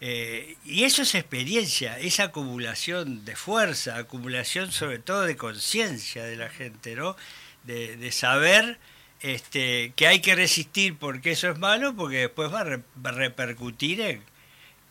eh, 0.00 0.56
y 0.64 0.84
eso 0.84 1.02
es 1.02 1.14
experiencia, 1.14 1.98
esa 2.00 2.24
acumulación 2.24 3.24
de 3.24 3.36
fuerza, 3.36 3.96
acumulación 3.98 4.72
sobre 4.72 4.98
todo 4.98 5.22
de 5.22 5.36
conciencia 5.36 6.24
de 6.24 6.36
la 6.36 6.48
gente, 6.50 6.96
¿no? 6.96 7.16
De, 7.64 7.96
de 7.96 8.10
saber 8.12 8.78
este, 9.20 9.92
que 9.96 10.06
hay 10.08 10.20
que 10.20 10.34
resistir 10.34 10.96
porque 10.98 11.32
eso 11.32 11.48
es 11.50 11.58
malo, 11.58 11.94
porque 11.94 12.18
después 12.18 12.52
va 12.52 12.62
a, 12.62 12.64
va 12.66 13.10
a 13.10 13.12
repercutir 13.12 14.00
en, 14.00 14.24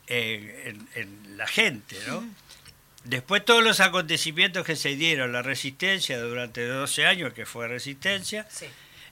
en, 0.10 1.38
la 1.38 1.48
gente, 1.48 1.96
¿no? 2.08 2.24
Después 3.06 3.46
todos 3.46 3.64
los 3.64 3.80
acontecimientos 3.80 4.66
que 4.66 4.76
se 4.76 4.96
dieron, 4.96 5.32
la 5.32 5.42
resistencia 5.42 6.20
durante 6.20 6.66
12 6.68 7.06
años, 7.06 7.34
que 7.34 7.46
fue 7.46 7.68
resistencia, 7.68 8.46
Sí. 8.50 8.66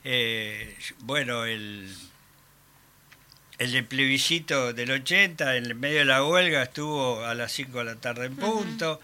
eh, 0.04 0.76
bueno, 0.98 1.44
el, 1.46 1.88
el 3.58 3.84
plebiscito 3.86 4.72
del 4.72 4.90
80, 4.90 5.56
en 5.56 5.64
el 5.66 5.74
medio 5.74 6.00
de 6.00 6.04
la 6.04 6.24
huelga, 6.24 6.62
estuvo 6.62 7.24
a 7.24 7.34
las 7.34 7.50
5 7.52 7.78
de 7.78 7.84
la 7.84 7.96
tarde 7.96 8.26
en 8.26 8.36
punto. 8.36 9.00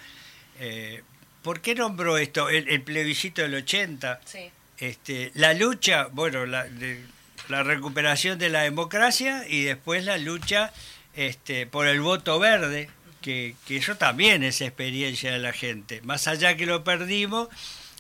Eh, 0.61 1.03
¿Por 1.43 1.61
qué 1.61 1.75
nombró 1.75 2.17
esto? 2.19 2.49
El, 2.49 2.69
el 2.69 2.83
plebiscito 2.83 3.43
del 3.43 3.55
80, 3.55 4.21
Sí. 4.25 4.51
este, 4.79 5.33
la 5.35 5.55
lucha, 5.55 6.09
bueno, 6.13 6.47
la, 6.47 6.65
de- 6.65 7.05
la 7.49 7.63
recuperación 7.63 8.39
de 8.39 8.49
la 8.49 8.63
democracia 8.63 9.45
y 9.49 9.65
después 9.65 10.05
la 10.05 10.17
lucha 10.19 10.73
este, 11.17 11.67
por 11.67 11.87
el 11.87 12.01
voto 12.01 12.39
verde, 12.39 12.89
que, 13.21 13.55
que 13.67 13.77
eso 13.79 13.97
también 13.97 14.43
es 14.43 14.61
experiencia 14.61 15.33
de 15.33 15.39
la 15.39 15.53
gente. 15.53 16.01
Más 16.03 16.27
allá 16.29 16.57
que 16.57 16.67
lo 16.67 16.85
perdimos, 16.85 17.49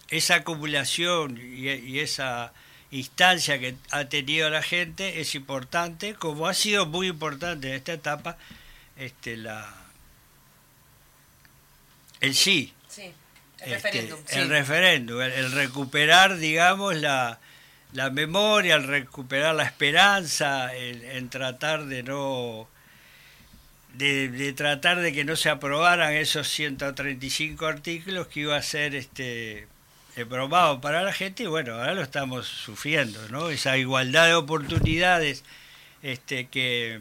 esa 0.08 0.36
acumulación 0.36 1.38
y, 1.38 1.68
y 1.70 2.00
esa 2.00 2.52
instancia 2.90 3.58
que 3.58 3.74
ha 3.90 4.04
tenido 4.04 4.50
la 4.50 4.62
gente 4.62 5.20
es 5.20 5.34
importante, 5.34 6.14
como 6.14 6.46
ha 6.46 6.54
sido 6.54 6.86
muy 6.86 7.08
importante 7.08 7.68
en 7.68 7.74
esta 7.74 7.92
etapa 7.94 8.36
este, 8.96 9.36
la, 9.36 9.68
el 12.20 12.34
sí, 12.34 12.72
Sí. 12.88 13.12
El 13.60 13.72
este, 13.72 13.88
referéndum. 13.90 14.20
sí. 14.26 14.38
el 14.38 14.48
referéndum, 14.48 15.20
el, 15.22 15.32
el 15.32 15.52
recuperar, 15.52 16.36
digamos, 16.36 16.94
la, 16.96 17.40
la 17.92 18.10
memoria, 18.10 18.76
el 18.76 18.84
recuperar 18.84 19.54
la 19.54 19.64
esperanza, 19.64 20.74
el- 20.76 21.02
en 21.04 21.28
tratar 21.30 21.86
de 21.86 22.02
no 22.04 22.68
de, 23.94 24.28
de 24.28 24.52
tratar 24.52 25.00
de 25.00 25.12
que 25.12 25.24
no 25.24 25.36
se 25.36 25.50
aprobaran 25.50 26.12
esos 26.12 26.48
135 26.48 27.66
artículos 27.66 28.28
que 28.28 28.40
iba 28.40 28.56
a 28.56 28.62
ser 28.62 28.94
este 28.94 29.66
aprobado 30.20 30.80
para 30.80 31.02
la 31.02 31.12
gente 31.12 31.42
y 31.42 31.46
bueno, 31.46 31.74
ahora 31.74 31.94
lo 31.94 32.02
estamos 32.02 32.46
sufriendo, 32.46 33.28
¿no? 33.30 33.50
Esa 33.50 33.76
igualdad 33.76 34.26
de 34.26 34.34
oportunidades 34.34 35.44
este 36.02 36.46
que 36.46 37.00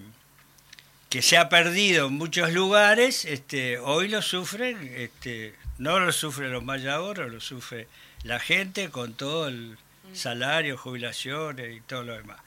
que 1.13 1.21
se 1.21 1.37
ha 1.37 1.47
perdido 1.47 2.07
en 2.07 2.13
muchos 2.13 2.51
lugares, 2.53 3.25
este, 3.25 3.77
hoy 3.77 4.07
lo 4.07 4.23
sufren, 4.23 4.91
este, 4.97 5.53
no 5.77 5.99
lo 5.99 6.11
sufren 6.11 6.51
los 6.51 6.63
mayadores, 6.63 7.31
lo 7.31 7.39
sufre 7.39 7.87
la 8.23 8.39
gente 8.39 8.89
con 8.89 9.13
todo 9.13 9.47
el 9.47 9.77
salario, 10.13 10.75
jubilaciones 10.75 11.77
y 11.77 11.81
todo 11.81 12.01
lo 12.01 12.15
demás. 12.15 12.39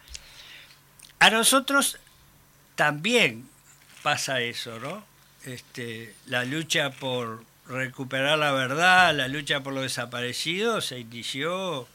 A 1.21 1.31
nosotros 1.31 1.99
también 2.75 3.49
pasa 4.07 4.41
eso, 4.41 4.79
¿no? 4.79 5.05
Este, 5.47 6.15
la 6.27 6.45
lucha 6.45 6.91
por 6.91 7.43
recuperar 7.69 8.39
la 8.39 8.53
verdad, 8.53 9.13
la 9.13 9.27
lucha 9.27 9.65
por 9.65 9.73
los 9.75 9.83
desaparecidos 9.83 10.87
se 10.87 11.01
inició 11.01 11.89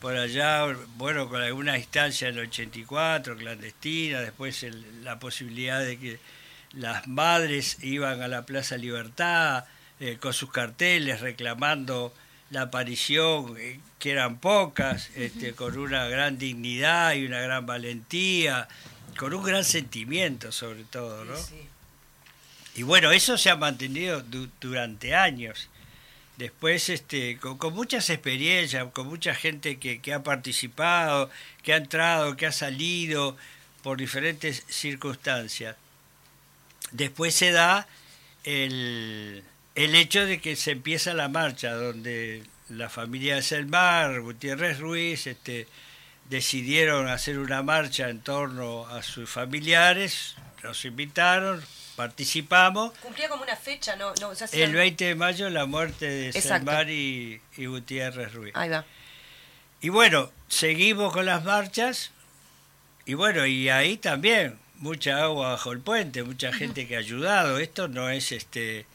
por 0.00 0.16
allá, 0.16 0.64
bueno, 0.96 1.28
con 1.28 1.42
alguna 1.42 1.76
instancia 1.76 2.28
en 2.28 2.38
el 2.38 2.46
84, 2.48 3.36
clandestina, 3.36 4.20
después 4.22 4.62
el- 4.62 5.04
la 5.04 5.18
posibilidad 5.18 5.80
de 5.84 5.98
que 5.98 6.18
las 6.72 7.06
madres 7.06 7.76
iban 7.82 8.22
a 8.22 8.28
la 8.28 8.46
Plaza 8.46 8.78
Libertad 8.78 9.64
eh, 10.00 10.16
con 10.18 10.32
sus 10.32 10.50
carteles 10.50 11.20
reclamando 11.20 12.14
la 12.48 12.62
aparición, 12.62 13.54
eh, 13.58 13.80
que 13.98 14.12
eran 14.12 14.38
pocas, 14.38 15.10
este, 15.14 15.52
con 15.52 15.76
una 15.76 16.06
gran 16.06 16.38
dignidad 16.38 17.12
y 17.12 17.26
una 17.26 17.40
gran 17.40 17.66
valentía, 17.66 18.66
con 19.20 19.34
un 19.34 19.44
gran 19.44 19.64
sentimiento 19.66 20.50
sobre 20.50 20.84
todo, 20.84 21.26
¿no? 21.26 21.36
Sí. 21.36 21.60
Y 22.76 22.84
bueno, 22.84 23.12
eso 23.12 23.36
se 23.36 23.50
ha 23.50 23.56
mantenido 23.56 24.22
du- 24.22 24.48
durante 24.62 25.14
años. 25.14 25.68
Después, 26.38 26.88
este, 26.88 27.36
con, 27.36 27.58
con 27.58 27.74
muchas 27.74 28.08
experiencias, 28.08 28.86
con 28.94 29.08
mucha 29.08 29.34
gente 29.34 29.78
que, 29.78 30.00
que 30.00 30.14
ha 30.14 30.22
participado, 30.22 31.28
que 31.62 31.74
ha 31.74 31.76
entrado, 31.76 32.34
que 32.38 32.46
ha 32.46 32.52
salido 32.52 33.36
por 33.82 33.98
diferentes 33.98 34.64
circunstancias. 34.68 35.76
Después 36.92 37.34
se 37.34 37.50
da 37.52 37.86
el, 38.44 39.44
el 39.74 39.94
hecho 39.94 40.24
de 40.24 40.40
que 40.40 40.56
se 40.56 40.70
empieza 40.70 41.12
la 41.12 41.28
marcha, 41.28 41.74
donde 41.74 42.42
la 42.70 42.88
familia 42.88 43.34
de 43.34 43.42
Selmar, 43.42 44.22
Gutiérrez 44.22 44.78
Ruiz, 44.78 45.26
este, 45.26 45.66
decidieron 46.30 47.08
hacer 47.08 47.38
una 47.38 47.62
marcha 47.62 48.08
en 48.08 48.20
torno 48.20 48.86
a 48.86 49.02
sus 49.02 49.28
familiares, 49.28 50.36
nos 50.62 50.84
invitaron, 50.84 51.62
participamos. 51.96 52.96
Cumplía 52.98 53.28
como 53.28 53.42
una 53.42 53.56
fecha, 53.56 53.96
¿no? 53.96 54.14
no 54.20 54.32
El 54.52 54.72
20 54.72 55.04
de 55.04 55.14
mayo 55.16 55.50
la 55.50 55.66
muerte 55.66 56.06
de. 56.06 56.32
Selmar 56.32 56.88
y, 56.88 57.40
y 57.56 57.66
Gutiérrez 57.66 58.32
Ruiz. 58.32 58.54
Ahí 58.54 58.70
va. 58.70 58.84
Y 59.82 59.88
bueno, 59.88 60.30
seguimos 60.48 61.12
con 61.12 61.26
las 61.26 61.44
marchas 61.44 62.12
y 63.06 63.14
bueno, 63.14 63.44
y 63.46 63.68
ahí 63.68 63.96
también 63.96 64.58
mucha 64.76 65.22
agua 65.22 65.50
bajo 65.50 65.72
el 65.72 65.80
puente, 65.80 66.22
mucha 66.22 66.52
gente 66.52 66.86
que 66.86 66.96
ha 66.96 67.00
ayudado. 67.00 67.58
Esto 67.58 67.88
no 67.88 68.08
es 68.08 68.30
este 68.30 68.86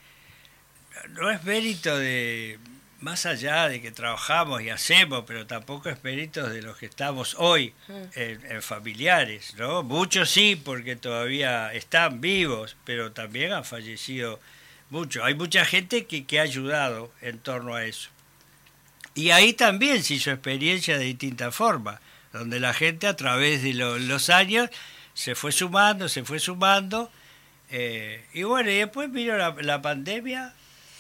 no 1.10 1.30
es 1.30 1.44
mérito 1.44 1.98
de 1.98 2.60
más 3.06 3.26
allá 3.28 3.70
de 3.70 3.82
que 3.82 3.92
trabajamos 3.92 4.62
y 4.64 4.70
hacemos, 4.72 5.24
pero 5.28 5.46
tampoco 5.46 5.90
es 5.90 6.04
méritos 6.04 6.52
de 6.52 6.62
los 6.64 6.76
que 6.78 6.88
estamos 6.88 7.36
hoy 7.38 7.74
en, 8.16 8.44
en 8.52 8.62
familiares, 8.62 9.54
¿no? 9.58 9.84
Muchos 9.84 10.30
sí, 10.32 10.56
porque 10.56 10.96
todavía 10.96 11.72
están 11.74 12.20
vivos, 12.20 12.76
pero 12.84 13.12
también 13.12 13.54
han 13.54 13.64
fallecido 13.64 14.40
muchos. 14.90 15.24
Hay 15.24 15.36
mucha 15.36 15.64
gente 15.66 16.06
que, 16.08 16.26
que 16.26 16.40
ha 16.40 16.44
ayudado 16.44 17.12
en 17.22 17.38
torno 17.40 17.76
a 17.76 17.86
eso. 17.86 18.10
Y 19.14 19.30
ahí 19.30 19.54
también 19.54 20.04
se 20.04 20.16
hizo 20.16 20.32
experiencia 20.32 20.98
de 20.98 21.06
distinta 21.06 21.52
forma, 21.52 22.02
donde 22.34 22.60
la 22.60 22.74
gente 22.74 23.08
a 23.08 23.16
través 23.16 23.62
de 23.64 23.74
lo- 23.76 23.98
los 24.00 24.30
años 24.30 24.70
se 25.14 25.36
fue 25.36 25.52
sumando, 25.52 26.10
se 26.10 26.24
fue 26.24 26.40
sumando. 26.40 27.12
eh, 27.70 28.26
y 28.34 28.44
bueno, 28.44 28.70
y 28.72 28.76
después 28.78 29.12
vino 29.12 29.38
la, 29.38 29.56
la 29.62 29.82
pandemia 29.82 30.54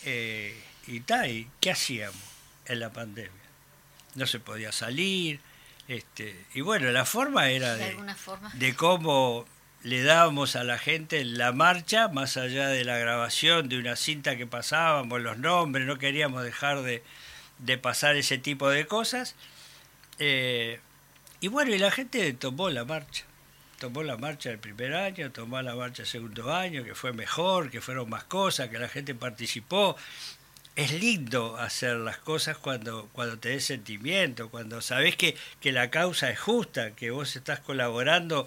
eh, 0.06 0.56
y 0.88 1.00
tal, 1.02 1.30
¿y 1.30 1.48
qué 1.62 1.72
hacíamos 1.72 2.22
en 2.66 2.80
la 2.80 2.92
pandemia? 2.92 3.32
No 4.16 4.26
se 4.28 4.40
podía 4.40 4.72
salir. 4.72 5.40
Este, 5.88 6.46
y 6.54 6.62
bueno, 6.62 6.92
la 6.92 7.06
forma 7.06 7.50
era 7.50 7.74
De 7.76 7.84
de, 7.84 7.90
alguna 7.92 8.16
forma. 8.16 8.52
de 8.54 8.76
cómo 8.76 9.46
le 9.84 10.02
dábamos 10.02 10.56
a 10.56 10.64
la 10.64 10.80
gente 10.80 11.24
la 11.26 11.52
marcha, 11.52 12.08
más 12.08 12.38
allá 12.38 12.70
de 12.70 12.84
la 12.84 12.98
grabación 12.98 13.70
de 13.70 13.78
una 13.78 13.96
cinta 13.96 14.36
que 14.36 14.48
pasábamos, 14.48 15.22
los 15.22 15.38
nombres, 15.38 15.86
no 15.86 16.00
queríamos 16.00 16.44
dejar 16.44 16.82
de, 16.82 17.04
de 17.60 17.78
pasar 17.78 18.16
ese 18.16 18.38
tipo 18.38 18.70
de 18.70 18.88
cosas. 18.88 19.36
Eh, 20.18 20.80
y 21.40 21.48
bueno, 21.50 21.74
y 21.76 21.78
la 21.78 21.92
gente 21.92 22.34
tomó 22.34 22.70
la 22.70 22.86
marcha. 22.86 23.26
Tomó 23.80 24.02
la 24.04 24.18
marcha 24.18 24.50
el 24.50 24.58
primer 24.58 24.96
año, 24.96 25.32
tomó 25.32 25.62
la 25.62 25.76
marcha 25.76 26.04
el 26.04 26.08
segundo 26.08 26.54
año, 26.54 26.84
que 26.84 26.96
fue 26.96 27.14
mejor, 27.14 27.70
que 27.70 27.82
fueron 27.82 28.10
más 28.10 28.24
cosas, 28.24 28.70
que 28.70 28.80
la 28.80 28.88
gente 28.88 29.14
participó. 29.14 29.96
Es 30.76 30.92
lindo 30.92 31.58
hacer 31.58 31.96
las 31.96 32.18
cosas 32.18 32.58
cuando, 32.58 33.08
cuando 33.14 33.40
tenés 33.40 33.64
sentimiento, 33.64 34.50
cuando 34.50 34.82
sabés 34.82 35.16
que, 35.16 35.38
que 35.62 35.72
la 35.72 35.90
causa 35.90 36.30
es 36.30 36.40
justa, 36.40 36.92
que 36.92 37.12
vos 37.12 37.36
estás 37.38 37.62
colaborando 37.62 38.46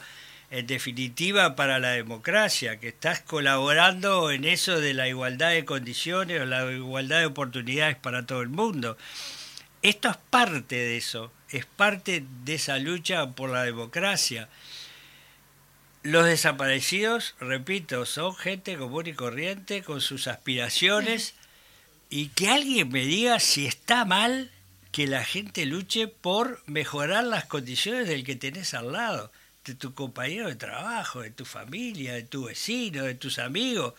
en 0.51 0.67
definitiva 0.67 1.57
para 1.57 1.79
la 1.79 1.91
democracia, 1.91 2.79
que 2.81 2.89
estás 2.89 3.21
colaborando 3.21 4.31
en 4.31 4.45
eso 4.45 4.79
de 4.79 4.93
la 4.93 5.09
igualdad 5.09 5.51
de 5.51 5.65
condiciones 5.65 6.41
o 6.41 6.45
la 6.45 6.71
igualdad 6.71 7.21
de 7.21 7.27
oportunidades 7.27 7.97
para 7.97 8.27
todo 8.27 8.43
el 8.43 8.49
mundo. 8.49 8.99
Esto 9.81 10.11
es 10.11 10.17
parte 10.31 10.77
de 10.77 10.97
eso, 10.99 11.33
es 11.51 11.65
parte 11.65 12.25
de 12.45 12.55
esa 12.55 12.79
lucha 12.79 13.31
por 13.31 13.51
la 13.51 13.63
democracia. 13.63 14.51
Los 16.03 16.27
desaparecidos, 16.27 17.37
repito, 17.41 18.05
son 18.07 18.35
gente 18.37 18.77
común 18.77 19.07
y 19.07 19.15
corriente 19.15 19.83
con 19.83 20.01
sus 20.01 20.27
aspiraciones 20.27 21.35
y 22.11 22.29
que 22.29 22.49
alguien 22.49 22.89
me 22.89 23.05
diga 23.05 23.41
si 23.41 23.67
está 23.67 24.05
mal 24.05 24.51
que 24.93 25.07
la 25.07 25.25
gente 25.25 25.67
luche 25.67 26.09
por 26.09 26.63
mejorar 26.67 27.25
las 27.25 27.45
condiciones 27.45 28.09
del 28.09 28.25
que 28.25 28.37
tenés 28.37 28.75
al 28.75 28.93
lado, 28.93 29.31
de 29.65 29.75
tu 29.75 29.95
compañero 29.95 30.49
de 30.49 30.57
trabajo, 30.57 31.21
de 31.21 31.31
tu 31.31 31.45
familia, 31.45 32.15
de 32.15 32.23
tu 32.23 32.45
vecino, 32.45 33.05
de 33.05 33.15
tus 33.15 33.39
amigos. 33.39 33.95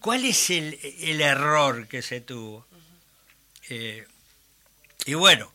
¿Cuál 0.00 0.24
es 0.24 0.50
el, 0.50 0.78
el 1.00 1.20
error 1.20 1.86
que 1.86 2.02
se 2.02 2.20
tuvo? 2.20 2.66
Eh, 3.70 4.06
y 5.06 5.14
bueno, 5.14 5.52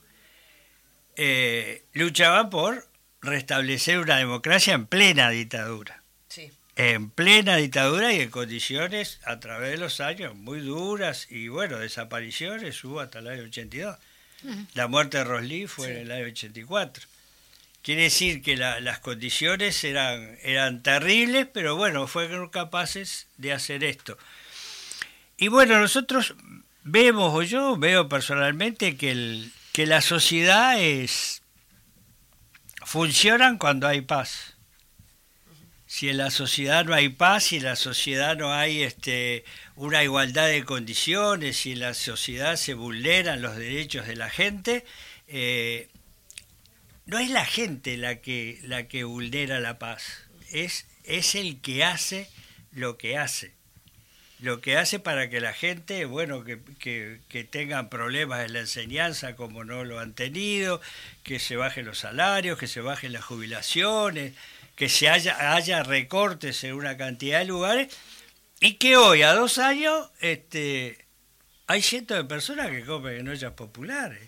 eh, 1.16 1.84
luchaban 1.94 2.50
por 2.50 2.88
restablecer 3.22 4.00
una 4.00 4.18
democracia 4.18 4.74
en 4.74 4.86
plena 4.86 5.30
dictadura. 5.30 5.99
En 6.82 7.10
plena 7.10 7.58
dictadura 7.58 8.14
y 8.14 8.22
en 8.22 8.30
condiciones 8.30 9.20
a 9.26 9.42
través 9.42 9.72
de 9.72 9.78
los 9.78 10.00
años 10.00 10.34
muy 10.36 10.62
duras 10.62 11.28
y 11.30 11.50
bueno, 11.50 11.78
desapariciones 11.78 12.82
hubo 12.86 13.02
hasta 13.02 13.20
el 13.20 13.28
año 13.28 13.44
82. 13.44 13.98
La 14.76 14.88
muerte 14.88 15.18
de 15.18 15.26
Roslí 15.26 15.68
fue 15.68 15.92
en 15.92 15.98
el 15.98 16.12
año 16.14 16.28
84. 16.28 17.04
Quiere 17.82 18.04
decir 18.04 18.42
que 18.42 18.56
la- 18.56 18.80
las 18.80 19.00
condiciones 19.00 19.84
eran, 19.84 20.38
eran 20.42 20.82
terribles, 20.82 21.48
pero 21.54 21.76
bueno, 21.76 22.08
fueron 22.08 22.48
capaces 22.48 23.28
de 23.36 23.52
hacer 23.52 23.84
esto. 23.84 24.18
Y 25.36 25.50
bueno, 25.50 25.80
nosotros 25.82 26.34
vemos, 26.84 27.34
o 27.36 27.42
yo 27.44 27.76
veo 27.76 28.08
personalmente, 28.08 28.96
que, 28.96 29.12
el, 29.12 29.52
que 29.74 29.86
la 29.86 30.00
sociedad 30.00 30.80
es 30.80 31.42
funcionan 32.86 33.58
cuando 33.58 33.86
hay 33.86 34.00
paz. 34.00 34.54
Si 35.90 36.08
en 36.08 36.18
la 36.18 36.30
sociedad 36.30 36.86
no 36.86 36.94
hay 36.94 37.10
paz, 37.10 37.46
si 37.46 37.58
en 37.58 37.64
la 37.64 37.76
sociedad 37.76 38.38
no 38.38 38.54
hay 38.54 38.84
este, 38.84 39.44
una 39.76 40.04
igualdad 40.04 40.48
de 40.48 40.64
condiciones, 40.64 41.58
si 41.58 41.72
en 41.72 41.80
la 41.80 41.96
sociedad 41.96 42.58
se 42.58 42.76
vulneran 42.76 43.42
los 43.42 43.56
derechos 43.56 44.06
de 44.06 44.16
la 44.16 44.30
gente, 44.30 44.86
eh, 45.28 45.90
no 47.08 47.18
es 47.18 47.32
la 47.32 47.44
gente 47.44 47.98
la 47.98 48.18
que, 48.18 48.60
la 48.62 48.88
que 48.88 49.04
vulnera 49.04 49.60
la 49.60 49.80
paz, 49.80 50.28
es, 50.52 50.86
es 51.06 51.34
el 51.34 51.60
que 51.60 51.84
hace 51.84 52.30
lo 52.72 53.00
que 53.00 53.18
hace. 53.18 53.52
Lo 54.42 54.62
que 54.62 54.78
hace 54.78 55.00
para 55.00 55.28
que 55.32 55.42
la 55.42 55.54
gente, 55.54 56.06
bueno, 56.06 56.44
que, 56.44 56.60
que, 56.78 57.20
que 57.30 57.44
tengan 57.44 57.90
problemas 57.90 58.46
en 58.46 58.54
la 58.54 58.60
enseñanza 58.60 59.36
como 59.36 59.64
no 59.64 59.84
lo 59.84 60.00
han 60.00 60.14
tenido, 60.14 60.82
que 61.24 61.40
se 61.40 61.56
bajen 61.56 61.88
los 61.88 61.98
salarios, 61.98 62.60
que 62.60 62.68
se 62.68 62.80
bajen 62.80 63.12
las 63.12 63.26
jubilaciones, 63.26 64.34
que 64.80 64.88
se 64.88 65.10
haya, 65.10 65.54
haya 65.54 65.84
recortes 65.84 66.64
en 66.64 66.74
una 66.74 66.96
cantidad 66.96 67.40
de 67.40 67.46
lugares, 67.46 67.94
y 68.62 68.76
que 68.76 68.96
hoy, 68.96 69.22
a 69.24 69.34
dos 69.34 69.58
años, 69.58 70.10
este, 70.22 71.06
hay 71.68 71.82
cientos 71.82 72.16
de 72.18 72.24
personas 72.24 72.70
que 72.72 72.86
comen 72.86 73.18
en 73.20 73.28
ollas 73.28 73.52
populares. 73.52 74.22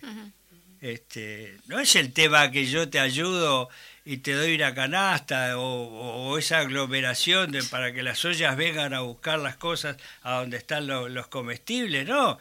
Este, 0.82 1.56
no 1.68 1.80
es 1.80 1.96
el 1.96 2.12
tema 2.12 2.50
que 2.50 2.66
yo 2.66 2.88
te 2.90 3.00
ayudo 3.00 3.70
y 4.04 4.18
te 4.18 4.32
doy 4.32 4.54
una 4.56 4.74
canasta 4.74 5.56
o, 5.58 5.62
o 5.62 6.38
esa 6.38 6.58
aglomeración 6.58 7.50
de, 7.52 7.62
para 7.62 7.92
que 7.94 8.02
las 8.02 8.22
ollas 8.24 8.54
vengan 8.56 8.92
a 8.92 9.00
buscar 9.00 9.38
las 9.38 9.56
cosas 9.56 9.96
a 10.22 10.40
donde 10.40 10.56
están 10.58 10.86
lo- 10.86 11.08
los 11.08 11.28
comestibles, 11.28 12.06
no. 12.06 12.38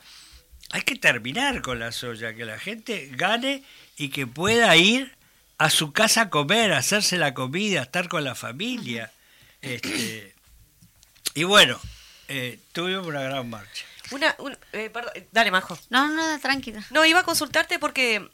Hay 0.72 0.82
que 0.82 0.96
terminar 0.96 1.62
con 1.62 1.80
las 1.80 2.04
ollas, 2.04 2.34
que 2.34 2.44
la 2.46 2.58
gente 2.60 3.10
gane 3.14 3.64
y 3.96 4.10
que 4.10 4.26
pueda 4.28 4.76
ir 4.76 5.16
a 5.64 5.70
su 5.70 5.92
casa 5.94 6.22
a 6.22 6.30
comer, 6.30 6.74
a 6.74 6.80
hacerse 6.80 7.18
la 7.18 7.34
comida, 7.34 7.80
a 7.82 7.84
estar 7.84 8.08
con 8.10 8.24
la 8.24 8.36
familia. 8.36 9.12
Este, 9.62 10.34
y 11.36 11.44
bueno, 11.44 11.80
eh, 12.28 12.60
tuvimos 12.72 13.06
una 13.06 13.22
gran 13.22 13.50
marcha. 13.50 13.86
Una, 14.12 14.36
un- 14.40 14.58
eh, 14.74 14.90
perdón, 14.90 15.14
dale, 15.32 15.52
Majo. 15.52 15.78
No, 15.90 16.08
no, 16.10 16.40
tranquila. 16.40 16.84
No, 16.90 17.06
iba 17.06 17.20
a 17.20 17.24
consultarte 17.24 17.78
porque 17.80 18.28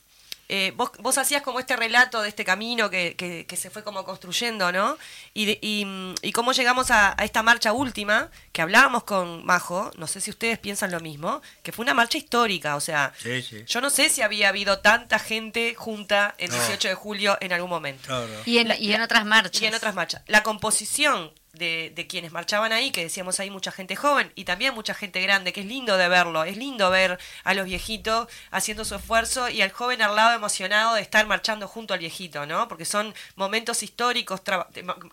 eh, 0.49 0.71
vos, 0.77 0.91
vos 0.99 1.17
hacías 1.17 1.41
como 1.41 1.59
este 1.59 1.75
relato 1.75 2.21
de 2.21 2.29
este 2.29 2.45
camino 2.45 2.89
que, 2.89 3.15
que- 3.15 3.45
que 3.45 3.55
se 3.57 3.69
fue 3.69 3.83
como 3.83 4.05
construyendo, 4.05 4.71
¿no? 4.71 4.97
Y, 5.33 5.45
de- 5.45 5.59
y, 5.61 5.83
mm, 5.85 6.15
y 6.21 6.31
cómo 6.31 6.53
llegamos 6.53 6.89
a, 6.91 7.13
a 7.21 7.25
esta 7.25 7.43
marcha 7.43 7.73
última, 7.73 8.29
que 8.53 8.61
hablábamos 8.61 9.03
con 9.03 9.45
Majo, 9.45 9.91
no 9.97 10.07
sé 10.07 10.21
si 10.21 10.29
ustedes 10.29 10.57
piensan 10.57 10.91
lo 10.91 10.99
mismo, 11.01 11.41
que 11.63 11.71
fue 11.71 11.83
una 11.83 11.93
marcha 11.93 12.17
histórica, 12.17 12.75
o 12.75 12.79
sea, 12.79 13.13
Sí, 13.21 13.41
sí. 13.41 13.63
yo 13.67 13.81
no 13.81 13.89
sé 13.89 14.09
si 14.09 14.21
había 14.21 14.49
habido 14.49 14.79
tanta 14.79 15.19
gente 15.19 15.75
junta 15.75 16.33
el 16.37 16.49
No. 16.49 16.55
18 16.55 16.87
de 16.87 16.95
julio 16.95 17.37
en 17.41 17.51
algún 17.51 17.69
momento. 17.69 18.07
No, 18.09 18.25
no. 18.25 18.39
Y 18.45 18.59
en, 18.59 18.73
y 18.79 18.93
en 18.93 19.01
otras 19.01 19.25
marchas. 19.25 19.61
Y 19.61 19.65
en 19.65 19.75
otras 19.75 19.95
marchas. 19.95 20.21
La 20.27 20.43
composición 20.43 21.31
de, 21.53 22.05
quienes 22.07 22.31
marchaban 22.31 22.71
ahí, 22.71 22.91
que 22.91 23.03
decíamos 23.03 23.39
ahí 23.39 23.49
mucha 23.49 23.71
gente 23.71 23.95
joven 23.95 24.31
y 24.35 24.45
también 24.45 24.73
mucha 24.73 24.93
gente 24.93 25.21
grande, 25.21 25.53
que 25.53 25.61
es 25.61 25.65
lindo 25.65 25.97
de 25.97 26.07
verlo, 26.07 26.43
es 26.43 26.57
lindo 26.57 26.89
ver 26.89 27.17
a 27.43 27.53
los 27.53 27.65
viejitos 27.65 28.27
haciendo 28.51 28.85
su 28.85 28.95
esfuerzo 28.95 29.49
y 29.49 29.61
al 29.61 29.71
joven 29.71 30.01
al 30.01 30.15
lado 30.15 30.35
emocionado 30.35 30.95
de 30.95 31.01
estar 31.01 31.25
marchando 31.25 31.67
junto 31.67 31.93
al 31.93 31.99
viejito, 31.99 32.45
¿no? 32.45 32.67
Porque 32.67 32.85
son 32.85 33.13
momentos 33.35 33.83
históricos 33.83 34.41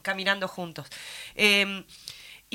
caminando 0.02 0.48
juntos. 0.48 0.86
Eh, 1.34 1.84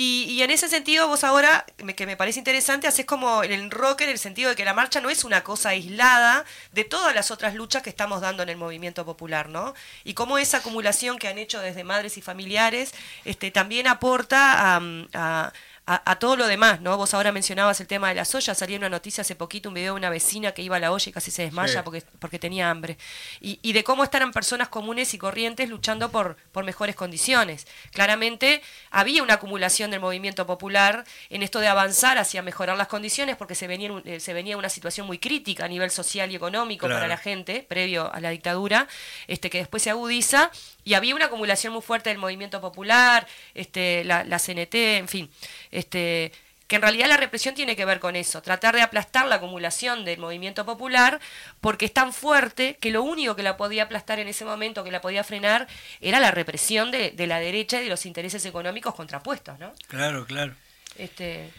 y, 0.02 0.24
y 0.30 0.44
en 0.44 0.52
ese 0.52 0.70
sentido, 0.70 1.08
vos 1.10 1.24
ahora, 1.26 1.66
me- 1.84 1.94
que 1.96 2.06
me 2.06 2.16
parece 2.16 2.40
interesante, 2.40 2.88
haces 2.88 3.06
como 3.06 3.44
el 3.44 3.52
enroque 3.52 4.06
en 4.06 4.10
el 4.12 4.18
sentido 4.20 4.50
de 4.50 4.56
que 4.56 4.64
la 4.64 4.74
marcha 4.74 5.02
no 5.02 5.10
es 5.10 5.24
una 5.26 5.44
cosa 5.44 5.70
aislada 5.70 6.46
de 6.72 6.86
todas 6.86 7.14
las 7.14 7.32
otras 7.32 7.54
luchas 7.56 7.84
que 7.84 7.90
estamos 7.90 8.22
dando 8.22 8.44
en 8.44 8.50
el 8.50 8.58
movimiento 8.58 9.04
popular, 9.06 9.50
¿no? 9.50 9.74
Y 10.06 10.14
cómo 10.14 10.38
esa 10.38 10.58
acumulación 10.58 11.18
que 11.20 11.28
han 11.28 11.38
hecho 11.38 11.60
desde 11.60 11.84
madres 11.84 12.18
y 12.18 12.22
familiares 12.22 12.94
este, 13.26 13.52
también 13.52 13.88
aporta 13.88 14.78
a- 15.14 15.54
a- 15.92 16.12
a 16.12 16.20
todo 16.20 16.36
lo 16.36 16.46
demás, 16.46 16.82
¿no? 16.82 16.96
Vos 16.98 17.16
ahora 17.16 17.32
mencionabas 17.32 17.82
el 17.82 17.88
tema 17.88 18.10
de 18.10 18.16
las 18.16 18.36
ollas, 18.36 18.56
salía 18.58 18.78
una 18.78 18.90
noticia 18.90 19.22
hace 19.22 19.36
poquito, 19.36 19.70
un 19.70 19.74
video 19.76 19.94
de 19.96 19.98
una 19.98 20.12
vecina 20.12 20.52
que 20.52 20.62
iba 20.62 20.76
a 20.76 20.80
la 20.80 20.92
olla 20.92 21.10
y 21.10 21.12
casi 21.12 21.32
se 21.32 21.42
desmaya 21.42 21.80
Sí. 21.80 21.80
porque, 21.84 22.04
porque 22.20 22.38
tenía 22.38 22.70
hambre. 22.70 22.98
Y, 23.42 23.58
y 23.64 23.74
de 23.74 23.84
cómo 23.84 24.04
estarán 24.04 24.32
personas 24.32 24.68
comunes 24.70 25.14
y 25.16 25.18
corrientes 25.18 25.68
luchando 25.68 26.12
por, 26.12 26.36
por 26.52 26.64
mejores 26.64 26.96
condiciones. 26.96 27.66
Claramente 27.92 28.62
había 28.92 29.24
una 29.24 29.34
acumulación 29.36 29.90
del 29.92 30.00
movimiento 30.00 30.46
popular 30.46 31.04
en 31.30 31.42
esto 31.44 31.60
de 31.60 31.68
avanzar 31.68 32.18
hacia 32.20 32.42
mejorar 32.44 32.78
las 32.78 32.88
condiciones 32.88 33.36
porque 33.36 33.56
se 33.56 33.66
venía, 33.68 33.90
eh, 34.06 34.20
se 34.20 34.34
venía 34.34 34.58
una 34.58 34.70
situación 34.70 35.08
muy 35.08 35.18
crítica 35.18 35.66
a 35.66 35.68
nivel 35.68 35.90
social 35.90 36.32
y 36.32 36.36
económico 36.36 36.88
para 36.88 37.08
la 37.08 37.18
gente, 37.18 37.66
previo 37.68 38.14
a 38.14 38.20
la 38.20 38.30
dictadura, 38.30 38.88
este 39.28 39.50
que 39.50 39.58
después 39.58 39.82
se 39.84 39.90
agudiza, 39.90 40.52
y 40.84 40.94
había 40.94 41.16
una 41.16 41.26
acumulación 41.26 41.74
muy 41.74 41.82
fuerte 41.82 42.10
del 42.10 42.20
movimiento 42.20 42.62
popular, 42.62 43.28
este, 43.54 44.04
la, 44.06 44.24
la 44.24 44.38
CNT, 44.40 44.76
en 44.98 45.08
fin. 45.08 45.30
Este, 45.72 46.32
que 46.68 46.76
en 46.76 46.82
realidad 46.84 47.08
la 47.08 47.18
represión 47.18 47.56
tiene 47.56 47.76
que 47.76 47.86
ver 47.86 48.00
con 48.00 48.16
eso, 48.16 48.42
tratar 48.42 48.76
de 48.76 48.82
aplastar 48.82 49.28
la 49.28 49.36
acumulación 49.36 50.06
del 50.06 50.20
movimiento 50.20 50.66
popular, 50.66 51.20
porque 51.62 51.86
es 51.86 51.94
tan 51.94 52.14
fuerte 52.14 52.78
que 52.80 52.92
lo 52.92 53.02
único 53.02 53.36
que 53.36 53.44
la 53.44 53.58
podía 53.58 53.84
aplastar 53.84 54.20
en 54.20 54.28
ese 54.28 54.46
momento, 54.46 54.84
que 54.84 54.92
la 54.92 55.02
podía 55.02 55.24
frenar, 55.24 55.68
era 56.00 56.20
la 56.20 56.32
represión 56.32 56.92
de, 56.92 57.12
de 57.12 57.28
la 57.28 57.40
derecha 57.40 57.80
y 57.80 57.86
de 57.86 57.90
los 57.90 58.06
intereses 58.06 58.46
económicos 58.46 58.94
contrapuestos, 58.94 59.58
¿no? 59.58 59.74
Claro, 59.88 60.26
claro. 60.26 60.54
Este, 60.98 61.50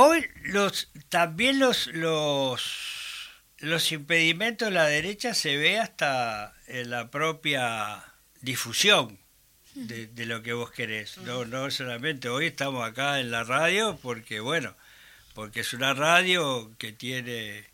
Hoy 0.00 0.24
los 0.44 0.92
también 1.08 1.58
los 1.58 1.88
los 1.88 3.32
los 3.58 3.90
impedimentos 3.90 4.68
de 4.68 4.74
la 4.74 4.86
derecha 4.86 5.34
se 5.34 5.56
ve 5.56 5.80
hasta 5.80 6.54
en 6.68 6.90
la 6.90 7.10
propia 7.10 8.04
difusión 8.40 9.18
de, 9.86 10.06
de 10.08 10.26
lo 10.26 10.42
que 10.42 10.52
vos 10.52 10.70
querés. 10.70 11.18
No, 11.18 11.44
no 11.44 11.70
solamente 11.70 12.28
hoy 12.28 12.46
estamos 12.46 12.86
acá 12.86 13.20
en 13.20 13.30
la 13.30 13.44
radio 13.44 13.98
porque 14.02 14.40
bueno, 14.40 14.74
porque 15.34 15.60
es 15.60 15.72
una 15.72 15.94
radio 15.94 16.70
que 16.78 16.92
tiene 16.92 17.64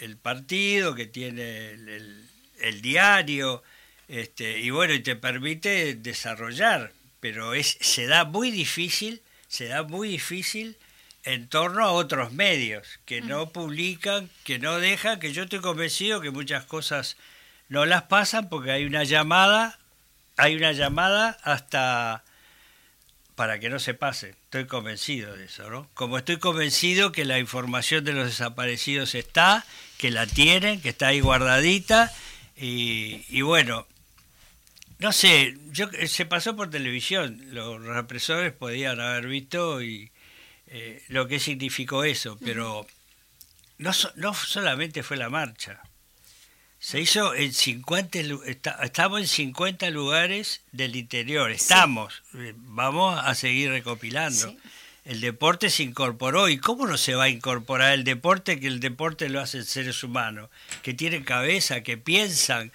el 0.00 0.16
partido, 0.16 0.94
que 0.94 1.06
tiene 1.06 1.70
el, 1.72 1.88
el- 1.88 2.26
el 2.60 2.82
diario, 2.82 3.62
este, 4.08 4.60
y 4.60 4.68
bueno, 4.68 4.92
y 4.92 5.00
te 5.00 5.16
permite 5.16 5.94
desarrollar, 5.94 6.92
pero 7.20 7.54
es, 7.54 7.78
se 7.80 8.06
da 8.06 8.24
muy 8.26 8.50
difícil, 8.50 9.22
se 9.48 9.66
da 9.68 9.82
muy 9.82 10.08
difícil 10.10 10.76
en 11.24 11.48
torno 11.48 11.84
a 11.86 11.92
otros 11.92 12.32
medios 12.32 12.86
que 13.06 13.22
no 13.22 13.48
publican, 13.50 14.28
que 14.44 14.58
no 14.58 14.78
dejan, 14.78 15.20
que 15.20 15.32
yo 15.32 15.44
estoy 15.44 15.60
convencido 15.60 16.20
que 16.20 16.30
muchas 16.30 16.66
cosas 16.66 17.16
no 17.70 17.86
las 17.86 18.02
pasan 18.04 18.50
porque 18.50 18.72
hay 18.72 18.84
una 18.84 19.04
llamada, 19.04 19.78
hay 20.40 20.56
una 20.56 20.72
llamada 20.72 21.36
hasta 21.42 22.24
para 23.34 23.58
que 23.58 23.70
no 23.70 23.78
se 23.78 23.94
pase. 23.94 24.30
Estoy 24.30 24.66
convencido 24.66 25.34
de 25.36 25.46
eso, 25.46 25.70
¿no? 25.70 25.88
Como 25.94 26.18
estoy 26.18 26.38
convencido 26.38 27.12
que 27.12 27.24
la 27.24 27.38
información 27.38 28.04
de 28.04 28.12
los 28.12 28.26
desaparecidos 28.26 29.14
está, 29.14 29.64
que 29.96 30.10
la 30.10 30.26
tienen, 30.26 30.80
que 30.80 30.90
está 30.90 31.08
ahí 31.08 31.20
guardadita 31.20 32.12
y, 32.56 33.24
y 33.28 33.40
bueno, 33.42 33.86
no 34.98 35.12
sé, 35.12 35.56
yo 35.70 35.88
se 36.06 36.26
pasó 36.26 36.54
por 36.54 36.68
televisión, 36.68 37.40
los 37.52 37.82
represores 37.82 38.52
podían 38.52 39.00
haber 39.00 39.26
visto 39.28 39.80
y 39.82 40.10
eh, 40.66 41.02
lo 41.08 41.26
que 41.26 41.40
significó 41.40 42.04
eso, 42.04 42.38
pero 42.44 42.86
no, 43.78 43.92
so- 43.94 44.12
no 44.16 44.34
solamente 44.34 45.02
fue 45.02 45.16
la 45.16 45.30
marcha. 45.30 45.80
Se 46.80 46.98
hizo 46.98 47.34
en 47.34 47.52
50, 47.52 48.22
lu- 48.22 48.42
está- 48.44 48.78
estamos 48.82 49.20
en 49.20 49.26
50 49.28 49.90
lugares 49.90 50.62
del 50.72 50.96
interior, 50.96 51.50
estamos, 51.50 52.22
eh, 52.34 52.54
vamos 52.56 53.20
a 53.22 53.34
seguir 53.34 53.70
recopilando. 53.70 54.48
Sí. 54.50 54.58
El 55.04 55.20
deporte 55.20 55.68
se 55.70 55.82
incorporó, 55.82 56.48
¿y 56.48 56.56
cómo 56.58 56.86
no 56.86 56.96
se 56.96 57.14
va 57.14 57.24
a 57.24 57.28
incorporar 57.28 57.92
el 57.92 58.04
deporte? 58.04 58.58
Que 58.60 58.66
el 58.66 58.80
deporte 58.80 59.28
lo 59.28 59.40
hacen 59.40 59.64
seres 59.64 60.02
humanos, 60.02 60.48
que 60.82 60.94
tienen 60.94 61.22
cabeza, 61.24 61.82
que 61.82 61.98
piensan, 61.98 62.72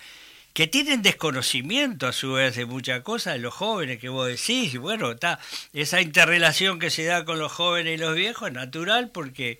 que 0.54 0.68
tienen 0.68 1.02
desconocimiento 1.02 2.08
a 2.08 2.14
su 2.14 2.34
vez 2.34 2.56
de 2.56 2.66
muchas 2.66 3.02
cosas, 3.02 3.34
de 3.34 3.40
los 3.40 3.54
jóvenes 3.54 4.00
que 4.00 4.10
vos 4.10 4.28
decís, 4.28 4.74
y 4.74 4.78
bueno, 4.78 5.12
está 5.12 5.40
esa 5.74 6.00
interrelación 6.02 6.78
que 6.80 6.90
se 6.92 7.04
da 7.06 7.26
con 7.26 7.40
los 7.40 7.52
jóvenes 7.52 7.96
y 7.96 8.02
los 8.02 8.16
viejos 8.16 8.50
es 8.50 8.54
natural 8.54 9.10
porque 9.10 9.60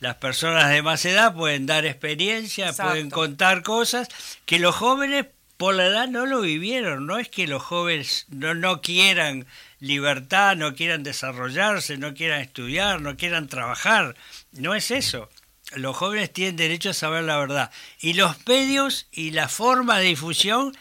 las 0.00 0.16
personas 0.16 0.70
de 0.70 0.82
más 0.82 1.04
edad 1.04 1.34
pueden 1.34 1.66
dar 1.66 1.86
experiencia, 1.86 2.68
Exacto. 2.68 2.92
pueden 2.92 3.10
contar 3.10 3.62
cosas 3.62 4.08
que 4.44 4.58
los 4.58 4.74
jóvenes 4.74 5.26
por 5.56 5.74
la 5.74 5.86
edad 5.86 6.08
no 6.08 6.26
lo 6.26 6.42
vivieron, 6.42 7.06
no 7.06 7.18
es 7.18 7.28
que 7.28 7.46
los 7.46 7.62
jóvenes 7.62 8.26
no, 8.28 8.54
no 8.54 8.82
quieran 8.82 9.46
libertad, 9.80 10.56
no 10.56 10.74
quieran 10.74 11.02
desarrollarse, 11.02 11.96
no 11.96 12.14
quieran 12.14 12.40
estudiar, 12.40 13.00
no 13.00 13.16
quieran 13.16 13.48
trabajar, 13.48 14.16
no 14.52 14.74
es 14.74 14.90
eso. 14.90 15.30
Los 15.72 15.96
jóvenes 15.96 16.32
tienen 16.32 16.56
derecho 16.56 16.90
a 16.90 16.94
saber 16.94 17.24
la 17.24 17.38
verdad. 17.38 17.70
Y 17.98 18.12
los 18.12 18.36
medios 18.46 19.08
y 19.10 19.32
la 19.32 19.48
forma 19.48 19.98
de 19.98 20.06
difusión 20.06 20.76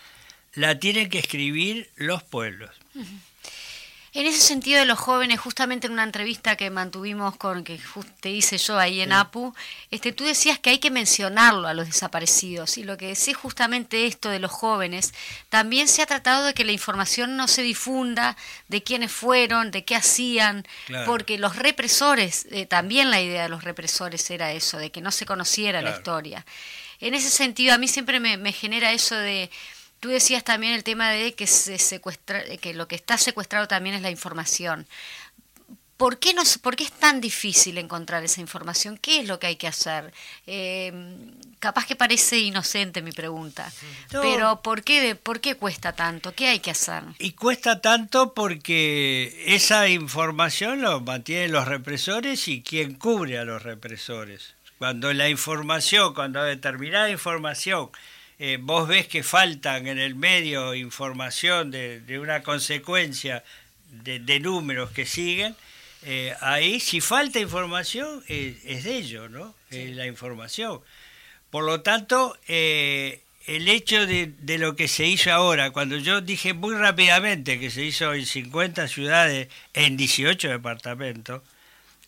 la 0.53 0.80
tienen 0.80 1.09
que 1.09 1.20
escribir 1.20 1.89
los 1.95 2.22
pueblos. 2.24 2.70
En 4.18 4.26
ese 4.26 4.39
sentido 4.39 4.80
de 4.80 4.86
los 4.86 4.97
jóvenes, 4.97 5.41
justamente 5.41 5.88
en 5.88 5.93
una 5.93 6.03
entrevista 6.03 6.55
que 6.55 6.70
mantuvimos 6.70 7.36
con 7.36 7.66
que 7.66 7.78
te 8.22 8.30
hice 8.30 8.57
yo 8.57 8.80
ahí 8.80 9.01
en 9.01 9.11
APU, 9.11 9.53
este, 9.91 10.13
tú 10.13 10.24
decías 10.24 10.57
que 10.57 10.70
hay 10.70 10.78
que 10.80 10.89
mencionarlo 10.89 11.68
a 11.68 11.74
los 11.74 11.88
desaparecidos 11.88 12.78
y 12.78 12.86
lo 12.86 12.95
que 12.95 13.07
decís 13.07 13.36
justamente 13.36 14.07
esto 14.07 14.30
de 14.30 14.39
los 14.39 14.51
jóvenes, 14.51 15.13
también 15.49 15.89
se 15.89 16.01
ha 16.01 16.05
tratado 16.05 16.45
de 16.45 16.53
que 16.53 16.63
la 16.63 16.72
información 16.72 17.36
no 17.36 17.49
se 17.49 17.61
difunda 17.61 18.38
de 18.70 18.82
quiénes 18.84 19.11
fueron, 19.11 19.70
de 19.72 19.84
qué 19.84 19.97
hacían, 19.97 20.66
Claro. 20.86 21.05
porque 21.07 21.38
los 21.38 21.57
represores, 21.57 22.47
eh, 22.51 22.66
también 22.66 23.11
la 23.11 23.20
idea 23.22 23.43
de 23.43 23.49
los 23.49 23.66
represores 23.66 24.30
era 24.32 24.53
eso, 24.53 24.78
de 24.78 24.91
que 24.91 25.01
no 25.01 25.11
se 25.11 25.26
conociera 25.26 25.82
la 25.82 25.91
historia. 25.91 26.45
En 27.01 27.13
ese 27.16 27.30
sentido, 27.30 27.74
a 27.74 27.78
mí 27.78 27.89
siempre 27.89 28.22
me, 28.22 28.38
me 28.38 28.53
genera 28.53 28.93
eso 28.93 29.16
de, 29.16 29.51
tú 30.06 30.12
decías 30.12 30.43
también 30.43 30.74
el 30.74 30.84
tema 30.84 31.10
de 31.10 31.34
que 31.34 31.47
se 31.47 31.80
secuestra, 31.80 32.43
que 32.62 32.76
lo 32.76 32.88
que 32.88 32.95
está 32.95 33.18
secuestrado 33.18 33.68
también 33.68 33.95
es 33.95 34.03
la 34.03 34.12
información. 34.12 34.86
¿Por 35.97 36.20
qué, 36.20 36.36
no, 36.36 36.45
se- 36.45 36.60
¿Por 36.60 36.76
qué 36.76 36.84
es 36.84 36.91
tan 36.91 37.22
difícil 37.22 37.80
encontrar 37.80 38.24
esa 38.24 38.39
información? 38.39 38.99
¿Qué 39.01 39.22
es 39.22 39.28
lo 39.28 39.39
que 39.39 39.47
hay 39.47 39.56
que 39.56 39.66
hacer? 39.68 40.14
Eh, 40.45 40.93
capaz 41.58 41.88
que 41.88 41.95
parece 41.95 42.38
inocente 42.38 43.01
mi 43.01 43.14
pregunta, 43.14 43.72
pero 44.12 44.62
¿por 44.62 44.84
qué, 44.84 45.16
¿por 45.16 45.39
qué 45.39 45.56
cuesta 45.56 45.93
tanto? 45.93 46.36
¿Qué 46.36 46.49
hay 46.49 46.60
que 46.60 46.70
hacer? 46.70 47.01
Y 47.18 47.32
cuesta 47.32 47.82
tanto 47.82 48.36
porque 48.36 49.43
esa 49.47 49.88
información 49.88 50.82
lo 50.84 50.99
mantienen 51.01 51.51
los 51.51 51.68
represores 51.68 52.47
y 52.47 52.62
quien 52.62 52.93
cubre 52.93 53.39
a 53.39 53.43
los 53.45 53.64
represores. 53.64 54.53
Cuando 54.78 55.12
la 55.14 55.30
información, 55.30 56.14
cuando 56.14 56.43
determinada 56.43 57.10
información, 57.10 57.89
eh, 58.39 58.57
vos 58.59 58.88
ves 58.88 59.07
que 59.07 59.23
faltan 59.23 59.88
en 59.88 59.99
el 59.99 60.15
medio 60.15 60.73
información 60.75 61.71
de, 61.71 62.01
de 62.01 62.19
una 62.19 62.43
consecuencia 62.43 63.43
de, 64.03 64.19
de 64.19 64.39
números 64.39 64.91
que 64.91 65.05
siguen, 65.05 65.55
eh, 66.07 66.36
ahí 66.39 66.79
si 66.79 67.01
falta 67.01 67.39
información 67.39 68.23
eh, 68.27 68.59
es 68.65 68.83
de 68.83 68.97
ellos, 68.97 69.31
¿no? 69.31 69.55
Es 69.71 69.95
la 69.95 70.05
información. 70.05 70.81
Por 71.49 71.63
lo 71.63 71.81
tanto, 71.81 72.38
eh, 72.47 73.21
el 73.47 73.67
hecho 73.67 74.05
de, 74.05 74.31
de 74.39 74.57
lo 74.59 74.75
que 74.75 74.88
se 74.88 75.07
hizo 75.07 75.31
ahora, 75.31 75.71
cuando 75.71 75.97
yo 75.97 76.21
dije 76.21 76.53
muy 76.53 76.75
rápidamente 76.75 77.59
que 77.59 77.71
se 77.71 77.83
hizo 77.83 78.13
en 78.13 78.25
50 78.25 78.88
ciudades, 78.88 79.47
en 79.73 79.97
18 79.97 80.49
departamentos, 80.49 81.41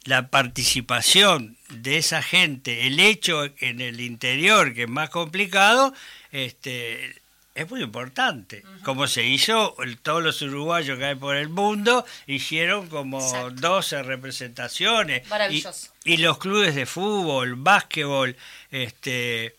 la 0.04 0.28
participación 0.30 1.57
de 1.70 1.98
esa 1.98 2.22
gente, 2.22 2.88
el 2.88 3.00
hecho 3.00 3.46
en 3.60 3.82
el 3.82 4.00
interior, 4.02 4.74
que 4.74 4.84
es 4.84 4.90
más 4.90 5.10
complicado, 5.10 5.94
este, 6.32 7.16
es 7.56 7.70
muy 7.70 7.82
importante. 7.82 8.64
Como 8.84 9.08
se 9.08 9.24
hizo, 9.26 9.76
el- 9.82 9.98
todos 9.98 10.24
los 10.24 10.42
uruguayos 10.42 10.98
que 11.00 11.06
hay 11.06 11.16
por 11.16 11.36
el 11.36 11.50
mundo 11.50 12.06
hicieron 12.28 12.88
como 12.88 13.20
Exacto. 13.20 13.52
12 13.62 14.04
representaciones. 14.04 15.26
Y- 15.26 15.30
Maravilloso. 15.30 15.92
y 16.06 16.18
los 16.18 16.38
clubes 16.38 16.76
de 16.76 16.86
fútbol, 16.86 17.56
básquetbol, 17.56 18.36
este, 18.72 19.56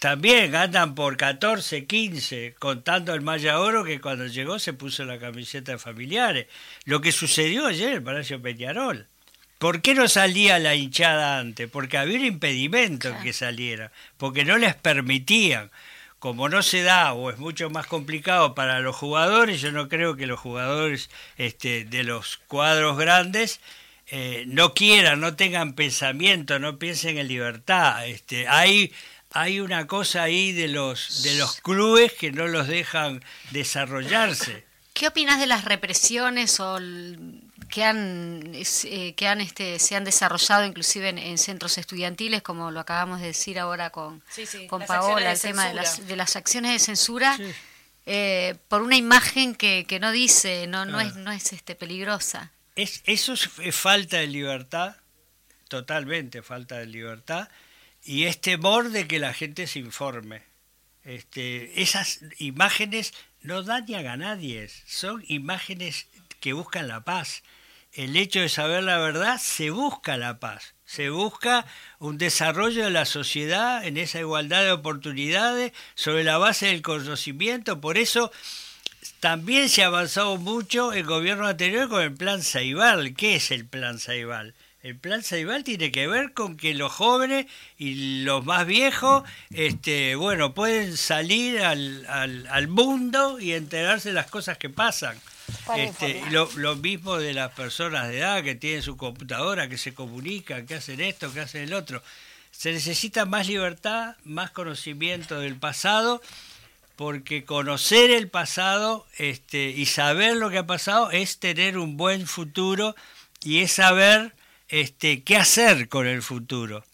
también 0.00 0.54
andan 0.54 0.94
por 0.94 1.16
14, 1.16 1.86
15, 1.86 2.54
contando 2.58 3.14
el 3.14 3.22
Maya 3.22 3.58
Oro 3.60 3.84
que 3.84 4.00
cuando 4.00 4.26
llegó 4.26 4.58
se 4.58 4.72
puso 4.74 5.04
la 5.04 5.18
camiseta 5.18 5.72
de 5.72 5.78
familiares. 5.78 6.46
Lo 6.84 7.00
que 7.00 7.12
sucedió 7.12 7.66
ayer 7.66 7.88
en 7.90 7.94
el 7.96 8.02
Palacio 8.02 8.42
Peñarol. 8.42 9.06
¿Por 9.58 9.80
qué 9.82 9.94
no 9.94 10.08
salía 10.08 10.58
la 10.58 10.74
hinchada 10.74 11.38
antes? 11.38 11.70
Porque 11.70 11.96
había 11.96 12.18
un 12.18 12.24
impedimento 12.24 13.08
en 13.08 13.22
que 13.22 13.32
saliera, 13.32 13.92
porque 14.18 14.44
no 14.44 14.58
les 14.58 14.74
permitían. 14.74 15.70
Como 16.18 16.48
no 16.48 16.62
se 16.62 16.82
da 16.82 17.12
o 17.12 17.28
es 17.30 17.38
mucho 17.38 17.68
más 17.68 17.86
complicado 17.86 18.54
para 18.54 18.80
los 18.80 18.96
jugadores, 18.96 19.60
yo 19.60 19.72
no 19.72 19.88
creo 19.90 20.16
que 20.16 20.26
los 20.26 20.40
jugadores 20.40 21.10
este, 21.36 21.84
de 21.84 22.02
los 22.02 22.38
cuadros 22.48 22.96
grandes 22.96 23.60
eh, 24.06 24.44
no 24.46 24.72
quieran, 24.72 25.20
no 25.20 25.36
tengan 25.36 25.74
pensamiento, 25.74 26.58
no 26.58 26.78
piensen 26.78 27.18
en 27.18 27.28
libertad. 27.28 28.06
Este, 28.06 28.48
hay, 28.48 28.90
hay 29.32 29.60
una 29.60 29.86
cosa 29.86 30.22
ahí 30.22 30.52
de 30.52 30.68
los, 30.68 31.22
de 31.24 31.36
los 31.36 31.60
clubes 31.60 32.12
que 32.14 32.32
no 32.32 32.46
los 32.46 32.68
dejan 32.68 33.22
desarrollarse. 33.50 34.64
¿Qué 34.94 35.08
opinas 35.08 35.38
de 35.40 35.46
las 35.46 35.64
represiones 35.64 36.58
o 36.60 36.78
el- 36.78 37.42
que 37.68 37.84
han 37.84 38.52
eh, 38.54 39.14
que 39.16 39.26
han 39.28 39.40
este 39.40 39.78
se 39.78 39.96
han 39.96 40.04
desarrollado 40.04 40.64
inclusive 40.64 41.08
en, 41.08 41.18
en 41.18 41.38
centros 41.38 41.78
estudiantiles 41.78 42.42
como 42.42 42.70
lo 42.70 42.80
acabamos 42.80 43.20
de 43.20 43.28
decir 43.28 43.58
ahora 43.58 43.90
con 43.90 44.22
Sí, 44.30 44.46
sí, 44.46 44.66
con 44.66 44.80
las 44.80 44.88
Paola 44.88 45.32
el 45.32 45.40
tema 45.40 45.68
de 45.68 45.74
las 45.74 46.06
de 46.06 46.16
las 46.16 46.36
acciones 46.36 46.72
de 46.72 46.78
censura 46.78 47.36
Sí. 47.36 47.44
eh, 48.06 48.54
por 48.68 48.82
una 48.82 48.96
imagen 48.96 49.54
que, 49.54 49.84
que 49.88 49.98
no 50.00 50.12
dice 50.12 50.66
no 50.66 50.84
no 50.84 50.98
Ah. 50.98 51.04
es 51.04 51.16
no 51.16 51.30
es 51.32 51.52
este 51.52 51.74
peligrosa 51.74 52.50
Es, 52.76 53.02
eso 53.04 53.32
es, 53.34 53.48
es 53.58 53.74
falta 53.74 54.16
de 54.18 54.26
libertad, 54.26 54.96
totalmente 55.68 56.42
falta 56.42 56.78
de 56.78 56.86
libertad, 56.86 57.48
y 58.02 58.24
es 58.24 58.40
temor 58.40 58.90
de 58.90 59.06
que 59.06 59.18
la 59.18 59.32
gente 59.32 59.66
se 59.66 59.78
informe. 59.78 60.42
Este, 61.04 61.80
esas 61.82 62.20
imágenes 62.38 63.12
no 63.42 63.62
dañan 63.62 64.06
a 64.06 64.16
nadie, 64.16 64.68
son 64.86 65.22
imágenes 65.28 66.06
que 66.40 66.52
buscan 66.52 66.88
la 66.88 67.04
paz. 67.04 67.42
el 67.92 68.16
hecho 68.16 68.40
de 68.40 68.48
saber 68.48 68.82
la 68.82 68.98
verdad, 68.98 69.38
se 69.40 69.70
busca 69.70 70.16
la 70.16 70.40
paz, 70.40 70.74
se 70.84 71.10
busca 71.10 71.64
un 72.00 72.18
desarrollo 72.18 72.84
de 72.84 72.90
la 72.90 73.04
sociedad 73.04 73.84
en 73.84 73.96
esa 73.96 74.18
igualdad 74.18 74.64
de 74.64 74.72
oportunidades 74.72 75.72
sobre 75.94 76.24
la 76.24 76.38
base 76.38 76.66
del 76.66 76.82
conocimiento. 76.82 77.80
Por 77.80 77.96
eso 77.96 78.32
también 79.20 79.68
se 79.68 79.82
ha 79.82 79.86
avanzado 79.86 80.36
mucho 80.38 80.92
el 80.92 81.04
gobierno 81.04 81.46
anterior 81.46 81.88
con 81.88 82.02
el 82.02 82.12
plan 82.12 82.42
Saibal. 82.42 83.14
¿Qué 83.14 83.36
es 83.36 83.50
el 83.50 83.64
plan 83.64 83.98
Saibal? 83.98 84.54
El 84.82 84.96
plan 84.96 85.22
Saibal 85.22 85.64
tiene 85.64 85.90
que 85.90 86.06
ver 86.06 86.34
con 86.34 86.58
que 86.58 86.74
los 86.74 86.92
jóvenes 86.92 87.46
y 87.78 88.22
los 88.24 88.44
más 88.44 88.66
viejos, 88.66 89.24
este, 89.50 90.14
bueno, 90.14 90.52
pueden 90.52 90.98
salir 90.98 91.62
al, 91.62 92.04
al, 92.06 92.46
al 92.48 92.68
mundo 92.68 93.40
y 93.40 93.52
enterarse 93.52 94.10
de 94.10 94.14
las 94.14 94.26
cosas 94.26 94.58
que 94.58 94.68
pasan. 94.68 95.16
Este, 95.76 96.22
lo, 96.30 96.48
lo, 96.56 96.76
mismo 96.76 97.16
de 97.16 97.32
las 97.32 97.52
personas 97.52 98.08
de 98.08 98.18
edad 98.18 98.42
que 98.42 98.54
tienen 98.54 98.82
su 98.82 98.96
computadora, 98.96 99.68
que 99.68 99.78
se 99.78 99.94
comunican, 99.94 100.66
que 100.66 100.74
hacen 100.74 101.00
esto, 101.00 101.32
que 101.32 101.40
hacen 101.40 101.62
el 101.62 101.74
otro. 101.74 102.02
Se 102.50 102.72
necesita 102.72 103.24
más 103.24 103.48
libertad, 103.48 104.16
más 104.24 104.50
conocimiento 104.50 105.40
del 105.40 105.56
pasado, 105.56 106.20
porque 106.96 107.44
conocer 107.44 108.10
el 108.10 108.28
pasado 108.28 109.06
este, 109.18 109.70
y 109.70 109.86
saber 109.86 110.36
lo 110.36 110.50
que 110.50 110.58
ha 110.58 110.66
pasado 110.66 111.10
es 111.10 111.38
tener 111.38 111.78
un 111.78 111.96
buen 111.96 112.26
futuro 112.26 112.94
y 113.42 113.60
es 113.60 113.72
saber 113.72 114.34
este, 114.68 115.22
qué 115.22 115.36
hacer 115.36 115.88
con 115.88 116.06
el 116.06 116.22
futuro. 116.22 116.84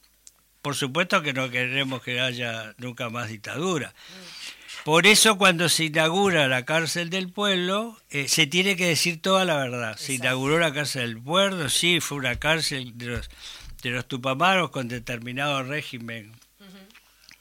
Por 0.62 0.74
supuesto 0.74 1.22
que 1.22 1.32
no 1.32 1.50
queremos 1.50 2.02
que 2.02 2.20
haya 2.20 2.74
nunca 2.78 3.08
más 3.08 3.28
dictadura. 3.28 3.94
Por 4.84 5.06
eso 5.06 5.36
cuando 5.36 5.68
se 5.68 5.84
inaugura 5.84 6.48
la 6.48 6.64
cárcel 6.64 7.10
del 7.10 7.28
pueblo, 7.30 7.98
eh, 8.10 8.28
se 8.28 8.46
tiene 8.46 8.76
que 8.76 8.86
decir 8.86 9.20
toda 9.20 9.44
la 9.44 9.56
verdad. 9.56 9.96
Se 9.98 10.14
inauguró 10.14 10.58
la 10.58 10.72
cárcel 10.72 11.14
del 11.14 11.22
pueblo, 11.22 11.68
sí, 11.68 12.00
fue 12.00 12.18
una 12.18 12.36
cárcel 12.36 12.96
de 12.96 13.06
los, 13.06 13.30
de 13.82 13.90
los 13.90 14.06
tupamaros 14.08 14.70
con 14.70 14.88
determinado 14.88 15.62
régimen 15.62 16.32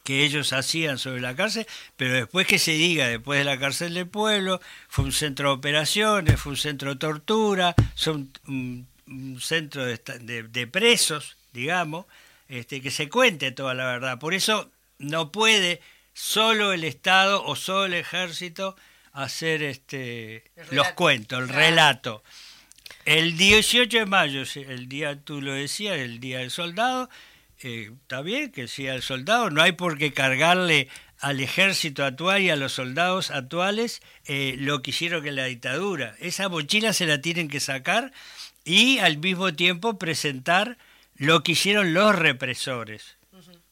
que 0.09 0.25
ellos 0.25 0.53
hacían 0.53 0.97
sobre 0.97 1.21
la 1.21 1.35
cárcel, 1.35 1.67
pero 1.95 2.15
después 2.15 2.47
que 2.47 2.57
se 2.57 2.71
diga, 2.71 3.07
después 3.07 3.37
de 3.37 3.45
la 3.45 3.59
cárcel 3.59 3.93
del 3.93 4.07
pueblo, 4.07 4.59
fue 4.87 5.05
un 5.05 5.11
centro 5.11 5.49
de 5.49 5.55
operaciones, 5.55 6.39
fue 6.39 6.53
un 6.53 6.57
centro 6.57 6.89
de 6.89 6.95
tortura, 6.95 7.75
son 7.93 8.31
un, 8.47 8.87
un 9.05 9.39
centro 9.39 9.85
de, 9.85 10.01
de, 10.21 10.43
de, 10.43 10.65
presos, 10.65 11.37
digamos, 11.53 12.07
este, 12.47 12.81
que 12.81 12.89
se 12.89 13.07
cuente 13.07 13.51
toda 13.51 13.75
la 13.75 13.85
verdad. 13.85 14.17
Por 14.17 14.33
eso 14.33 14.71
no 14.97 15.31
puede 15.31 15.79
solo 16.13 16.73
el 16.73 16.83
Estado 16.83 17.43
o 17.45 17.55
solo 17.55 17.85
el 17.85 17.93
ejército 17.93 18.75
hacer 19.13 19.63
este 19.63 20.43
los 20.71 20.89
cuentos, 20.89 21.39
el 21.39 21.47
claro. 21.47 21.59
relato. 21.59 22.23
El 23.05 23.37
18 23.37 23.99
de 23.99 24.05
mayo, 24.05 24.43
el 24.55 24.87
día, 24.87 25.19
tú 25.19 25.41
lo 25.41 25.53
decías, 25.53 25.97
el 25.97 26.19
día 26.19 26.39
del 26.39 26.51
soldado, 26.51 27.09
eh, 27.61 27.91
está 28.01 28.21
bien 28.21 28.51
que 28.51 28.67
sea 28.67 28.93
el 28.93 29.01
soldado, 29.01 29.49
no 29.49 29.61
hay 29.61 29.71
por 29.71 29.97
qué 29.97 30.13
cargarle 30.13 30.89
al 31.19 31.39
ejército 31.39 32.05
actual 32.05 32.41
y 32.41 32.49
a 32.49 32.55
los 32.55 32.73
soldados 32.73 33.31
actuales 33.31 34.01
eh, 34.25 34.55
lo 34.57 34.81
que 34.81 34.91
hicieron 34.91 35.23
que 35.23 35.31
la 35.31 35.45
dictadura. 35.45 36.15
Esa 36.19 36.49
mochila 36.49 36.93
se 36.93 37.05
la 37.05 37.19
tienen 37.19 37.49
que 37.49 37.59
sacar 37.59 38.11
y 38.63 38.99
al 38.99 39.17
mismo 39.17 39.53
tiempo 39.53 39.97
presentar 39.97 40.77
lo 41.15 41.43
que 41.43 41.53
hicieron 41.53 41.93
los 41.93 42.15
represores. 42.15 43.17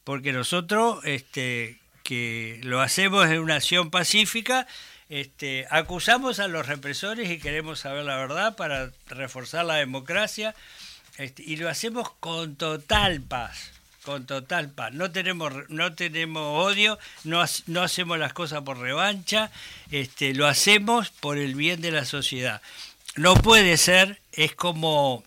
Porque 0.03 0.31
nosotros, 0.31 1.03
este, 1.05 1.79
que 2.07 2.61
lo 2.63 2.79
hacemos 2.79 3.27
en 3.27 3.39
una 3.39 3.55
acción 3.55 3.91
pacífica, 3.91 4.65
este, 5.09 5.67
acusamos 5.69 6.39
a 6.39 6.47
los 6.47 6.65
represores 6.65 7.29
y 7.29 7.37
queremos 7.37 7.81
saber 7.81 8.05
la 8.05 8.15
verdad 8.15 8.55
para 8.55 8.91
reforzar 9.07 9.65
la 9.65 9.75
democracia 9.75 10.55
este, 11.17 11.43
y 11.43 11.57
lo 11.57 11.67
hacemos 11.67 12.09
con 12.21 12.55
total 12.55 13.19
paz 13.19 13.73
con 14.03 14.25
total 14.25 14.69
paz. 14.69 14.93
No 14.93 15.11
tenemos 15.11 15.51
no 15.67 15.95
tenemos 15.95 16.65
odio 16.65 16.97
no, 17.25 17.43
no 17.65 17.83
hacemos 17.83 18.17
las 18.17 18.31
cosas 18.31 18.61
por 18.61 18.79
revancha 18.79 19.51
este, 19.91 20.33
lo 20.33 20.47
hacemos 20.47 21.09
por 21.09 21.37
el 21.37 21.55
bien 21.55 21.81
de 21.81 21.91
la 21.91 22.05
sociedad. 22.05 22.61
No 23.17 23.35
puede 23.35 23.75
ser 23.75 24.21
es 24.31 24.55
como 24.55 25.25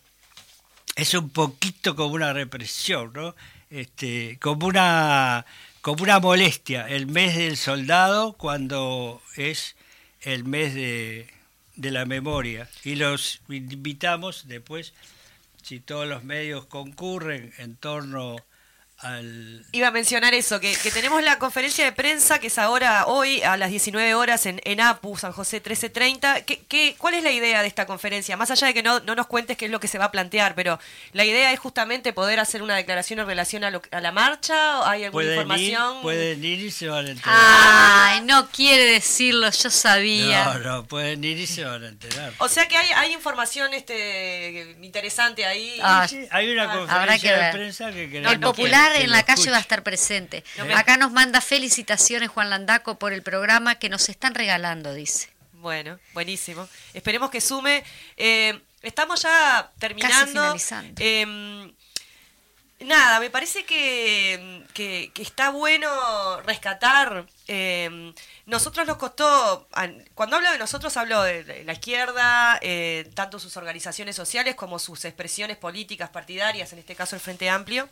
es 0.97 1.12
un 1.12 1.28
poquito 1.28 1.95
como 1.95 2.14
una 2.14 2.33
represión 2.33 3.12
no 3.12 3.35
este, 3.68 4.39
como 4.41 4.66
una 4.66 5.45
como 5.83 6.03
una 6.03 6.20
molestia 6.20 6.87
el 6.89 7.07
mes 7.07 7.37
del 7.37 7.57
soldado 7.57 8.35
cuando 8.35 9.22
es 9.37 9.76
el 10.20 10.45
mes 10.45 10.74
de, 10.74 11.28
de, 11.76 11.91
la 11.91 12.05
memoria. 12.05 12.68
Y 12.85 12.97
los 12.97 13.41
invitamos 13.49 14.47
después, 14.49 14.93
si 15.62 15.81
todos 15.81 16.07
los 16.07 16.24
medios 16.24 16.66
concurren 16.66 17.53
en 17.59 17.76
torno 17.76 18.37
al... 19.03 19.64
Iba 19.72 19.88
a 19.88 19.90
mencionar 19.90 20.34
eso, 20.34 20.61
que, 20.61 20.74
que, 20.76 20.90
tenemos 20.90 21.22
la 21.22 21.38
conferencia 21.38 21.84
de 21.84 21.92
prensa 21.92 22.38
que 22.38 22.48
es 22.48 22.59
ahora, 22.59 23.07
hoy, 23.07 23.42
a 23.42 23.57
las 23.57 23.70
19 23.70 24.14
horas 24.14 24.46
en, 24.46 24.61
en 24.64 24.80
APU, 24.80 25.16
San 25.16 25.32
José 25.32 25.57
1330. 25.57 26.44
¿Qué, 26.44 26.62
qué, 26.68 26.94
cuál 26.98 27.14
es 27.14 27.22
la 27.22 27.30
idea 27.30 27.62
de 27.62 27.68
esta 27.68 27.86
conferencia? 27.86 28.36
Más 28.36 28.51
allá 28.51 28.66
de 28.66 28.74
que 28.74 28.82
no, 28.82 29.01
no, 29.01 29.14
nos 29.14 29.26
cuentes 29.26 29.57
qué 29.57 29.66
es 29.66 29.70
lo 29.70 29.80
que 29.80 29.88
se 29.88 29.98
va 29.98 30.07
a 30.07 30.11
plantear, 30.11 30.55
pero 30.55 30.78
la 31.12 31.24
idea 31.24 31.53
es 31.53 31.59
justamente 31.59 32.12
poder 32.12 32.40
hacer 32.40 32.62
una 32.62 32.76
declaración 32.76 33.20
en 33.20 33.26
relación 33.26 33.64
a, 33.64 33.70
lo, 33.70 33.82
a 33.90 34.01
la 34.01 34.12
marcha, 34.12 34.88
¿hay 34.88 35.05
alguna 35.05 35.24
pueden 35.24 35.40
información? 35.40 35.96
Ir, 35.96 36.03
pueden 36.03 36.44
ir 36.44 36.61
y 36.61 36.70
se 36.70 36.88
van 36.88 37.07
a 37.07 37.11
enterar. 37.11 37.36
Ay, 37.36 38.20
no 38.22 38.48
quiere 38.51 38.84
decirlo, 38.92 39.51
yo 39.51 39.70
sabía. 39.70 40.55
No, 40.55 40.59
no, 40.59 40.84
pueden 40.84 41.24
ir 41.24 41.38
y 41.38 41.46
se 41.46 41.64
van 41.64 41.84
a 41.84 41.88
enterar. 41.88 42.32
O 42.38 42.48
sea 42.48 42.68
que 42.68 42.76
hay, 42.76 42.88
hay 42.96 43.12
información 43.12 43.72
este 43.74 44.76
interesante 44.82 45.46
ahí. 45.46 45.78
Ah, 45.82 46.07
sí, 46.09 46.26
hay 46.30 46.51
una 46.51 46.70
conferencia 46.70 47.46
de 47.46 47.53
prensa 47.53 47.92
que 47.92 48.11
queremos... 48.11 48.32
El 48.32 48.40
popular 48.40 48.89
en 48.97 49.11
la 49.11 49.24
calle 49.24 49.51
va 49.51 49.59
a 49.59 49.61
estar 49.61 49.82
presente. 49.82 50.45
Acá 50.74 50.97
nos 50.97 51.12
manda 51.12 51.41
felicitaciones 51.41 52.28
Juan 52.28 52.51
Landaco 52.51 52.99
por 52.99 53.12
el 53.12 53.22
programa 53.22 53.76
que 53.76 53.88
nos 53.88 54.09
están 54.09 54.34
regalando, 54.34 54.95
dice. 54.95 55.28
Bueno, 55.55 55.99
buenísimo. 56.14 56.68
Esperemos 56.95 57.30
que 57.30 57.41
sume. 57.41 57.84
Eh, 58.16 58.59
estamos 58.82 59.22
ya 59.22 59.70
terminando. 59.78 60.57
Eh, 60.99 61.72
nada, 62.80 63.20
me 63.20 63.28
parece 63.28 63.64
que, 63.64 64.64
que, 64.72 65.11
que 65.12 65.22
está 65.22 65.51
bueno 65.51 66.41
rescatar. 66.43 67.26
Eh, 67.47 68.12
nosotros 68.47 68.86
nos 68.86 68.97
costó, 68.97 69.68
cuando 70.14 70.36
hablo 70.36 70.51
de 70.51 70.59
nosotros 70.59 70.97
hablo 70.97 71.22
de 71.22 71.62
la 71.64 71.72
izquierda, 71.72 72.59
eh, 72.62 73.09
tanto 73.14 73.38
sus 73.38 73.57
organizaciones 73.57 74.16
sociales 74.16 74.57
como 74.57 74.78
sus 74.78 75.05
expresiones 75.05 75.57
políticas 75.57 76.11
partidarias, 76.11 76.72
en 76.72 76.80
este 76.80 76.97
caso 76.97 77.14
el 77.14 77.20
Frente 77.20 77.49
Amplio 77.49 77.88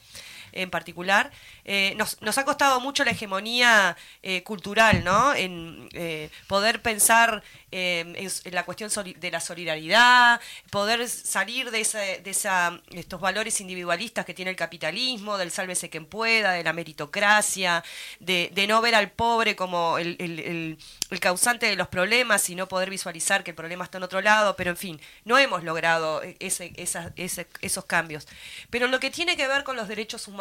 en 0.52 0.70
particular, 0.70 1.30
eh, 1.64 1.94
nos, 1.96 2.20
nos, 2.22 2.38
ha 2.38 2.44
costado 2.44 2.80
mucho 2.80 3.04
la 3.04 3.10
hegemonía 3.12 3.96
eh, 4.22 4.42
cultural, 4.42 5.04
¿no? 5.04 5.34
En 5.34 5.88
eh, 5.92 6.30
poder 6.46 6.82
pensar 6.82 7.42
en, 7.70 8.16
en, 8.16 8.54
la 8.54 8.64
cuestión 8.64 8.90
de 9.18 9.30
la 9.30 9.40
solidaridad, 9.40 10.40
poder 10.70 11.08
salir 11.08 11.70
de, 11.70 11.80
esa, 11.80 11.98
de 11.98 12.30
esa, 12.30 12.80
estos 12.92 13.20
valores 13.20 13.60
individualistas 13.60 14.24
que 14.24 14.34
tiene 14.34 14.50
el 14.50 14.56
capitalismo, 14.56 15.36
del 15.36 15.50
sálvese 15.50 15.90
quien 15.90 16.06
pueda, 16.06 16.52
de 16.52 16.64
la 16.64 16.72
meritocracia, 16.72 17.84
de, 18.20 18.50
no 18.68 18.80
ver 18.80 18.94
al 18.94 19.10
pobre 19.10 19.56
como 19.56 19.98
el, 19.98 20.16
el, 20.18 20.78
causante 21.20 21.66
de 21.66 21.76
los 21.76 21.88
problemas 21.88 22.48
y 22.48 22.54
no 22.54 22.68
poder 22.68 22.90
visualizar 22.90 23.42
que 23.42 23.50
el 23.50 23.56
problema 23.56 23.84
está 23.84 23.98
en 23.98 24.04
otro 24.04 24.20
lado, 24.20 24.56
pero 24.56 24.70
en 24.70 24.76
fin, 24.76 25.00
no 25.24 25.38
hemos 25.38 25.64
logrado 25.64 26.22
ese, 26.38 26.72
esos 26.76 27.84
cambios. 27.84 28.26
Pero 28.70 28.86
lo 28.86 29.00
que 29.00 29.10
tiene 29.10 29.36
que 29.36 29.48
ver 29.48 29.64
con 29.64 29.76
los 29.76 29.88
derechos 29.88 30.28
humanos, 30.28 30.37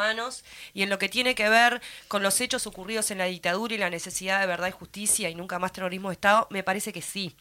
y 0.74 0.84
en 0.84 0.90
lo 0.90 1.00
que 1.00 1.10
tiene 1.10 1.36
que 1.36 1.50
ver 1.50 1.82
con 2.08 2.24
los 2.24 2.40
hechos 2.42 2.68
ocurridos 2.68 3.12
en 3.12 3.18
la 3.18 3.26
dictadura 3.26 3.76
y 3.76 3.78
la 3.78 3.90
necesidad 3.90 4.40
de 4.40 4.48
verdad 4.48 4.68
y 4.68 4.72
justicia 4.72 5.30
y 5.30 5.36
nunca 5.36 5.60
más 5.60 5.74
terrorismo 5.74 6.10
de 6.10 6.14
Estado, 6.14 6.48
me 6.50 6.64
parece 6.64 6.94
que 6.94 7.02
sí. 7.02 7.36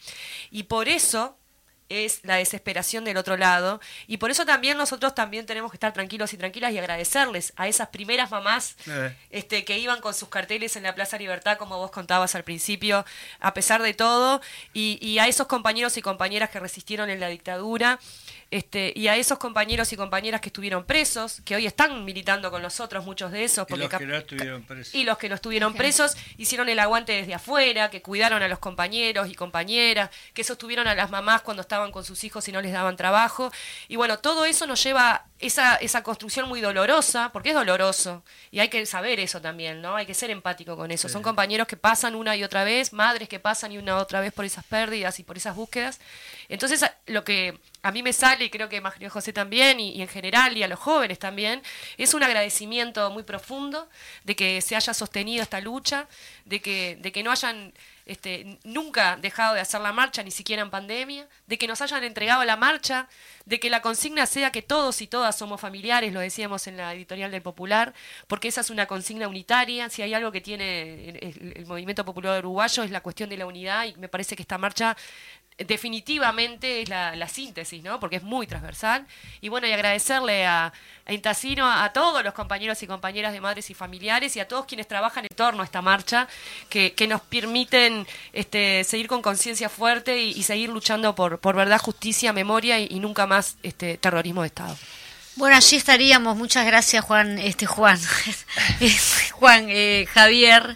Y 0.51 0.63
por 0.63 0.89
eso 0.89 1.37
es 1.89 2.21
la 2.23 2.35
desesperación 2.35 3.05
del 3.05 3.17
otro 3.17 3.37
lado 3.37 3.79
y 4.07 4.17
por 4.17 4.31
eso 4.31 4.45
también 4.45 4.77
nosotros 4.77 5.15
también 5.15 5.45
tenemos 5.45 5.71
que 5.71 5.75
estar 5.75 5.93
tranquilos 5.93 6.33
y 6.33 6.37
tranquilas 6.37 6.71
y 6.71 6.77
agradecerles 6.77 7.53
a 7.55 7.67
esas 7.67 7.89
primeras 7.89 8.31
mamás 8.31 8.75
eh. 8.87 9.15
este, 9.29 9.65
que 9.65 9.79
iban 9.79 10.01
con 10.01 10.13
sus 10.13 10.29
carteles 10.29 10.75
en 10.75 10.83
la 10.83 10.95
Plaza 10.95 11.17
Libertad 11.17 11.57
como 11.57 11.77
vos 11.77 11.91
contabas 11.91 12.35
al 12.35 12.43
principio 12.43 13.05
a 13.39 13.53
pesar 13.53 13.81
de 13.81 13.93
todo 13.93 14.41
y, 14.73 14.99
y 15.01 15.19
a 15.19 15.27
esos 15.27 15.47
compañeros 15.47 15.97
y 15.97 16.01
compañeras 16.01 16.49
que 16.49 16.59
resistieron 16.59 17.09
en 17.09 17.19
la 17.19 17.27
dictadura 17.27 17.99
este, 18.49 18.93
y 18.95 19.09
a 19.09 19.17
esos 19.17 19.37
compañeros 19.37 19.91
y 19.91 19.97
compañeras 19.97 20.39
que 20.39 20.47
estuvieron 20.47 20.85
presos, 20.85 21.41
que 21.43 21.55
hoy 21.55 21.65
están 21.65 22.05
militando 22.05 22.49
con 22.49 22.61
nosotros, 22.61 23.03
muchos 23.03 23.31
de 23.31 23.43
esos. 23.43 23.67
Porque 23.67 23.85
y 23.85 23.89
los 23.89 23.99
que 23.99 24.05
no 24.05 24.15
estuvieron 24.15 24.63
presos. 24.63 24.95
Y 24.95 25.03
los 25.03 25.17
que 25.17 25.29
no 25.29 25.35
estuvieron 25.35 25.73
presos 25.73 26.15
hicieron 26.37 26.69
el 26.69 26.79
aguante 26.79 27.11
desde 27.11 27.33
afuera, 27.33 27.89
que 27.89 28.01
cuidaron 28.01 28.41
a 28.41 28.47
los 28.47 28.59
compañeros 28.59 29.29
y 29.29 29.35
compañeras, 29.35 30.09
que 30.33 30.45
sostuvieron 30.45 30.87
a 30.87 30.95
las 30.95 31.09
mamás 31.09 31.41
cuando 31.41 31.61
estaban 31.61 31.76
con 31.91 32.03
sus 32.03 32.23
hijos 32.23 32.47
y 32.47 32.51
no 32.51 32.61
les 32.61 32.73
daban 32.73 32.95
trabajo. 32.95 33.51
Y 33.87 33.95
bueno, 33.95 34.19
todo 34.19 34.45
eso 34.45 34.67
nos 34.67 34.83
lleva 34.83 35.25
esa, 35.39 35.75
esa 35.75 36.03
construcción 36.03 36.47
muy 36.49 36.61
dolorosa, 36.61 37.31
porque 37.31 37.49
es 37.49 37.55
doloroso, 37.55 38.23
y 38.51 38.59
hay 38.59 38.69
que 38.69 38.85
saber 38.85 39.19
eso 39.19 39.39
también, 39.39 39.81
¿no? 39.81 39.95
Hay 39.95 40.05
que 40.05 40.13
ser 40.13 40.31
empático 40.31 40.75
con 40.75 40.91
eso. 40.91 41.07
Sí. 41.07 41.13
Son 41.13 41.21
compañeros 41.21 41.67
que 41.67 41.77
pasan 41.77 42.15
una 42.15 42.35
y 42.35 42.43
otra 42.43 42.63
vez, 42.63 42.91
madres 42.93 43.29
que 43.29 43.39
pasan 43.39 43.71
y 43.71 43.77
una 43.77 43.97
otra 43.97 44.19
vez 44.19 44.33
por 44.33 44.45
esas 44.45 44.65
pérdidas 44.65 45.19
y 45.19 45.23
por 45.23 45.37
esas 45.37 45.55
búsquedas. 45.55 45.99
Entonces, 46.49 46.83
lo 47.05 47.23
que 47.23 47.59
a 47.83 47.91
mí 47.91 48.03
me 48.03 48.13
sale, 48.13 48.45
y 48.45 48.49
creo 48.49 48.67
que 48.67 48.81
Mario 48.81 49.09
José 49.09 49.31
también, 49.31 49.79
y, 49.79 50.01
en 50.01 50.07
general, 50.07 50.57
y 50.57 50.63
a 50.63 50.67
los 50.67 50.79
jóvenes 50.79 51.19
también, 51.19 51.61
es 51.97 52.13
un 52.13 52.23
agradecimiento 52.23 53.09
muy 53.11 53.23
profundo 53.23 53.87
de 54.23 54.35
que 54.35 54.61
se 54.61 54.75
haya 54.75 54.93
sostenido 54.93 55.43
esta 55.43 55.61
lucha, 55.61 56.07
de 56.45 56.61
que, 56.61 56.97
de 56.99 57.11
que 57.11 57.23
no 57.23 57.31
hayan 57.31 57.73
este, 58.07 58.59
nunca 58.63 59.17
dejado 59.17 59.53
de 59.53 59.61
hacer 59.61 59.81
la 59.81 59.93
marcha, 59.93 60.23
ni 60.23 60.31
siquiera 60.31 60.61
en 60.61 60.69
pandemia, 60.69 61.27
de 61.45 61.57
que 61.57 61.67
nos 61.67 61.81
hayan 61.81 62.03
entregado 62.03 62.43
la 62.45 62.57
marcha, 62.57 63.07
de 63.45 63.59
que 63.59 63.69
la 63.69 63.81
consigna 63.81 64.25
sea 64.25 64.51
que 64.51 64.61
todos 64.61 65.01
y 65.01 65.07
todas 65.07 65.37
somos 65.37 65.61
familiares, 65.61 66.13
lo 66.13 66.19
decíamos 66.19 66.67
en 66.67 66.77
la 66.77 66.93
editorial 66.93 67.31
del 67.31 67.41
Popular, 67.41 67.93
porque 68.27 68.47
esa 68.47 68.61
es 68.61 68.69
una 68.69 68.85
consigna 68.85 69.27
unitaria, 69.27 69.89
si 69.89 70.01
hay 70.01 70.13
algo 70.13 70.31
que 70.31 70.41
tiene 70.41 71.09
el, 71.09 71.53
el 71.55 71.65
movimiento 71.65 72.05
popular 72.05 72.39
uruguayo 72.39 72.83
es 72.83 72.91
la 72.91 73.01
cuestión 73.01 73.29
de 73.29 73.37
la 73.37 73.45
unidad 73.45 73.85
y 73.85 73.95
me 73.95 74.07
parece 74.07 74.35
que 74.35 74.41
esta 74.41 74.57
marcha 74.57 74.95
definitivamente 75.57 76.83
es 76.83 76.89
la, 76.89 77.27
síntesis, 77.27 77.83
¿no? 77.83 77.99
Porque 77.99 78.17
es 78.17 78.23
muy 78.23 78.45
transversal. 78.45 79.05
Y 79.41 79.49
bueno, 79.49 79.67
y 79.67 79.71
agradecerle 79.71 80.45
a, 80.45 80.71
a 81.05 81.83
a, 81.83 81.93
todos 81.93 82.23
los 82.23 82.33
compañeros 82.33 82.81
y 82.83 82.87
compañeras 82.87 83.33
de 83.33 83.41
madres 83.41 83.69
y 83.69 83.73
familiares 83.73 84.35
y 84.35 84.39
a 84.39 84.47
todos 84.47 84.65
quienes 84.65 84.87
trabajan 84.87 85.25
en 85.25 85.35
torno 85.35 85.61
a 85.61 85.65
esta 85.65 85.81
marcha, 85.81 86.27
que, 86.69 86.93
nos 87.07 87.21
permiten 87.21 88.05
este, 88.33 88.83
seguir 88.83 89.07
con 89.07 89.21
conciencia 89.21 89.69
fuerte 89.69 90.21
y, 90.21 90.43
seguir 90.43 90.69
luchando 90.69 91.15
por, 91.15 91.55
verdad, 91.55 91.79
justicia, 91.79 92.33
memoria 92.33 92.79
y, 92.79 92.99
nunca 92.99 93.25
más 93.25 93.57
este 93.63 93.97
terrorismo 93.97 94.41
de 94.41 94.47
Estado. 94.47 94.77
Bueno, 95.35 95.55
allí 95.55 95.77
estaríamos. 95.77 96.35
Muchas 96.35 96.65
gracias, 96.65 97.03
Juan. 97.05 97.37
Este 97.39 97.65
Juan, 97.67 97.99
Juan, 99.33 99.67
eh, 99.69 100.07
Javier. 100.11 100.75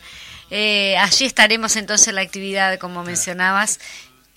Eh, 0.51 0.97
allí 0.97 1.25
estaremos 1.25 1.75
entonces 1.77 2.09
en 2.09 2.15
la 2.15 2.21
actividad, 2.21 2.77
como 2.77 3.03
mencionabas 3.03 3.79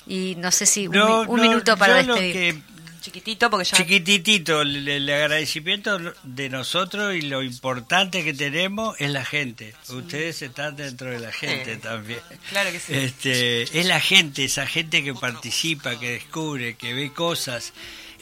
y 0.07 0.35
no 0.37 0.51
sé 0.51 0.67
si 0.67 0.87
un, 0.87 1.41
minuto 1.41 1.77
para 1.77 2.03
despedir. 2.03 2.63
chiquitito 3.01 3.51
porque 3.51 3.65
ya 3.65 3.77
chiquititito 3.77 4.63
el, 4.63 5.09
agradecimiento 5.11 5.99
de 6.23 6.49
nosotros 6.49 7.15
y 7.15 7.23
lo 7.23 7.43
importante 7.43 8.25
que 8.25 8.35
tenemos 8.35 8.97
es 9.01 9.11
la 9.11 9.25
gente. 9.25 9.75
Ustedes 9.89 10.43
están 10.43 10.77
dentro 10.77 11.11
de 11.11 11.19
la 11.19 11.33
gente 11.33 11.77
también. 11.77 12.21
Claro 12.51 12.71
que 12.71 12.81
sí. 12.81 12.95
Este 12.95 13.63
es 13.63 13.87
la 13.87 14.01
gente 14.01 14.45
esa 14.45 14.67
gente 14.67 15.03
que 15.03 15.15
participa 15.15 15.99
que 15.99 16.13
descubre 16.13 16.75
que 16.75 16.95
ve 16.95 17.13
cosas. 17.13 17.73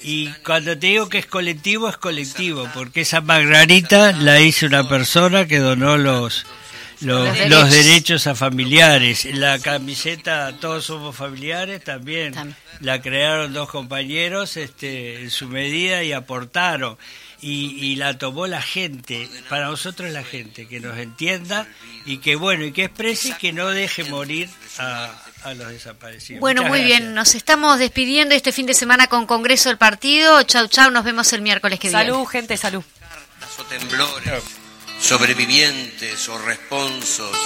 Y 0.05 0.29
cuando 0.45 0.77
te 0.77 0.89
digo 0.89 1.09
que 1.09 1.19
es 1.19 1.27
colectivo 1.27 1.89
es 1.89 1.97
colectivo 1.97 2.69
porque 2.75 3.03
esa 3.03 3.21
margarita 3.21 4.13
la 4.13 4.41
hizo 4.41 4.67
una 4.67 4.89
persona 4.89 5.47
que 5.47 5.59
donó 5.59 5.97
los 5.97 6.45
los, 7.03 7.71
derechos. 7.71 8.27
a 8.27 8.35
familiares. 8.35 9.25
La 9.35 9.59
camiseta 9.59 10.53
Todos 10.61 10.87
somos 10.87 11.17
familiares 11.17 11.83
también, 11.83 12.35
la 12.81 13.01
crearon 13.01 13.53
dos 13.53 13.69
compañeros 13.69 14.57
este, 14.57 15.23
en 15.23 15.31
su 15.31 15.49
medida 15.49 16.03
y 16.03 16.13
aportaron. 16.13 16.97
Y, 17.45 17.97
la 17.97 18.17
tomó 18.17 18.47
la 18.47 18.63
gente, 18.63 19.29
para 19.49 19.67
nosotros 19.67 20.13
la 20.13 20.23
gente, 20.23 20.69
que 20.69 20.79
nos 20.79 20.97
entienda 20.97 21.67
y 22.07 22.19
que 22.19 22.37
bueno, 22.37 22.65
y 22.65 22.71
que 22.71 22.85
exprese 22.85 23.31
y 23.31 23.33
que 23.33 23.53
no 23.53 23.67
deje 23.67 24.05
morir 24.05 24.49
a, 24.79 25.11
los 25.57 25.69
desaparecidos. 25.69 26.41
Bueno, 26.41 26.63
muy 26.63 26.85
bien, 26.85 27.15
nos 27.15 27.35
estamos 27.35 27.81
despidiendo 27.81 28.37
este 28.37 28.53
fin 28.53 28.67
de 28.67 28.75
semana 28.75 29.09
con 29.09 29.27
Congreso 29.27 29.71
del 29.71 29.79
Partido. 29.79 30.41
Chau, 30.45 30.69
chau, 30.69 30.93
nos 30.93 31.05
vemos 31.05 31.33
el 31.33 31.43
miércoles 31.43 31.81
que 31.81 31.89
viene. 31.89 32.05
Salud, 32.05 32.25
gente, 32.27 32.57
salud 32.57 32.85
sobrevivientes 35.03 36.29
o 36.29 36.39
responsos, 36.39 37.37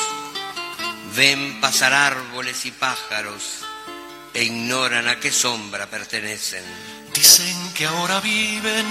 ven 1.16 1.58
pasar 1.58 1.94
árboles 1.94 2.66
y 2.66 2.70
pájaros 2.70 3.64
e 4.34 4.44
ignoran 4.44 5.08
a 5.08 5.18
qué 5.18 5.32
sombra 5.32 5.88
pertenecen. 5.88 6.62
Dicen 7.14 7.72
que 7.72 7.86
ahora 7.86 8.20
viven 8.20 8.86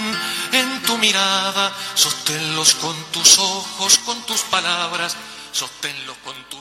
en 0.52 0.82
tu 0.82 0.98
mirada, 0.98 1.72
sosténlos 1.94 2.74
con 2.74 2.96
tus 3.12 3.38
ojos, 3.38 3.98
con 3.98 4.20
tus 4.26 4.40
palabras, 4.42 5.16
sosténlos 5.52 6.16
con 6.24 6.34
tu 6.50 6.55